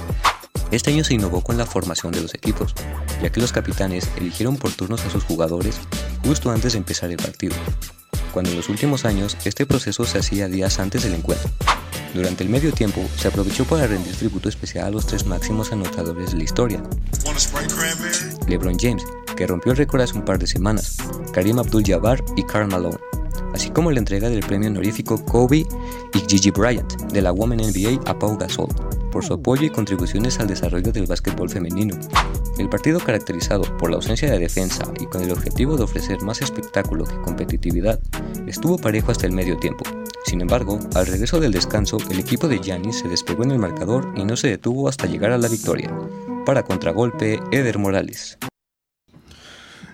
Este 0.70 0.92
año 0.92 1.04
se 1.04 1.16
innovó 1.16 1.42
con 1.42 1.58
la 1.58 1.66
formación 1.66 2.14
de 2.14 2.22
los 2.22 2.36
equipos, 2.36 2.76
ya 3.22 3.32
que 3.32 3.42
los 3.42 3.52
capitanes 3.52 4.10
eligieron 4.18 4.58
por 4.58 4.72
turnos 4.72 5.04
a 5.06 5.10
sus 5.10 5.24
jugadores 5.24 5.80
justo 6.24 6.52
antes 6.52 6.74
de 6.74 6.80
empezar 6.80 7.10
el 7.10 7.18
partido, 7.18 7.56
cuando 8.34 8.52
en 8.52 8.58
los 8.58 8.70
últimos 8.70 9.06
años 9.06 9.38
este 9.46 9.66
proceso 9.66 10.04
se 10.06 10.18
hacía 10.18 10.48
días 10.48 10.80
antes 10.80 11.04
del 11.04 11.14
encuentro. 11.14 11.50
Durante 12.14 12.44
el 12.44 12.50
medio 12.50 12.72
tiempo, 12.72 13.04
se 13.18 13.28
aprovechó 13.28 13.66
para 13.66 13.88
rendir 13.88 14.16
tributo 14.16 14.50
especial 14.50 14.86
a 14.86 14.92
los 14.92 15.08
tres 15.08 15.26
máximos 15.26 15.72
anotadores 15.72 16.32
de 16.32 16.38
la 16.38 16.44
historia. 16.44 16.84
LeBron 18.48 18.78
James, 18.80 19.04
que 19.36 19.48
rompió 19.48 19.72
el 19.72 19.78
récord 19.78 20.02
hace 20.02 20.14
un 20.14 20.26
par 20.26 20.38
de 20.38 20.48
semanas, 20.48 20.98
Karim 21.34 21.60
Abdul-Jabbar 21.60 22.24
y 22.36 22.44
Karl 22.44 22.68
Malone, 22.68 22.98
así 23.54 23.70
como 23.70 23.92
la 23.92 24.00
entrega 24.00 24.30
del 24.30 24.42
premio 24.42 24.70
honorífico 24.70 25.24
Kobe 25.24 25.66
y 26.14 26.20
Gigi 26.28 26.52
Bryant 26.52 27.12
de 27.12 27.22
la 27.22 27.32
Women 27.32 27.60
NBA 27.60 28.10
a 28.10 28.18
Pau 28.18 28.38
Gasol 28.38 28.70
por 29.14 29.24
su 29.24 29.34
apoyo 29.34 29.64
y 29.64 29.70
contribuciones 29.70 30.40
al 30.40 30.48
desarrollo 30.48 30.92
del 30.92 31.06
básquetbol 31.06 31.48
femenino. 31.48 31.96
El 32.58 32.68
partido 32.68 33.00
caracterizado 33.00 33.64
por 33.78 33.92
la 33.92 33.98
ausencia 33.98 34.30
de 34.30 34.40
defensa 34.40 34.92
y 35.00 35.06
con 35.06 35.22
el 35.22 35.32
objetivo 35.32 35.78
de 35.78 35.84
ofrecer 35.84 36.22
más 36.24 36.42
espectáculo 36.42 37.06
que 37.06 37.22
competitividad, 37.22 38.00
estuvo 38.48 38.78
parejo 38.78 39.12
hasta 39.12 39.28
el 39.28 39.34
medio 39.34 39.58
tiempo. 39.58 39.86
Sin 40.26 40.42
embargo, 40.42 40.80
al 40.96 41.06
regreso 41.06 41.40
del 41.40 41.52
descanso, 41.52 41.98
el 42.10 42.20
equipo 42.20 42.48
de 42.48 42.58
Giannis 42.58 43.00
se 43.00 43.08
despegó 43.08 43.44
en 43.44 43.52
el 43.52 43.60
marcador 43.60 44.12
y 44.16 44.26
no 44.26 44.36
se 44.36 44.48
detuvo 44.48 44.90
hasta 44.90 45.06
llegar 45.06 45.32
a 45.32 45.38
la 45.38 45.48
victoria. 45.48 45.96
Para 46.46 46.64
contragolpe, 46.64 47.40
Eder 47.52 47.78
Morales. 47.78 48.40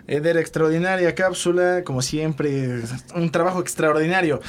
Eder, 0.10 0.38
extraordinaria 0.38 1.14
cápsula, 1.14 1.84
como 1.84 2.01
siempre, 2.01 2.82
un 3.16 3.30
trabajo 3.32 3.62
extraordinario. 3.62 4.41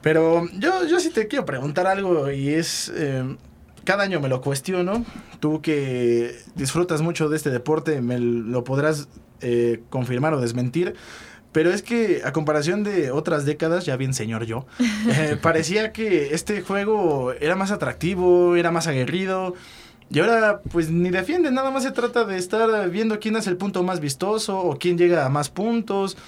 Pero 0.00 0.48
yo, 0.54 0.86
yo 0.86 1.00
sí 1.00 1.10
te 1.10 1.26
quiero 1.26 1.44
preguntar 1.44 1.86
algo 1.86 2.30
y 2.30 2.50
es, 2.50 2.92
eh, 2.94 3.36
cada 3.84 4.04
año 4.04 4.20
me 4.20 4.28
lo 4.28 4.40
cuestiono. 4.40 5.04
Tú 5.40 5.60
que 5.60 6.36
disfrutas 6.54 7.02
mucho 7.02 7.28
de 7.28 7.36
este 7.36 7.50
deporte, 7.50 8.00
me 8.00 8.18
lo 8.18 8.62
podrás 8.62 9.08
eh, 9.40 9.82
confirmar 9.90 10.34
o 10.34 10.40
desmentir. 10.40 10.94
Pero 11.50 11.70
es 11.70 11.82
que 11.82 12.22
a 12.24 12.32
comparación 12.32 12.82
de 12.82 13.10
otras 13.10 13.44
décadas, 13.44 13.84
ya 13.84 13.96
bien 13.96 14.14
señor 14.14 14.44
yo, 14.44 14.66
eh, 15.10 15.36
parecía 15.40 15.92
que 15.92 16.34
este 16.34 16.62
juego 16.62 17.32
era 17.40 17.56
más 17.56 17.70
atractivo, 17.70 18.56
era 18.56 18.70
más 18.70 18.86
aguerrido. 18.86 19.54
Y 20.12 20.20
ahora, 20.20 20.60
pues 20.60 20.90
ni 20.90 21.08
defiende, 21.08 21.50
nada 21.50 21.70
más 21.70 21.84
se 21.84 21.90
trata 21.90 22.26
de 22.26 22.36
estar 22.36 22.90
viendo 22.90 23.18
quién 23.18 23.34
es 23.36 23.46
el 23.46 23.56
punto 23.56 23.82
más 23.82 23.98
vistoso 23.98 24.58
o 24.58 24.78
quién 24.78 24.98
llega 24.98 25.24
a 25.24 25.30
más 25.30 25.48
puntos. 25.48 26.18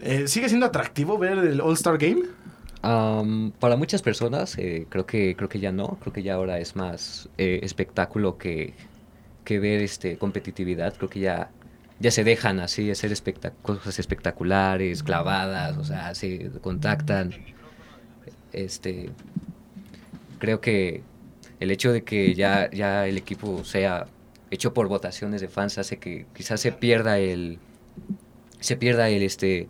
Eh, 0.00 0.28
¿Sigue 0.28 0.50
siendo 0.50 0.66
atractivo 0.66 1.16
ver 1.16 1.38
el 1.38 1.60
All-Star 1.60 1.96
Game? 1.98 2.22
para 3.60 3.76
muchas 3.76 4.02
personas, 4.02 4.58
eh, 4.58 4.86
creo, 4.90 5.06
que, 5.06 5.34
creo 5.36 5.48
que 5.48 5.58
ya 5.58 5.72
no. 5.72 5.96
Creo 6.02 6.12
que 6.12 6.22
ya 6.22 6.34
ahora 6.34 6.58
es 6.58 6.76
más 6.76 7.30
eh, 7.38 7.60
espectáculo 7.62 8.36
que, 8.36 8.74
que, 9.42 9.58
ver 9.58 9.80
este, 9.80 10.18
competitividad. 10.18 10.94
Creo 10.94 11.08
que 11.08 11.20
ya, 11.20 11.50
ya 12.00 12.10
se 12.10 12.24
dejan 12.24 12.60
así 12.60 12.90
hacer 12.90 13.14
cosas 13.62 13.98
espectaculares, 13.98 15.02
clavadas, 15.02 15.78
o 15.78 15.84
sea, 15.84 16.14
se 16.14 16.50
contactan. 16.60 17.32
Este, 18.52 19.08
creo 20.38 20.60
que 20.60 21.02
el 21.60 21.70
hecho 21.70 21.92
de 21.92 22.02
que 22.04 22.34
ya, 22.34 22.70
ya 22.70 23.06
el 23.06 23.16
equipo 23.16 23.64
sea 23.64 24.06
hecho 24.50 24.74
por 24.74 24.88
votaciones 24.88 25.40
de 25.40 25.48
fans 25.48 25.78
hace 25.78 25.98
que 25.98 26.26
quizás 26.34 26.60
se 26.60 26.72
pierda 26.72 27.18
el 27.18 27.58
se 28.60 28.76
pierda 28.76 29.08
el 29.08 29.22
este 29.22 29.68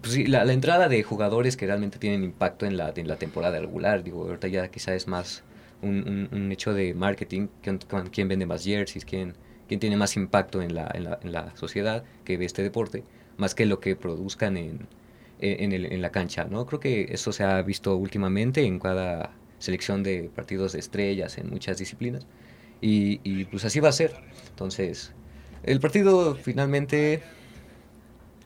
pues 0.00 0.28
la, 0.28 0.44
entrada 0.52 0.88
de 0.88 1.02
jugadores 1.02 1.56
que 1.56 1.66
realmente 1.66 1.98
tienen 1.98 2.22
impacto 2.22 2.66
en 2.66 2.76
la, 2.76 2.92
en 2.94 3.08
la 3.08 3.16
temporada 3.16 3.58
regular. 3.58 4.04
Digo, 4.04 4.22
ahorita 4.22 4.46
ya 4.46 4.68
quizá 4.68 4.94
es 4.94 5.08
más 5.08 5.42
un, 5.82 6.28
un, 6.30 6.52
hecho 6.52 6.72
de 6.72 6.94
marketing, 6.94 7.48
quién, 7.62 8.28
vende 8.28 8.46
más 8.46 8.64
jerseys, 8.64 9.04
quién, 9.04 9.34
quién 9.66 9.80
tiene 9.80 9.96
más 9.96 10.16
impacto 10.16 10.62
en 10.62 10.74
la, 10.74 10.88
en, 10.94 11.32
la, 11.32 11.56
sociedad 11.56 12.04
que 12.24 12.36
ve 12.36 12.44
este 12.44 12.62
deporte, 12.62 13.02
más 13.36 13.56
que 13.56 13.66
lo 13.66 13.80
que 13.80 13.96
produzcan 13.96 14.56
en, 14.56 14.86
en 15.40 16.02
la 16.02 16.10
cancha. 16.10 16.44
¿no? 16.44 16.66
Creo 16.66 16.78
que 16.78 17.08
eso 17.10 17.32
se 17.32 17.42
ha 17.42 17.60
visto 17.62 17.96
últimamente 17.96 18.62
en 18.64 18.78
cada 18.78 19.32
selección 19.60 20.02
de 20.02 20.28
partidos 20.34 20.72
de 20.72 20.80
estrellas 20.80 21.38
en 21.38 21.48
muchas 21.48 21.78
disciplinas. 21.78 22.26
Y, 22.80 23.20
y 23.22 23.44
pues 23.44 23.64
así 23.64 23.78
va 23.78 23.90
a 23.90 23.92
ser. 23.92 24.12
Entonces, 24.48 25.12
el 25.62 25.78
partido 25.78 26.34
finalmente 26.34 27.22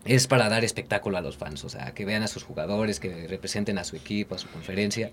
es 0.05 0.27
para 0.27 0.49
dar 0.49 0.65
espectáculo 0.65 1.17
a 1.17 1.21
los 1.21 1.37
fans, 1.37 1.65
o 1.65 1.69
sea, 1.69 1.95
que 1.95 2.05
vean 2.05 2.23
a 2.23 2.29
sus 2.29 2.43
jugadores, 2.43 3.01
que 3.01 3.27
representen 3.27 3.79
a 3.79 3.85
su 3.85 3.97
equipo, 3.97 4.35
a 4.35 4.39
su 4.39 4.49
conferencia. 4.49 5.12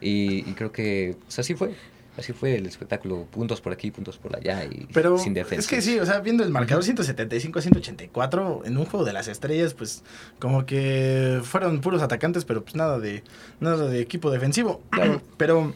Y, 0.00 0.42
creo 0.54 0.72
que 0.72 1.16
pues, 1.24 1.38
así 1.38 1.54
fue. 1.54 1.74
Así 2.16 2.32
fue 2.32 2.56
el 2.56 2.66
espectáculo, 2.66 3.24
puntos 3.30 3.60
por 3.60 3.72
aquí, 3.72 3.90
puntos 3.90 4.18
por 4.18 4.36
allá 4.36 4.64
y 4.64 4.86
Pero 4.92 5.18
sin 5.18 5.32
defensa. 5.32 5.60
Es 5.60 5.66
que 5.66 5.80
sí, 5.80 5.98
o 5.98 6.04
sea, 6.04 6.20
viendo 6.20 6.44
el 6.44 6.50
marcador 6.50 6.84
175 6.84 7.58
a 7.58 7.62
184 7.62 8.62
en 8.64 8.76
un 8.76 8.84
juego 8.84 9.04
de 9.06 9.12
las 9.12 9.28
estrellas, 9.28 9.74
pues 9.74 10.02
como 10.38 10.66
que 10.66 11.40
fueron 11.42 11.80
puros 11.80 12.02
atacantes, 12.02 12.44
pero 12.44 12.62
pues 12.62 12.74
nada 12.74 12.98
de 12.98 13.22
nada 13.60 13.86
de 13.88 14.00
equipo 14.00 14.30
defensivo. 14.30 14.82
Claro. 14.90 15.22
Pero 15.38 15.72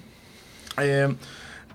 eh, 0.78 1.14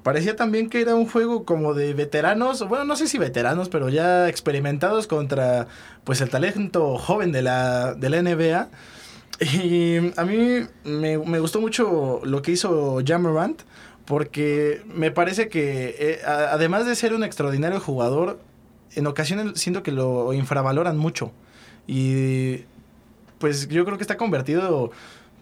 Parecía 0.04 0.36
también 0.36 0.70
que 0.70 0.82
era 0.82 0.96
un 0.96 1.08
juego 1.08 1.46
como 1.46 1.76
de 1.76 1.94
veteranos, 1.94 2.68
bueno, 2.68 2.86
no 2.86 2.96
sé 2.96 3.08
si 3.08 3.20
veteranos, 3.20 3.70
pero 3.70 3.90
ya 3.90 4.30
experimentados 4.30 5.06
contra 5.06 5.68
pues 6.04 6.22
el 6.22 6.30
talento 6.30 6.98
joven 6.98 7.32
de 7.32 7.44
la, 7.44 7.94
de 7.94 8.10
la 8.10 8.22
NBA. 8.24 8.70
Y 9.42 9.98
a 10.18 10.26
mí 10.26 10.66
me, 10.84 11.40
gustó 11.40 11.62
mucho 11.62 12.22
lo 12.24 12.42
que 12.42 12.52
hizo 12.52 13.02
Jammerant, 13.06 13.62
porque 14.12 14.82
me 14.94 15.10
parece 15.10 15.48
que 15.48 15.96
eh, 15.98 16.20
además 16.26 16.86
de 16.86 16.98
ser 16.98 17.14
un 17.14 17.24
extraordinario 17.24 17.80
jugador, 17.80 18.42
en 18.94 19.08
ocasiones 19.08 19.58
siento 19.58 19.84
que 19.84 19.94
lo 19.94 20.34
infravaloran 20.34 20.98
mucho. 20.98 21.32
Y 21.88 22.66
pues 23.40 23.70
yo 23.70 23.86
creo 23.86 23.96
que 23.96 24.04
está 24.04 24.18
convertido, 24.18 24.92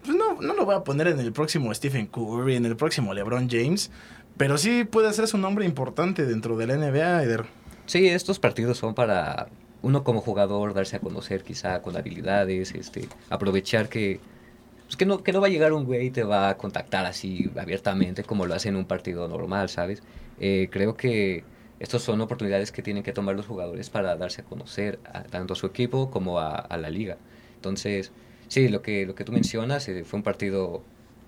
pues 0.04 0.16
no, 0.16 0.40
no 0.40 0.54
lo 0.54 0.66
voy 0.66 0.76
a 0.76 0.84
poner 0.84 1.08
en 1.08 1.18
el 1.18 1.32
próximo 1.32 1.74
Stephen 1.74 2.06
Curry, 2.06 2.54
en 2.54 2.64
el 2.64 2.76
próximo 2.76 3.12
LeBron 3.12 3.50
James, 3.50 3.90
pero 4.36 4.56
sí 4.56 4.84
puede 4.84 5.12
ser 5.14 5.24
un 5.34 5.40
nombre 5.40 5.64
importante 5.64 6.24
dentro 6.24 6.56
de 6.56 6.68
la 6.68 6.76
NBA, 6.76 7.24
Eder. 7.24 7.46
Sí, 7.86 8.06
estos 8.06 8.38
partidos 8.38 8.78
son 8.78 8.94
para 8.94 9.48
uno 9.82 10.04
como 10.04 10.20
jugador 10.20 10.74
darse 10.74 10.94
a 10.94 11.00
conocer 11.00 11.42
quizá 11.42 11.82
con 11.82 11.96
habilidades, 11.96 12.72
este, 12.76 13.08
aprovechar 13.30 13.88
que, 13.88 14.20
pues 14.90 14.96
que, 14.96 15.06
no, 15.06 15.22
que 15.22 15.32
no 15.32 15.40
va 15.40 15.46
a 15.46 15.50
llegar 15.50 15.72
un 15.72 15.84
güey 15.84 16.06
y 16.06 16.10
te 16.10 16.24
va 16.24 16.48
a 16.48 16.56
contactar 16.56 17.06
así 17.06 17.48
abiertamente 17.56 18.24
como 18.24 18.44
lo 18.44 18.54
hace 18.54 18.70
en 18.70 18.74
un 18.74 18.86
partido 18.86 19.28
normal, 19.28 19.68
¿sabes? 19.68 20.02
Eh, 20.40 20.68
creo 20.68 20.96
que 20.96 21.44
estas 21.78 22.02
son 22.02 22.20
oportunidades 22.20 22.72
que 22.72 22.82
tienen 22.82 23.04
que 23.04 23.12
tomar 23.12 23.36
los 23.36 23.46
jugadores 23.46 23.88
para 23.88 24.16
darse 24.16 24.40
a 24.40 24.44
conocer 24.44 24.98
tanto 25.30 25.52
a 25.52 25.56
su 25.56 25.66
equipo 25.66 26.10
como 26.10 26.40
a, 26.40 26.76
la 26.76 26.90
liga. 26.90 27.18
Entonces, 27.54 28.10
sí, 28.48 28.68
lo 28.68 28.82
que, 28.82 29.06
lo 29.06 29.14
que 29.14 29.22
tú 29.22 29.30
mencionas 29.30 29.88
eh, 29.88 30.02
fue 30.02 30.16
un 30.16 30.24
partido 30.24 30.82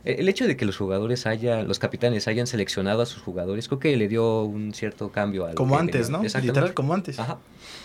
eh, 0.05 0.17
el 0.19 0.29
hecho 0.29 0.49
de 0.49 0.57
que 0.57 0.65
los 0.65 0.77
jugadores 0.77 1.27
hayan, 1.27 1.69
los 1.69 1.79
capitanes 1.79 2.27
hayan 2.27 2.49
seleccionado 2.49 3.03
a 3.03 3.07
sus 3.07 3.23
jugadores, 3.23 3.69
creo 3.69 3.79
que 3.79 3.97
le 3.97 4.09
dio 4.09 4.43
un 4.43 4.75
cierto 4.75 5.13
cambio 5.13 5.47
al. 5.47 5.55
Como 5.55 5.79
antes, 5.79 6.11
¿no? 6.11 6.21
Literal, 6.25 6.75
como 6.75 6.95
antes. 6.95 7.21
Ajá. 7.21 7.39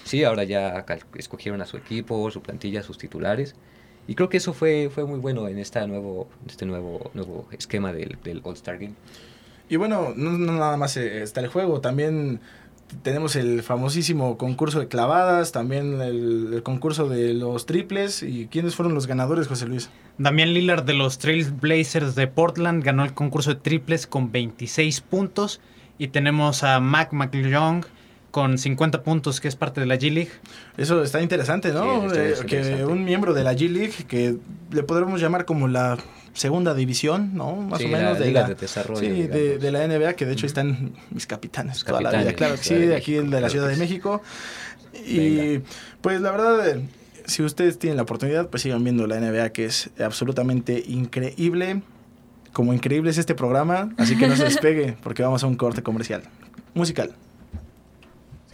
Sí, 0.05 0.23
ahora 0.23 0.43
ya 0.43 0.83
escogieron 1.13 1.61
a 1.61 1.67
su 1.67 1.77
equipo, 1.77 2.31
su 2.31 2.41
plantilla, 2.41 2.81
sus 2.81 2.97
titulares. 2.97 3.53
Y 4.07 4.15
creo 4.15 4.29
que 4.29 4.37
eso 4.37 4.53
fue, 4.53 4.89
fue 4.93 5.05
muy 5.05 5.19
bueno 5.19 5.47
en 5.47 5.59
esta 5.59 5.85
nuevo, 5.85 6.27
este 6.47 6.65
nuevo, 6.65 7.11
nuevo 7.13 7.47
esquema 7.51 7.91
del, 7.91 8.17
del 8.23 8.41
All-Star 8.43 8.77
Game. 8.77 8.93
Y 9.69 9.75
bueno, 9.75 10.13
no, 10.15 10.31
nada 10.37 10.77
más 10.77 10.95
eh, 10.97 11.21
está 11.21 11.41
el 11.41 11.47
juego, 11.47 11.81
también 11.81 12.39
tenemos 13.03 13.35
el 13.35 13.63
famosísimo 13.63 14.37
concurso 14.37 14.79
de 14.79 14.87
clavadas, 14.87 15.51
también 15.51 16.01
el, 16.01 16.61
concurso 16.63 17.09
de 17.09 17.33
los 17.33 17.65
triples. 17.65 18.23
¿Y 18.23 18.47
quiénes 18.47 18.75
fueron 18.75 18.93
los 18.93 19.07
ganadores, 19.07 19.47
José 19.47 19.67
Luis? 19.67 19.89
Damián 20.17 20.53
Lillard 20.53 20.83
de 20.83 20.93
los 20.93 21.17
Trailblazers 21.17 22.15
de 22.15 22.27
Portland 22.27 22.83
ganó 22.83 23.03
el 23.03 23.13
concurso 23.13 23.53
de 23.53 23.59
triples 23.59 24.07
con 24.07 24.31
26 24.31 25.01
puntos. 25.01 25.59
Y 25.97 26.09
tenemos 26.09 26.63
a 26.63 26.79
Mac 26.79 27.11
McLeong 27.11 27.83
con 28.37 28.59
50 28.59 29.01
puntos, 29.01 29.41
que 29.41 29.47
es 29.47 29.55
parte 29.55 29.81
de 29.81 29.87
la 29.87 29.95
G-League. 29.95 30.29
Eso 30.77 31.01
está 31.01 31.23
interesante, 31.23 31.71
¿no? 31.71 32.13
Eh, 32.13 32.35
que 32.45 32.85
un 32.85 33.03
miembro 33.03 33.33
de 33.33 33.43
la 33.43 33.55
G-League, 33.55 34.05
que 34.07 34.37
le 34.69 34.83
podremos 34.83 35.19
llamar 35.19 35.45
como 35.45 35.67
la 35.67 35.97
segunda 36.33 36.75
división, 36.75 37.31
¿no? 37.33 37.55
Más 37.55 37.83
o 37.83 37.87
menos 37.87 38.19
de 38.19 38.31
la, 38.31 38.47
de 38.47 38.53
desarrollo. 38.53 38.99
Sí, 38.99 39.23
de, 39.23 39.71
la 39.71 39.87
NBA, 39.87 40.13
que 40.13 40.27
de 40.27 40.33
hecho 40.33 40.45
están 40.45 40.93
mis 41.09 41.25
capitanes, 41.25 41.83
toda 41.83 41.99
la 41.99 42.11
vida, 42.11 42.33
claro 42.33 42.57
que 42.57 42.63
sí, 42.63 42.75
de 42.75 42.95
aquí 42.95 43.13
de 43.13 43.41
la 43.41 43.49
Ciudad 43.49 43.69
de 43.69 43.75
México. 43.75 44.21
Y 45.03 45.61
pues 46.01 46.21
la 46.21 46.29
verdad, 46.29 46.77
si 47.25 47.41
ustedes 47.41 47.79
tienen 47.79 47.97
la 47.97 48.03
oportunidad, 48.03 48.49
pues 48.49 48.61
sigan 48.61 48.83
viendo 48.83 49.07
la 49.07 49.19
NBA, 49.19 49.49
que 49.49 49.65
es 49.65 49.89
absolutamente 49.99 50.83
increíble. 50.87 51.81
Como 52.53 52.71
increíble 52.71 53.09
es 53.09 53.17
este 53.17 53.33
programa, 53.33 53.95
así 53.97 54.15
que 54.15 54.27
no 54.27 54.35
se 54.35 54.43
despegue, 54.51 54.95
porque 55.01 55.23
vamos 55.23 55.43
a 55.43 55.47
un 55.47 55.55
corte 55.55 55.81
comercial. 55.81 56.21
Musical. 56.75 57.15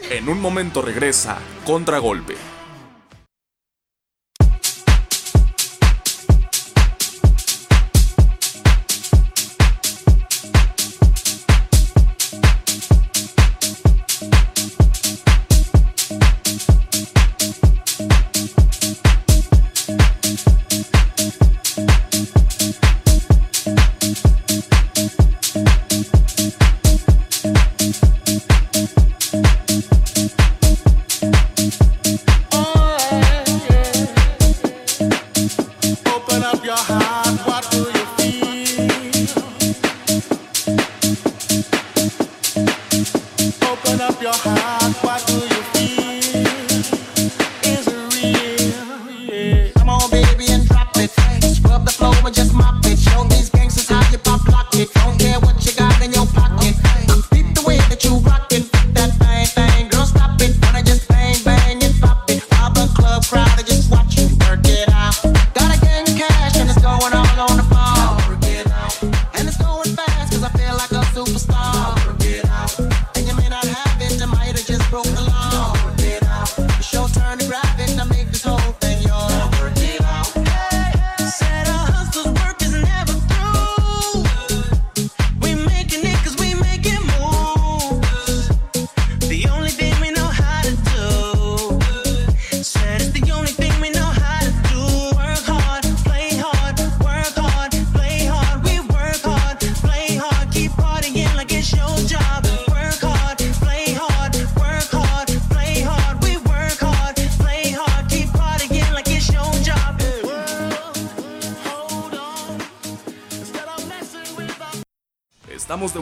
En 0.10 0.28
un 0.28 0.42
momento 0.42 0.82
regresa 0.82 1.38
Contragolpe. 1.66 2.36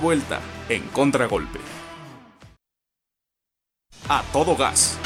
Vuelta 0.02 0.40
en 0.68 0.82
Contragolpe. 0.88 1.60
A 4.10 4.24
todo 4.34 4.58
gas. 4.58 4.98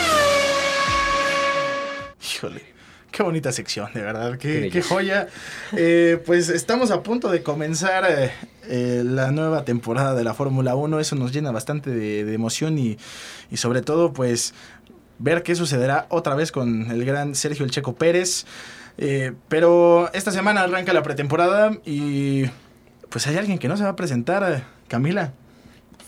Híjole. 2.21 2.75
Qué 3.11 3.23
bonita 3.23 3.53
sección, 3.53 3.93
de 3.93 4.01
verdad, 4.01 4.37
qué, 4.37 4.81
joya. 4.81 5.29
Eh, 5.71 6.21
pues 6.25 6.49
estamos 6.49 6.91
a 6.91 7.01
punto 7.01 7.31
de 7.31 7.43
comenzar 7.43 8.03
eh, 8.09 8.31
eh, 8.67 9.03
la 9.05 9.31
nueva 9.31 9.63
temporada 9.63 10.15
de 10.15 10.25
la 10.25 10.33
Fórmula 10.33 10.75
1, 10.75 10.99
eso 10.99 11.15
nos 11.15 11.31
llena 11.31 11.51
bastante 11.51 11.91
de, 11.91 12.33
emoción 12.33 12.77
y, 12.77 12.97
y, 13.49 13.55
sobre 13.55 13.81
todo 13.81 14.11
pues 14.11 14.53
ver 15.17 15.43
qué 15.43 15.55
sucederá 15.55 16.07
otra 16.09 16.35
vez 16.35 16.51
con 16.51 16.91
el 16.91 17.05
gran 17.05 17.35
Sergio 17.35 17.63
El 17.63 17.71
Checo 17.71 17.95
Pérez. 17.95 18.45
pero 19.47 20.11
esta 20.11 20.31
semana 20.31 20.63
arranca 20.63 20.91
la 20.91 21.01
pretemporada 21.01 21.71
y 21.85 22.47
pues 23.09 23.27
hay 23.27 23.37
alguien 23.37 23.59
que 23.59 23.69
no 23.69 23.77
se 23.77 23.83
va 23.83 23.91
a 23.91 23.95
presentar, 23.95 24.65
Camila. 24.87 25.33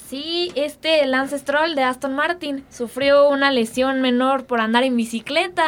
Sí, 0.09 0.53
este 0.55 1.05
Lance 1.05 1.37
Stroll 1.37 1.75
de 1.75 1.83
Aston 1.83 2.15
Martin 2.15 2.63
sufrió 2.69 3.27
una 3.27 3.51
lesión 3.51 3.99
menor 4.01 4.45
por 4.45 4.61
andar 4.61 4.83
en 4.83 4.95
bicicleta. 4.95 5.67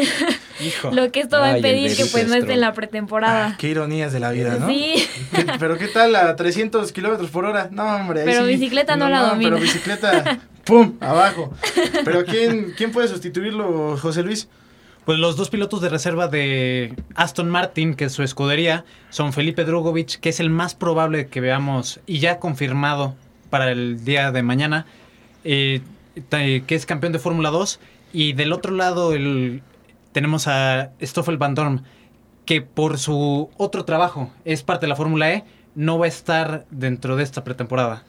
Hijo. 0.60 0.90
Lo 0.92 1.12
que 1.12 1.20
esto 1.20 1.38
va 1.38 1.48
a 1.48 1.56
impedir 1.56 1.94
que 1.94 2.06
pues 2.06 2.26
no 2.26 2.34
esté 2.34 2.54
en 2.54 2.62
la 2.62 2.72
pretemporada. 2.72 3.48
Ah, 3.48 3.56
qué 3.58 3.68
ironías 3.68 4.10
de 4.14 4.20
la 4.20 4.30
vida, 4.30 4.56
¿no? 4.58 4.68
Sí. 4.68 5.06
pero 5.58 5.76
qué 5.76 5.88
tal 5.88 6.16
a 6.16 6.34
300 6.34 6.92
kilómetros 6.92 7.28
por 7.28 7.44
hora. 7.44 7.68
No, 7.70 7.84
hombre. 7.96 8.22
Pero 8.24 8.46
bicicleta 8.46 8.96
no, 8.96 9.10
la 9.10 9.20
domina. 9.20 9.50
Pero 9.50 9.62
bicicleta, 9.62 10.38
¡pum! 10.64 10.94
Abajo. 11.00 11.52
Pero 12.06 12.24
¿quién, 12.24 12.72
¿quién 12.74 12.90
puede 12.90 13.08
sustituirlo, 13.08 13.98
José 13.98 14.22
Luis? 14.22 14.48
Pues 15.04 15.18
los 15.18 15.36
dos 15.36 15.50
pilotos 15.50 15.82
de 15.82 15.90
reserva 15.90 16.28
de 16.28 16.94
Aston 17.14 17.50
Martin, 17.50 17.94
que 17.94 18.06
es 18.06 18.12
su 18.12 18.22
escudería, 18.22 18.86
son 19.10 19.34
Felipe 19.34 19.64
Drogovic, 19.64 20.18
que 20.18 20.30
es 20.30 20.40
el 20.40 20.48
más 20.48 20.74
probable 20.74 21.26
que 21.26 21.42
veamos 21.42 22.00
y 22.06 22.20
ya 22.20 22.38
confirmado 22.38 23.14
para 23.50 23.70
el 23.70 24.02
día 24.04 24.32
de 24.32 24.42
mañana, 24.42 24.86
eh, 25.44 25.82
que 26.30 26.74
es 26.74 26.86
campeón 26.86 27.12
de 27.12 27.18
Fórmula 27.18 27.50
2. 27.50 27.80
Y 28.14 28.32
del 28.32 28.52
otro 28.52 28.72
lado 28.72 29.12
tenemos 30.12 30.48
a 30.48 30.92
Stoffel 31.02 31.36
Van 31.36 31.54
Dorn, 31.54 31.82
que 32.46 32.62
por 32.62 32.98
su 32.98 33.50
otro 33.58 33.84
trabajo, 33.84 34.32
es 34.46 34.62
parte 34.62 34.86
de 34.86 34.88
la 34.88 34.96
Fórmula 34.96 35.32
E, 35.32 35.44
no 35.74 35.98
va 35.98 36.06
a 36.06 36.08
estar 36.08 36.64
dentro 36.70 37.16
de 37.16 37.24
esta 37.24 37.44
pretemporada. 37.44 38.04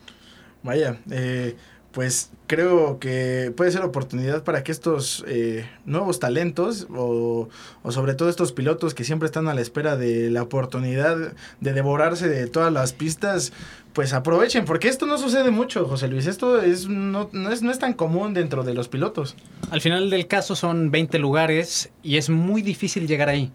Vaya, 0.63 0.97
eh, 1.11 1.57
pues 1.95 2.29
creo 2.47 2.99
que 2.99 3.53
puede 3.55 3.71
ser 3.71 3.81
oportunidad 3.83 4.43
para 4.43 4.65
que 4.65 4.73
estos 4.73 5.23
eh, 5.29 5.65
nuevos 5.85 6.19
talentos 6.19 6.87
o, 6.93 7.47
sobre 7.89 8.15
todo 8.15 8.27
estos 8.27 8.51
pilotos 8.51 8.93
que 8.93 9.05
siempre 9.05 9.27
están 9.27 9.47
a 9.47 9.53
la 9.53 9.61
espera 9.61 9.95
de 9.95 10.29
la 10.29 10.43
oportunidad 10.43 11.15
de 11.61 11.73
devorarse 11.73 12.27
de 12.27 12.47
todas 12.47 12.73
las 12.73 12.91
pistas, 12.91 13.53
pues 13.93 14.11
aprovechen, 14.11 14.65
porque 14.65 14.89
esto 14.89 15.05
no 15.05 15.17
sucede 15.17 15.51
mucho, 15.51 15.87
José 15.87 16.09
Luis. 16.09 16.27
Esto 16.27 16.61
es 16.61 16.89
no, 16.89 17.29
no, 17.31 17.49
es, 17.49 17.61
no 17.61 17.71
es 17.71 17.79
tan 17.79 17.93
común 17.93 18.33
dentro 18.33 18.65
de 18.65 18.73
los 18.73 18.89
pilotos. 18.89 19.37
Al 19.71 19.79
final 19.79 20.09
del 20.09 20.27
caso 20.27 20.57
son 20.57 20.91
20 20.91 21.17
lugares 21.17 21.91
y 22.03 22.17
es 22.17 22.29
muy 22.29 22.61
difícil 22.61 23.07
llegar 23.07 23.29
ahí. 23.29 23.53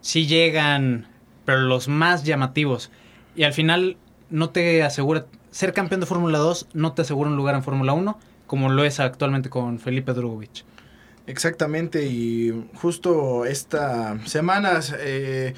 Sí 0.00 0.26
llegan, 0.26 1.06
pero 1.44 1.60
los 1.60 1.86
más 1.86 2.24
llamativos. 2.24 2.90
Y 3.36 3.44
al 3.44 3.52
final 3.52 3.96
no 4.28 4.50
te 4.50 4.82
asegura, 4.82 5.26
ser 5.50 5.72
campeón 5.72 6.00
de 6.00 6.06
Fórmula 6.06 6.38
2 6.38 6.68
no 6.74 6.92
te 6.92 7.02
asegura 7.02 7.30
un 7.30 7.36
lugar 7.36 7.54
en 7.54 7.62
Fórmula 7.62 7.92
1, 7.92 8.18
como 8.46 8.68
lo 8.68 8.84
es 8.84 9.00
actualmente 9.00 9.50
con 9.50 9.78
Felipe 9.78 10.12
Drugovich. 10.12 10.64
Exactamente, 11.26 12.06
y 12.06 12.68
justo 12.74 13.44
esta 13.44 14.18
semana... 14.26 14.80
Eh, 14.98 15.54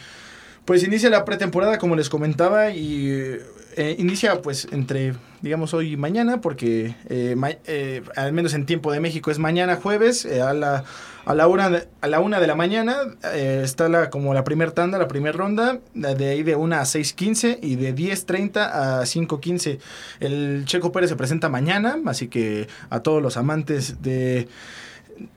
pues 0.65 0.85
inicia 0.85 1.11
la 1.11 1.25
pretemporada, 1.25 1.79
como 1.79 1.97
les 1.97 2.09
comentaba, 2.09 2.71
y 2.71 3.37
eh, 3.77 3.97
inicia 3.99 4.43
pues 4.43 4.69
entre, 4.71 5.15
digamos, 5.41 5.75
hoy 5.75 5.93
y 5.93 5.97
mañana, 5.97 6.41
porque 6.41 6.95
eh, 7.09 7.37
eh, 7.67 8.03
al 8.17 8.33
menos 8.33 8.55
en 8.55 8.67
tiempo 8.67 8.93
de 8.93 9.01
México 9.01 9.31
es 9.31 9.39
mañana 9.39 9.77
jueves, 9.77 10.27
a, 10.27 10.53
la, 10.53 10.85
a, 11.25 11.35
la 11.35 11.47
una 11.47 11.71
de, 11.71 11.89
a 12.01 12.09
la 12.09 12.21
una 12.21 12.41
de 12.41 12.47
la 12.47 12.55
mañana 12.55 12.97
está 13.33 13.89
la, 13.89 14.11
como 14.11 14.35
la 14.35 14.45
primera 14.45 14.73
tanda, 14.73 14.99
la 14.99 15.09
primera 15.09 15.37
ronda, 15.37 15.81
de 15.95 16.29
ahí 16.29 16.43
de 16.43 16.57
1 16.57 16.77
a 16.77 16.83
6.15 16.83 17.59
y 17.63 17.77
de 17.77 17.95
10.30 17.95 18.57
a 18.59 19.03
5.15. 19.03 19.79
El 20.21 20.65
Checo 20.67 20.93
Pérez 20.93 21.11
se 21.11 21.17
presenta 21.17 21.49
mañana, 21.49 21.99
así 22.07 22.29
que 22.29 22.69
a 22.91 23.01
todos 23.01 23.23
los 23.23 23.37
amantes 23.37 24.03
de, 24.03 24.49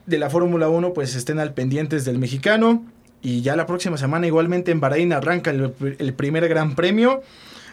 de 0.06 0.18
la 0.18 0.30
Fórmula 0.30 0.68
1 0.68 0.92
pues 0.92 1.14
estén 1.14 1.38
al 1.38 1.54
pendientes 1.54 2.04
del 2.04 2.18
mexicano. 2.18 2.84
Y 3.22 3.42
ya 3.42 3.56
la 3.56 3.66
próxima 3.66 3.96
semana 3.96 4.28
igualmente 4.28 4.70
en 4.70 4.78
Bahrein 4.78 5.12
arranca 5.12 5.50
el, 5.50 6.14
primer 6.14 6.48
gran 6.48 6.76
premio. 6.76 7.22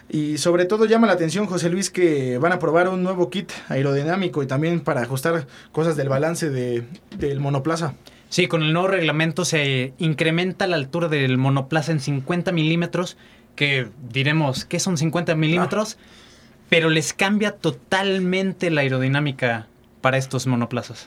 Y 0.08 0.38
sobre 0.38 0.66
todo 0.66 0.84
llama 0.84 1.06
la 1.06 1.14
atención, 1.14 1.46
José 1.46 1.70
Luis, 1.70 1.90
que 1.90 2.38
van 2.38 2.52
a 2.52 2.58
probar 2.58 2.88
un 2.88 3.02
nuevo 3.02 3.30
kit 3.30 3.50
aerodinámico 3.68 4.42
y 4.42 4.46
también 4.46 4.80
para 4.80 5.02
ajustar 5.02 5.46
cosas 5.72 5.96
del 5.96 6.08
balance 6.08 6.50
de, 6.50 6.84
del 7.16 7.40
monoplaza. 7.40 7.94
Sí, 8.28 8.46
con 8.48 8.62
el 8.62 8.72
nuevo 8.72 8.88
reglamento 8.88 9.44
se 9.44 9.92
incrementa 9.98 10.66
la 10.66 10.76
altura 10.76 11.08
del 11.08 11.38
monoplaza 11.38 11.92
en 11.92 12.00
50 12.00 12.52
milímetros, 12.52 13.16
que 13.54 13.88
diremos, 14.10 14.64
¿qué 14.64 14.80
son 14.80 14.98
50 14.98 15.34
milímetros? 15.36 15.98
Pero 16.68 16.90
les 16.90 17.12
cambia 17.12 17.52
totalmente 17.52 18.70
la 18.70 18.80
aerodinámica 18.80 19.68
para 20.00 20.16
estos 20.18 20.46
monoplazas. 20.46 21.06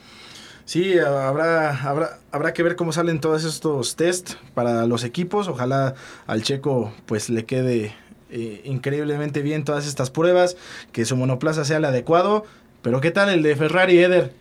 Sí, 0.66 0.98
habrá, 1.00 1.82
habrá, 1.82 2.20
habrá 2.32 2.54
que 2.54 2.64
ver 2.64 2.76
cómo 2.76 2.92
salen 2.92 3.20
todos 3.22 3.44
estos 3.44 3.96
test 3.96 4.34
para 4.54 4.86
los 4.86 5.04
equipos. 5.04 5.48
Ojalá 5.48 5.96
al 6.28 6.44
checo 6.44 6.94
pues 7.06 7.30
le 7.30 7.46
quede 7.46 7.94
eh, 8.30 8.62
increíblemente 8.66 9.42
bien 9.42 9.64
todas 9.64 9.88
estas 9.88 10.10
pruebas, 10.12 10.58
que 10.92 11.06
su 11.06 11.16
monoplaza 11.16 11.66
sea 11.66 11.78
el 11.78 11.86
adecuado. 11.86 12.46
Pero 12.82 13.02
¿qué 13.02 13.12
tal 13.12 13.30
el 13.30 13.44
de 13.44 13.56
Ferrari, 13.56 14.00
Eder? 14.00 14.32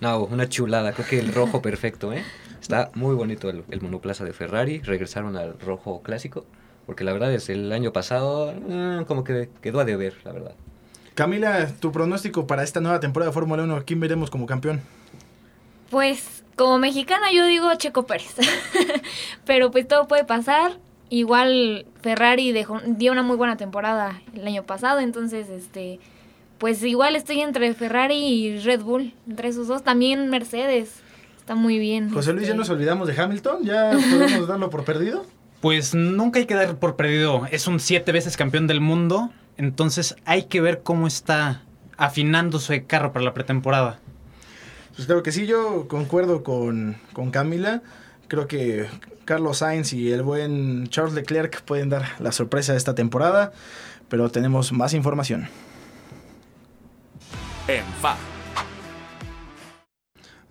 No, 0.00 0.24
una 0.24 0.48
chulada, 0.48 0.92
creo 0.92 1.06
que 1.06 1.18
el 1.18 1.32
rojo 1.32 1.62
perfecto, 1.62 2.12
¿eh? 2.12 2.22
Está 2.60 2.90
muy 2.94 3.14
bonito 3.14 3.50
el, 3.50 3.64
monoplaza 3.82 4.24
de 4.24 4.32
Ferrari, 4.32 4.80
regresaron 4.80 5.36
al 5.36 5.58
rojo 5.60 6.02
clásico, 6.02 6.46
porque 6.86 7.04
la 7.04 7.12
verdad 7.12 7.32
es 7.32 7.50
el 7.50 7.70
año 7.72 7.92
pasado 7.92 8.54
mm, 8.54 9.04
como 9.04 9.22
que 9.22 9.50
quedó 9.60 9.80
a 9.80 9.84
deber, 9.84 10.14
la 10.24 10.32
verdad. 10.32 10.54
Camila, 11.14 11.68
tu 11.78 11.92
pronóstico 11.92 12.46
para 12.46 12.62
esta 12.62 12.80
nueva 12.80 13.00
temporada 13.00 13.30
de 13.30 13.34
Fórmula 13.34 13.62
1, 13.62 13.82
¿quién 13.84 14.00
veremos 14.00 14.30
como 14.30 14.46
campeón? 14.46 14.80
Pues 15.90 16.42
como 16.56 16.78
mexicana 16.78 17.30
yo 17.32 17.46
digo 17.46 17.72
Checo 17.76 18.06
Pérez, 18.06 18.34
pero 19.44 19.70
pues 19.70 19.86
todo 19.86 20.08
puede 20.08 20.24
pasar. 20.24 20.78
Igual 21.14 21.86
Ferrari 22.02 22.50
dejó, 22.50 22.80
dio 22.84 23.12
una 23.12 23.22
muy 23.22 23.36
buena 23.36 23.56
temporada 23.56 24.20
el 24.34 24.44
año 24.48 24.64
pasado, 24.64 24.98
entonces 24.98 25.48
este 25.48 26.00
pues 26.58 26.82
igual 26.82 27.14
estoy 27.14 27.40
entre 27.40 27.72
Ferrari 27.72 28.16
y 28.16 28.58
Red 28.58 28.82
Bull, 28.82 29.14
entre 29.28 29.46
esos 29.46 29.68
dos. 29.68 29.84
También 29.84 30.28
Mercedes 30.28 30.90
está 31.38 31.54
muy 31.54 31.78
bien. 31.78 32.10
José 32.10 32.32
Luis, 32.32 32.48
ya 32.48 32.54
este. 32.54 32.58
nos 32.58 32.70
olvidamos 32.70 33.06
de 33.06 33.14
Hamilton, 33.16 33.62
ya 33.62 33.92
podemos 33.92 34.48
darlo 34.48 34.70
por 34.70 34.84
perdido. 34.84 35.24
Pues 35.60 35.94
nunca 35.94 36.40
hay 36.40 36.44
que 36.44 36.54
dar 36.54 36.76
por 36.76 36.94
perdido. 36.94 37.46
Es 37.50 37.66
un 37.68 37.80
siete 37.80 38.12
veces 38.12 38.36
campeón 38.36 38.66
del 38.66 38.82
mundo, 38.82 39.30
entonces 39.56 40.16
hay 40.26 40.42
que 40.42 40.60
ver 40.60 40.82
cómo 40.82 41.06
está 41.06 41.62
afinando 41.96 42.58
su 42.58 42.74
carro 42.86 43.14
para 43.14 43.24
la 43.24 43.32
pretemporada. 43.32 43.98
Pues 44.94 45.06
claro 45.06 45.22
que 45.22 45.32
sí, 45.32 45.46
yo 45.46 45.88
concuerdo 45.88 46.42
con, 46.42 46.96
con 47.14 47.30
Camila. 47.30 47.82
Creo 48.28 48.46
que 48.46 48.88
Carlos 49.24 49.58
Sainz 49.58 49.92
y 49.92 50.12
el 50.12 50.22
buen 50.22 50.86
Charles 50.88 51.14
Leclerc 51.14 51.62
pueden 51.62 51.88
dar 51.88 52.08
la 52.18 52.32
sorpresa 52.32 52.72
de 52.72 52.78
esta 52.78 52.94
temporada, 52.94 53.52
pero 54.08 54.30
tenemos 54.30 54.72
más 54.72 54.94
información. 54.94 55.48
En 57.66 57.84
FA. 58.00 58.16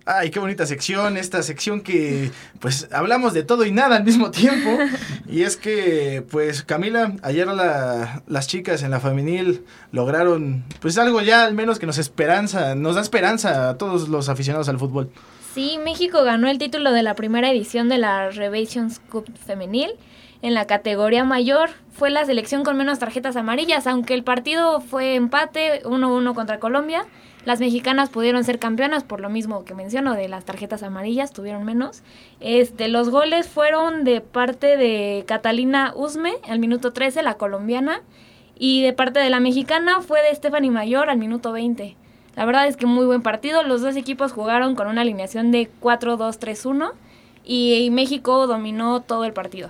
Ay, 0.06 0.30
qué 0.30 0.38
bonita 0.38 0.66
sección, 0.66 1.16
esta 1.16 1.42
sección 1.42 1.80
que 1.80 2.30
pues 2.60 2.88
hablamos 2.92 3.32
de 3.32 3.42
todo 3.42 3.64
y 3.64 3.72
nada 3.72 3.96
al 3.96 4.04
mismo 4.04 4.30
tiempo. 4.30 4.70
Y 5.26 5.42
es 5.42 5.56
que 5.56 6.24
pues 6.30 6.62
Camila, 6.62 7.16
ayer 7.22 7.48
las 7.48 8.46
chicas 8.46 8.82
en 8.82 8.90
la 8.90 9.00
femenil 9.00 9.64
lograron 9.90 10.62
pues 10.80 10.96
algo 10.98 11.22
ya 11.22 11.44
al 11.44 11.54
menos 11.54 11.78
que 11.78 11.86
nos 11.86 11.98
esperanza, 11.98 12.74
nos 12.74 12.94
da 12.94 13.00
esperanza 13.00 13.70
a 13.70 13.78
todos 13.78 14.08
los 14.08 14.28
aficionados 14.28 14.68
al 14.68 14.78
fútbol. 14.78 15.10
Sí, 15.54 15.78
México 15.78 16.24
ganó 16.24 16.48
el 16.48 16.58
título 16.58 16.90
de 16.90 17.04
la 17.04 17.14
primera 17.14 17.48
edición 17.48 17.88
de 17.88 17.96
la 17.96 18.28
Revations 18.28 18.98
Cup 18.98 19.30
femenil. 19.46 19.92
En 20.42 20.52
la 20.52 20.66
categoría 20.66 21.22
mayor 21.22 21.70
fue 21.92 22.10
la 22.10 22.24
selección 22.24 22.64
con 22.64 22.76
menos 22.76 22.98
tarjetas 22.98 23.36
amarillas, 23.36 23.86
aunque 23.86 24.14
el 24.14 24.24
partido 24.24 24.80
fue 24.80 25.14
empate 25.14 25.84
1-1 25.84 26.34
contra 26.34 26.58
Colombia. 26.58 27.06
Las 27.44 27.60
mexicanas 27.60 28.10
pudieron 28.10 28.42
ser 28.42 28.58
campeonas 28.58 29.04
por 29.04 29.20
lo 29.20 29.30
mismo 29.30 29.64
que 29.64 29.74
menciono 29.74 30.14
de 30.14 30.26
las 30.26 30.44
tarjetas 30.44 30.82
amarillas, 30.82 31.32
tuvieron 31.32 31.62
menos. 31.62 32.02
Este, 32.40 32.88
los 32.88 33.10
goles 33.10 33.46
fueron 33.46 34.02
de 34.02 34.20
parte 34.22 34.76
de 34.76 35.22
Catalina 35.24 35.92
Usme 35.94 36.32
al 36.48 36.58
minuto 36.58 36.92
13, 36.92 37.22
la 37.22 37.34
colombiana, 37.34 38.02
y 38.58 38.82
de 38.82 38.92
parte 38.92 39.20
de 39.20 39.30
la 39.30 39.38
mexicana 39.38 40.00
fue 40.00 40.20
de 40.20 40.34
Stephanie 40.34 40.72
Mayor 40.72 41.10
al 41.10 41.18
minuto 41.18 41.52
20. 41.52 41.96
La 42.36 42.44
verdad 42.44 42.66
es 42.66 42.76
que 42.76 42.86
muy 42.86 43.06
buen 43.06 43.22
partido, 43.22 43.62
los 43.62 43.82
dos 43.82 43.96
equipos 43.96 44.32
jugaron 44.32 44.74
con 44.74 44.86
una 44.88 45.02
alineación 45.02 45.50
de 45.50 45.70
4-2-3-1 45.80 46.92
y 47.44 47.88
México 47.90 48.46
dominó 48.46 49.00
todo 49.00 49.24
el 49.24 49.32
partido. 49.32 49.68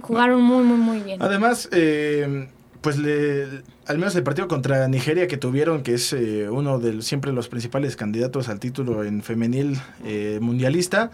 Jugaron 0.00 0.42
muy, 0.42 0.64
muy, 0.64 0.78
muy 0.78 1.00
bien. 1.00 1.22
Además, 1.22 1.68
eh, 1.72 2.48
pues 2.80 2.98
le, 2.98 3.62
al 3.86 3.98
menos 3.98 4.14
el 4.16 4.22
partido 4.22 4.48
contra 4.48 4.86
Nigeria 4.88 5.26
que 5.26 5.36
tuvieron, 5.36 5.82
que 5.82 5.94
es 5.94 6.12
eh, 6.12 6.48
uno 6.48 6.78
de 6.78 7.02
siempre 7.02 7.32
los 7.32 7.48
principales 7.48 7.96
candidatos 7.96 8.48
al 8.48 8.60
título 8.60 9.04
en 9.04 9.22
femenil 9.22 9.78
eh, 10.04 10.38
mundialista, 10.40 11.10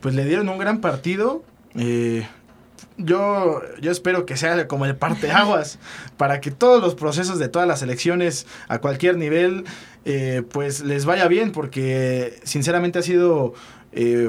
pues 0.00 0.14
le 0.14 0.24
dieron 0.24 0.48
un 0.48 0.58
gran 0.58 0.80
partido. 0.80 1.44
Eh, 1.76 2.26
yo, 2.96 3.60
yo 3.80 3.90
espero 3.90 4.26
que 4.26 4.36
sea 4.36 4.68
como 4.68 4.86
el 4.86 4.96
parteaguas 4.96 5.78
para 6.16 6.40
que 6.40 6.50
todos 6.50 6.82
los 6.82 6.94
procesos 6.94 7.38
de 7.38 7.48
todas 7.48 7.68
las 7.68 7.82
elecciones 7.82 8.46
a 8.68 8.78
cualquier 8.78 9.16
nivel 9.16 9.64
pues 10.50 10.82
les 10.82 11.06
vaya 11.06 11.26
bien 11.28 11.50
porque 11.50 12.38
sinceramente 12.44 12.98
ha 12.98 13.02
sido 13.02 13.54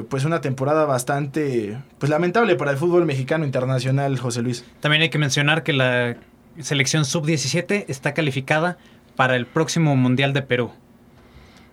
pues 0.08 0.24
una 0.24 0.40
temporada 0.40 0.86
bastante 0.86 1.76
pues 1.98 2.08
lamentable 2.08 2.56
para 2.56 2.70
el 2.70 2.78
fútbol 2.78 3.04
mexicano 3.04 3.44
internacional 3.44 4.18
José 4.18 4.40
Luis 4.40 4.64
también 4.80 5.02
hay 5.02 5.10
que 5.10 5.18
mencionar 5.18 5.64
que 5.64 5.74
la 5.74 6.16
selección 6.60 7.04
sub-17 7.04 7.84
está 7.88 8.14
calificada 8.14 8.78
para 9.16 9.36
el 9.36 9.46
próximo 9.46 9.96
Mundial 9.96 10.32
de 10.32 10.42
Perú. 10.42 10.70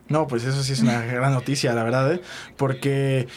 No, 0.10 0.28
pues 0.28 0.43
eso 0.43 0.64
sí 0.64 0.74
es 0.74 0.82
una 0.82 1.01
gran 1.06 1.34
noticia, 1.34 1.74
la 1.74 1.84
verdad, 1.84 2.14
¿eh? 2.14 2.22
porque 2.58 3.28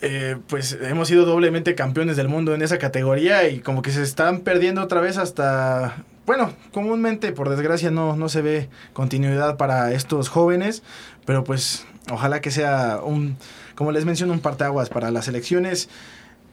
eh, 0.00 0.36
pues 0.48 0.76
hemos 0.82 1.08
sido 1.08 1.24
doblemente 1.24 1.74
campeones 1.74 2.16
del 2.16 2.28
mundo 2.28 2.54
en 2.54 2.62
esa 2.62 2.78
categoría 2.78 3.48
y 3.48 3.60
como 3.60 3.82
que 3.82 3.90
se 3.90 4.02
están 4.02 4.40
perdiendo 4.40 4.82
otra 4.82 5.00
vez 5.00 5.16
hasta... 5.16 6.04
Bueno, 6.26 6.52
comúnmente, 6.72 7.32
por 7.32 7.48
desgracia, 7.48 7.90
no, 7.90 8.16
no 8.16 8.28
se 8.28 8.42
ve 8.42 8.68
continuidad 8.92 9.56
para 9.56 9.92
estos 9.92 10.28
jóvenes, 10.28 10.82
pero 11.26 11.44
pues 11.44 11.86
ojalá 12.10 12.40
que 12.40 12.50
sea 12.50 13.00
un, 13.02 13.36
como 13.74 13.90
les 13.90 14.04
menciono, 14.04 14.32
un 14.32 14.40
parteaguas 14.40 14.90
para 14.90 15.10
las 15.10 15.26
elecciones. 15.28 15.88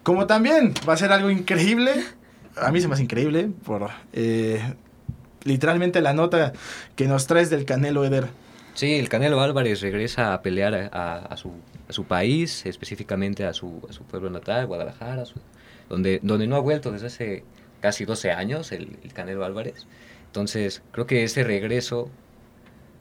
Como 0.03 0.25
también 0.25 0.73
va 0.87 0.93
a 0.93 0.97
ser 0.97 1.11
algo 1.11 1.29
increíble 1.29 2.05
a 2.61 2.71
mí 2.71 2.81
se 2.81 2.87
me 2.87 2.93
hace 2.93 3.03
increíble 3.03 3.49
por 3.65 3.89
eh, 4.13 4.61
literalmente 5.43 6.01
la 6.01 6.13
nota 6.13 6.53
que 6.95 7.07
nos 7.07 7.27
traes 7.27 7.49
del 7.49 7.65
Canelo 7.65 8.03
Eder. 8.03 8.27
Sí, 8.77 8.93
el 8.93 9.09
Canelo 9.09 9.41
Álvarez 9.41 9.81
regresa 9.81 10.35
a 10.35 10.43
pelear 10.43 10.91
a, 10.93 11.35
su, 11.35 11.51
a 11.89 11.93
su, 11.93 12.03
país, 12.03 12.63
específicamente 12.67 13.43
a 13.43 13.51
su, 13.51 13.81
su, 13.89 14.03
pueblo 14.03 14.29
natal, 14.29 14.67
Guadalajara, 14.67 15.23
donde, 15.89 16.19
donde 16.21 16.45
no 16.45 16.57
ha 16.57 16.59
vuelto 16.59 16.91
desde 16.91 17.07
hace 17.07 17.43
casi 17.81 18.05
12 18.05 18.29
años 18.33 18.71
el, 18.71 18.99
Canelo 19.15 19.43
Álvarez. 19.45 19.87
Entonces, 20.27 20.83
creo 20.91 21.07
que 21.07 21.23
ese 21.23 21.43
regreso 21.43 22.11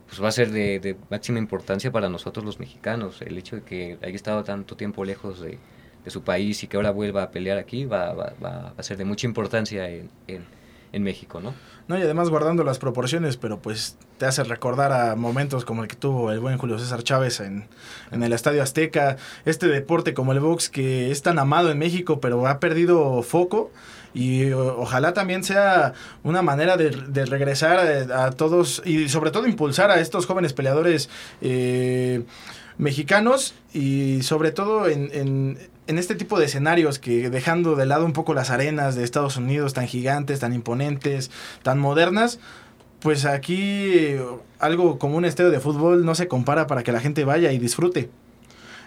pues 0.07 0.19
va 0.19 0.29
a 0.29 0.31
ser 0.31 0.49
de, 0.49 0.97
máxima 1.11 1.37
importancia 1.37 1.91
para 1.91 2.09
nosotros 2.09 2.43
los 2.43 2.59
mexicanos. 2.59 3.21
El 3.21 3.37
hecho 3.37 3.57
de 3.57 3.61
que 3.61 3.99
haya 4.01 4.15
estado 4.15 4.43
tanto 4.43 4.77
tiempo 4.77 5.05
lejos 5.05 5.41
de, 5.41 5.59
su 6.07 6.23
país 6.23 6.63
y 6.63 6.67
que 6.67 6.77
ahora 6.77 6.89
vuelva 6.89 7.21
a 7.21 7.29
pelear 7.29 7.59
aquí 7.59 7.85
va, 7.85 8.33
a 8.75 8.81
ser 8.81 8.97
de 8.97 9.05
mucha 9.05 9.27
importancia 9.27 9.87
en, 9.91 10.09
México, 10.93 11.39
¿no? 11.41 11.53
No, 11.87 11.97
y 11.97 12.01
además 12.01 12.29
guardando 12.29 12.63
las 12.63 12.79
proporciones, 12.79 13.37
pero 13.37 13.59
pues 13.59 13.97
te 14.17 14.25
hace 14.25 14.43
recordar 14.43 14.91
a 14.91 15.15
momentos 15.15 15.63
como 15.63 15.83
el 15.83 15.87
que 15.87 15.95
tuvo 15.95 16.31
el 16.31 16.39
buen 16.39 16.57
Julio 16.57 16.77
César 16.79 17.01
Chávez 17.01 17.39
en, 17.39 17.67
en, 18.11 18.23
el 18.23 18.33
Estadio 18.33 18.61
Azteca, 18.61 19.15
este 19.45 19.67
deporte 19.67 20.13
como 20.13 20.33
el 20.33 20.41
box 20.41 20.69
que 20.69 21.11
es 21.11 21.21
tan 21.21 21.39
amado 21.39 21.71
en 21.71 21.77
México, 21.77 22.19
pero 22.19 22.45
ha 22.47 22.59
perdido 22.59 23.21
foco. 23.23 23.71
Y 24.13 24.51
ojalá 24.51 25.13
también 25.13 25.43
sea 25.43 25.93
una 26.23 26.41
manera 26.41 26.75
de, 26.75 26.89
regresar 27.25 28.09
a, 28.11 28.25
a, 28.25 28.31
todos 28.31 28.81
y 28.83 29.09
sobre 29.09 29.31
todo 29.31 29.47
impulsar 29.47 29.91
a 29.91 29.99
estos 29.99 30.25
jóvenes 30.25 30.53
peleadores 30.53 31.09
eh, 31.41 32.23
mexicanos 32.77 33.53
y 33.73 34.21
sobre 34.23 34.51
todo 34.51 34.87
en, 34.87 35.09
en, 35.13 35.69
en, 35.87 35.97
este 35.97 36.15
tipo 36.15 36.39
de 36.39 36.45
escenarios 36.45 36.99
que 36.99 37.29
dejando 37.29 37.75
de 37.75 37.85
lado 37.85 38.05
un 38.05 38.13
poco 38.13 38.33
las 38.33 38.49
arenas 38.49 38.95
de 38.95 39.03
Estados 39.03 39.37
Unidos 39.37 39.73
tan 39.73 39.87
gigantes, 39.87 40.39
tan 40.39 40.53
imponentes, 40.53 41.31
tan 41.63 41.79
modernas, 41.79 42.39
pues 42.99 43.25
aquí 43.25 44.15
algo 44.59 44.99
como 44.99 45.17
un 45.17 45.25
estadio 45.25 45.51
de 45.51 45.59
fútbol 45.59 46.05
no 46.05 46.15
se 46.15 46.27
compara 46.27 46.67
para 46.67 46.83
que 46.83 46.91
la 46.91 46.99
gente 46.99 47.25
vaya 47.25 47.51
y 47.51 47.59
disfrute. 47.59 48.09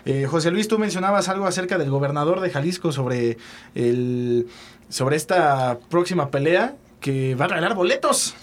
Eh, 0.04 0.26
José 0.26 0.50
Luis, 0.50 0.68
tú 0.68 0.78
mencionabas 0.78 1.28
algo 1.28 1.46
acerca 1.46 1.78
del 1.78 1.90
gobernador 1.90 2.40
de 2.40 2.50
Jalisco 2.50 2.92
sobre, 2.92 3.36
el, 3.74 4.46
sobre 4.88 5.16
esta 5.16 5.78
próxima 5.90 6.30
pelea 6.30 6.74
que 7.00 7.34
va 7.34 7.46
a 7.46 7.48
regalar 7.48 7.74
boletos. 7.74 8.34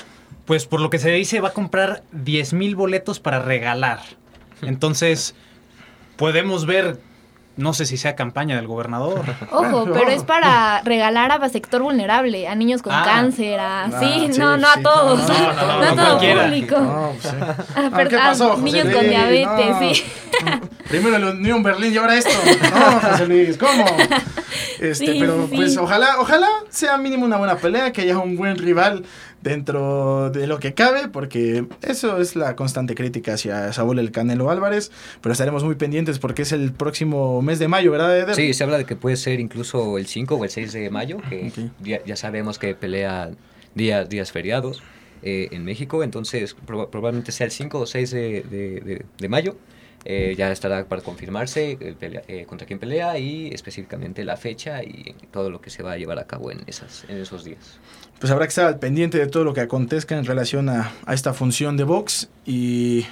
Pues 0.46 0.66
por 0.66 0.80
lo 0.80 0.90
que 0.90 1.00
se 1.00 1.12
dice 1.12 1.42
va 1.42 1.50
a 1.50 1.54
comprar 1.54 2.04
10 2.12 2.54
mil 2.54 2.76
boletos 2.76 3.20
para 3.20 3.40
regalar. 3.40 4.00
Entonces, 4.62 5.36
podemos 6.16 6.66
ver 6.66 7.00
no 7.58 7.74
sé 7.74 7.86
si 7.86 7.98
sea 7.98 8.16
campaña 8.16 8.56
del 8.56 8.68
gobernador. 8.68 9.26
Ojo, 9.52 9.90
pero 9.92 10.10
es 10.10 10.24
para 10.24 10.82
regalar 10.82 11.32
a 11.32 11.50
sector 11.50 11.82
vulnerable, 11.82 12.48
a 12.48 12.56
niños 12.56 12.82
con 12.82 12.94
ah. 12.94 13.04
cáncer, 13.04 13.60
a... 13.60 13.86
Ah, 13.86 14.00
sí, 14.00 14.30
no, 14.38 14.58
no 14.58 14.68
a 14.68 14.82
todos, 14.82 15.28
no, 15.28 15.36
a 15.36 15.96
todo 15.96 16.20
público. 16.20 17.16
Pues 17.94 18.10
¿Qué 18.10 18.18
pasó, 18.18 18.58
niños 18.58 18.94
con 18.94 19.10
diabetes, 19.10 19.76
sí. 19.80 20.04
Primero 20.88 21.18
el 21.18 21.24
Unión 21.26 21.64
Berlín 21.64 21.94
y 21.94 21.98
ahora 21.98 22.16
esto. 22.16 22.32
No, 22.78 23.00
José 23.00 23.28
Luis, 23.28 23.58
¿cómo? 23.58 23.86
Este, 24.80 25.16
pero 25.20 25.48
pues 25.54 25.76
ojalá, 25.78 26.20
ojalá 26.20 26.48
sea 26.70 26.98
mínimo 26.98 27.26
una 27.26 27.38
buena 27.38 27.58
pelea, 27.58 27.92
que 27.92 28.02
haya 28.02 28.18
un 28.20 28.38
buen 28.38 28.58
rival 28.58 29.04
dentro 29.48 30.30
de 30.30 30.46
lo 30.46 30.60
que 30.60 30.74
cabe, 30.74 31.08
porque 31.08 31.66
eso 31.82 32.20
es 32.20 32.36
la 32.36 32.56
constante 32.56 32.96
crítica 32.96 33.36
hacia 33.36 33.72
Saúl 33.72 34.00
el 34.00 34.12
Canelo 34.12 34.50
Álvarez, 34.50 34.92
pero 35.22 35.32
estaremos 35.32 35.64
muy 35.64 35.76
pendientes 35.76 36.20
porque 36.20 36.42
es 36.42 36.52
el 36.52 36.74
próximo 36.74 37.42
mes 37.42 37.60
de 37.60 37.68
mayo, 37.68 37.92
¿verdad, 37.92 38.18
Eder? 38.18 38.36
Sí, 38.36 38.54
se 38.54 38.64
habla 38.64 38.78
de 38.78 38.86
que 38.86 38.96
puede 38.96 39.16
ser 39.16 39.40
incluso 39.40 39.98
el 39.98 40.08
5 40.08 40.36
o 40.36 40.44
el 40.44 40.50
6 40.50 40.74
de 40.74 40.90
mayo, 40.90 41.18
que 41.30 41.52
ya, 41.82 42.16
sabemos 42.16 42.60
que 42.60 42.76
pelea 42.76 43.32
días, 43.74 44.10
días 44.10 44.32
feriados 44.32 44.84
eh, 45.24 45.48
en 45.52 45.64
México, 45.64 46.04
entonces 46.04 46.56
probablemente 46.66 47.32
sea 47.32 47.46
el 47.46 47.52
5 47.52 47.80
o 47.80 47.86
6 47.86 48.12
de, 48.12 49.04
de, 49.18 49.30
mayo. 49.30 49.56
Eh, 50.06 50.36
ya 50.38 50.52
estará 50.52 50.86
para 50.86 51.02
confirmarse 51.02 51.78
eh, 51.82 52.46
contra 52.48 52.66
quién 52.66 52.80
pelea 52.80 53.18
y 53.18 53.48
específicamente 53.48 54.24
la 54.24 54.38
fecha 54.38 54.82
y 54.82 55.16
todo 55.32 55.50
lo 55.50 55.60
que 55.60 55.70
se 55.70 55.84
va 55.84 55.94
a 55.94 55.98
llevar 55.98 56.18
a 56.20 56.26
cabo 56.26 56.50
en, 56.50 56.64
esas, 56.68 57.04
en 57.10 57.18
esos 57.18 57.44
días 57.44 57.80
pues 58.20 58.32
habrá 58.32 58.46
que 58.46 58.50
estar 58.50 58.66
al 58.66 58.80
pendiente 58.80 59.18
de 59.18 59.28
todo 59.28 59.44
lo 59.44 59.54
que 59.54 59.62
acontezca 59.62 60.18
en 60.18 60.26
relación 60.26 60.70
a, 60.70 60.92
esta 61.12 61.34
función 61.34 61.78
de 61.78 61.84
box. 61.84 62.30
Y 62.46 63.06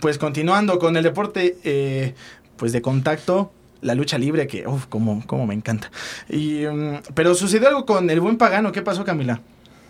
pues 0.00 0.18
continuando 0.18 0.78
con 0.78 0.96
el 0.96 1.02
deporte 1.02 1.56
eh, 1.64 2.14
pues 2.56 2.72
de 2.72 2.82
contacto, 2.82 3.52
la 3.80 3.94
lucha 3.94 4.18
libre, 4.18 4.46
que 4.46 4.66
uff, 4.66 4.86
como, 4.86 5.26
como 5.26 5.46
me 5.46 5.54
encanta. 5.54 5.90
Y, 6.28 6.66
mm, 6.66 7.00
pero 7.14 7.34
sucedió 7.34 7.68
algo 7.68 7.86
con 7.86 8.10
el 8.10 8.20
buen 8.20 8.36
pagano, 8.36 8.72
¿qué 8.72 8.82
pasó 8.82 9.04
Camila? 9.04 9.40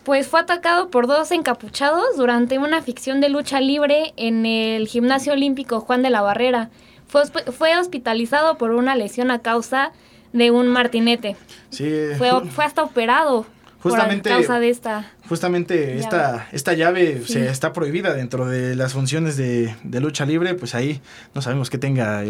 Pues 0.05 0.29
fue 0.29 0.41
atacado 0.41 0.89
por 0.89 1.07
dos 1.07 1.31
encapuchados 1.31 2.17
durante 2.17 2.59
una 2.59 2.81
ficción 2.81 3.21
de 3.21 3.29
lucha 3.29 3.61
libre 3.61 4.15
en 4.17 4.47
el 4.47 4.89
gimnasio 4.89 5.33
olímpico 5.33 5.81
Juan 5.81 6.03
de 6.03 6.11
la 6.11 6.23
Barrera. 6.23 6.71
Fue, 7.07 7.23
fue 7.27 7.77
hospitalizado 7.77 8.57
por 8.57 8.71
una 8.71 8.95
lesión 8.95 9.31
a 9.31 9.41
causa 9.41 9.93
de 10.33 10.53
un 10.53 10.69
martinete. 10.69 11.37
Sí. 11.71 11.93
Fue, 12.17 12.31
fue 12.47 12.65
hasta 12.65 12.83
operado 12.83 13.47
justamente, 13.81 14.31
causa 14.31 14.61
de 14.61 14.71
esta 14.71 15.11
justamente 15.29 15.77
llave. 15.77 16.01
esta 16.01 16.49
esta 16.53 16.73
llave 16.75 17.23
se 17.27 17.49
está 17.49 17.73
prohibida 17.73 18.15
dentro 18.15 18.47
de 18.47 18.77
las 18.77 18.93
funciones 18.93 19.37
de, 19.37 19.75
lucha 20.01 20.27
libre 20.27 20.55
pues 20.55 20.75
ahí 20.75 21.01
no 21.35 21.43
sabemos 21.43 21.71
que 21.71 21.79
tenga 21.79 22.23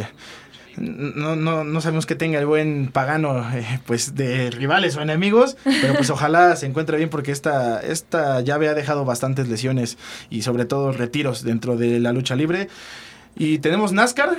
no, 0.76 1.36
no, 1.36 1.64
no 1.64 1.80
sabemos 1.80 2.06
que 2.06 2.14
tenga 2.14 2.38
el 2.38 2.46
buen 2.46 2.90
pagano 2.92 3.44
eh, 3.52 3.80
pues 3.86 4.14
de 4.14 4.50
rivales 4.50 4.96
o 4.96 5.02
enemigos 5.02 5.56
pero 5.64 5.94
pues 5.94 6.10
ojalá 6.10 6.54
se 6.56 6.66
encuentre 6.66 6.96
bien 6.96 7.10
porque 7.10 7.32
esta 7.32 7.80
esta 7.80 8.40
llave 8.40 8.68
ha 8.68 8.74
dejado 8.74 9.04
bastantes 9.04 9.48
lesiones 9.48 9.98
y 10.30 10.42
sobre 10.42 10.64
todo 10.64 10.92
retiros 10.92 11.42
dentro 11.42 11.76
de 11.76 11.98
la 12.00 12.12
lucha 12.12 12.36
libre 12.36 12.68
y 13.36 13.58
tenemos 13.58 13.92
NASCAR. 13.92 14.36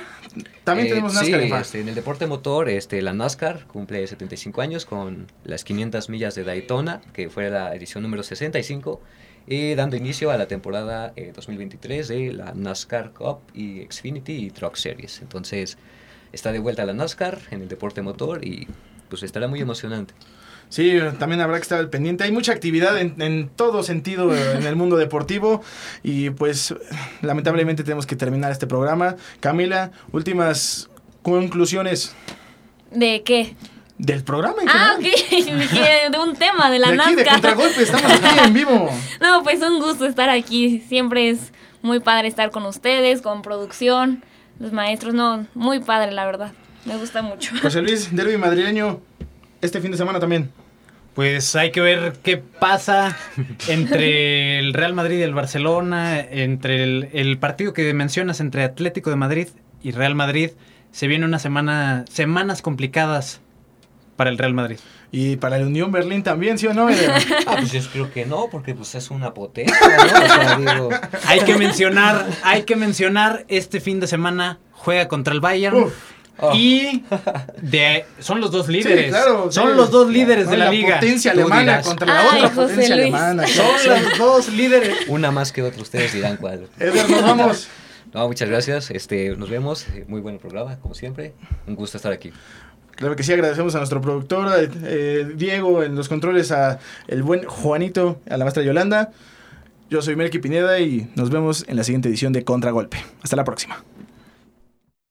También 0.64 0.88
eh, 0.88 0.90
tenemos 0.92 1.14
NASCAR. 1.14 1.42
Sí, 1.42 1.54
este, 1.54 1.82
en 1.82 1.90
el 1.90 1.96
deporte 1.96 2.28
motor, 2.28 2.70
este, 2.70 3.02
la 3.02 3.14
NASCAR 3.14 3.66
cumple 3.66 4.06
75 4.06 4.62
años 4.62 4.86
con 4.86 5.28
las 5.44 5.64
500 5.64 6.10
millas 6.10 6.36
de 6.36 6.44
Daytona, 6.44 7.02
que 7.14 7.30
fue 7.30 7.50
la 7.50 7.76
edición 7.76 8.04
número 8.04 8.24
65, 8.24 9.02
y 9.48 9.74
dando 9.76 9.96
inicio 9.96 10.32
a 10.32 10.38
la 10.38 10.48
temporada 10.48 11.14
2023 11.36 12.10
eh, 12.10 12.14
de 12.14 12.34
la 12.34 12.54
NASCAR 12.54 13.12
Cup 13.12 13.40
y 13.54 13.86
Xfinity 13.90 14.34
y 14.34 14.50
Truck 14.52 14.76
Series. 14.76 15.22
Entonces, 15.22 15.78
está 16.32 16.52
de 16.52 16.60
vuelta 16.60 16.86
la 16.86 16.94
NASCAR 16.94 17.40
en 17.52 17.62
el 17.62 17.68
deporte 17.68 18.02
motor 18.02 18.46
y 18.46 18.68
pues 19.10 19.24
estará 19.24 19.48
muy 19.48 19.60
emocionante. 19.60 20.14
Sí, 20.72 20.98
también 21.20 21.42
habrá 21.42 21.58
que 21.58 21.64
estar 21.64 21.80
al 21.80 21.90
pendiente. 21.90 22.24
Hay 22.24 22.32
mucha 22.32 22.54
actividad 22.54 22.98
en, 22.98 23.50
todo 23.50 23.84
sentido 23.84 24.34
en 24.34 24.66
el 24.66 24.78
mundo 24.78 24.96
deportivo 24.96 25.62
y 26.02 26.30
pues 26.30 26.74
lamentablemente 27.22 27.84
tenemos 27.84 28.06
que 28.06 28.16
terminar 28.16 28.54
este 28.54 28.68
programa. 28.68 29.18
Camila, 29.42 29.92
últimas 30.14 30.90
conclusiones. 31.24 32.16
¿De 32.90 33.22
qué? 33.24 33.54
Del 33.98 34.24
programa. 34.24 34.62
ah, 34.66 34.96
ok. 34.98 35.04
de 36.12 36.20
un 36.20 36.38
tema, 36.38 36.72
de 36.72 36.80
la 36.80 36.92
de 36.92 37.02
aquí, 37.02 37.16
De 37.16 37.26
contragolpe, 37.26 37.84
estamos 37.84 38.10
aquí 38.10 38.40
en 38.42 38.54
vivo. 38.54 38.90
No, 39.22 39.44
pues 39.44 39.62
un 39.62 39.78
gusto 39.82 40.06
estar 40.06 40.30
aquí. 40.30 40.82
Siempre 40.88 41.32
es 41.32 41.52
muy 41.82 42.00
padre 42.00 42.30
estar 42.30 42.50
con 42.50 42.66
ustedes, 42.66 43.22
con 43.22 43.42
producción, 43.42 44.24
los 44.58 44.72
maestros. 44.72 45.14
No, 45.14 45.46
muy 45.54 45.82
padre, 45.82 46.14
la 46.14 46.26
verdad. 46.26 46.54
Me 46.86 46.96
gusta 46.96 47.22
mucho. 47.22 47.52
José 47.62 47.82
Luis, 47.82 48.16
derby 48.16 48.38
madrileño, 48.38 49.02
este 49.60 49.82
fin 49.82 49.92
de 49.92 49.98
semana 49.98 50.22
también. 50.22 50.50
Pues 51.14 51.56
hay 51.58 51.72
que 51.72 51.82
ver 51.82 52.14
qué 52.24 52.38
pasa 52.38 53.18
entre 53.68 54.60
el 54.60 54.74
Real 54.74 54.94
Madrid 54.94 55.20
y 55.20 55.24
el 55.24 55.34
Barcelona, 55.34 56.20
entre 56.20 56.84
el, 56.84 57.38
partido 57.38 57.74
que 57.74 57.94
mencionas 57.94 58.40
entre 58.40 58.64
Atlético 58.64 59.10
de 59.10 59.18
Madrid 59.18 59.48
y 59.84 59.92
Real 59.92 60.16
Madrid. 60.16 60.52
Se 60.92 61.08
viene 61.08 61.26
una 61.26 61.40
semana, 61.40 62.06
semanas 62.10 62.62
complicadas 62.62 63.42
para 64.16 64.30
el 64.30 64.38
Real 64.38 64.54
Madrid. 64.54 64.80
Y 65.12 65.36
para 65.36 65.58
el 65.58 65.66
Unión 65.66 65.92
Berlín 65.92 66.24
también, 66.24 66.58
¿sí 66.58 66.68
o 66.68 66.74
no? 66.74 66.88
ah, 67.48 67.56
pues 67.58 67.72
yo 67.74 67.82
creo 67.92 68.12
que 68.14 68.26
no, 68.26 68.48
porque 68.50 68.74
pues 68.74 68.96
es 68.96 69.12
una 69.12 69.34
potencia, 69.34 70.58
¿no? 70.58 70.90
Hay 71.28 71.42
que 71.42 71.58
mencionar, 71.58 72.26
hay 72.44 72.64
que 72.64 72.78
mencionar, 72.78 73.46
este 73.50 73.82
fin 73.82 74.00
de 74.00 74.08
semana 74.08 74.60
juega 74.72 75.10
contra 75.10 75.34
el 75.34 75.42
Bayern. 75.42 75.88
Oh. 76.40 76.56
Y 76.56 77.04
de, 77.62 78.06
son 78.20 78.42
los 78.42 78.52
dos 78.52 78.68
líderes. 78.68 79.16
son 79.50 79.78
los 79.78 79.92
dos 79.92 80.10
líderes 80.10 80.50
de 80.50 80.58
la, 80.58 80.66
la 80.66 80.72
liga. 80.72 80.96
potencia 80.96 81.32
alemana 81.32 81.82
contra 81.82 82.08
la 82.08 82.26
otra 82.26 82.50
potencia 82.50 82.96
alemana. 82.96 83.48
Son 83.48 83.66
los 83.86 84.18
dos 84.18 84.50
líderes. 84.50 85.08
Una 85.08 85.32
más 85.32 85.52
que 85.52 85.62
otra, 85.62 85.82
ustedes 85.82 86.14
dirán 86.14 86.38
cuál. 86.38 86.68
Edgar, 86.80 87.10
nos 87.10 87.22
vamos. 87.22 87.68
No, 88.14 88.28
muchas 88.28 88.50
gracias. 88.50 88.92
Este, 88.92 89.36
nos 89.38 89.50
vemos. 89.50 89.86
Muy 90.08 90.20
buen 90.20 90.38
programa, 90.38 90.78
como 90.80 90.94
siempre. 90.96 91.34
Un 91.68 91.76
gusto 91.76 91.98
estar 91.98 92.12
aquí. 92.12 92.32
Claro 92.96 93.16
que 93.16 93.24
sí, 93.24 93.34
agradecemos 93.34 93.74
a 93.76 93.80
nuestro 93.80 94.02
productor, 94.02 94.70
eh, 94.84 95.32
Diego, 95.36 95.82
en 95.82 95.96
los 95.96 96.08
controles, 96.10 96.52
a 96.52 96.78
el 97.08 97.24
buen 97.24 97.46
Juanito, 97.46 98.20
a 98.30 98.38
la 98.38 98.46
maestra 98.46 98.64
Yolanda. 98.64 99.12
Yo 99.90 100.02
soy 100.02 100.16
Melky 100.16 100.40
Pineda 100.40 100.80
y 100.80 101.10
nos 101.16 101.30
vemos 101.30 101.66
en 101.68 101.78
la 101.78 101.84
siguiente 101.84 102.10
edición 102.10 102.32
de 102.32 102.44
Contragolpe. 102.44 102.98
Hasta 103.24 103.36
la 103.36 103.44
próxima. 103.44 103.84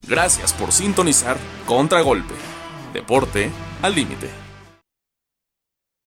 Gracias 0.07 0.51
por 0.53 0.71
sintonizar 0.71 1.37
Contragolpe. 1.67 2.33
Deporte 2.93 3.51
al 3.81 3.95
límite. 3.95 4.50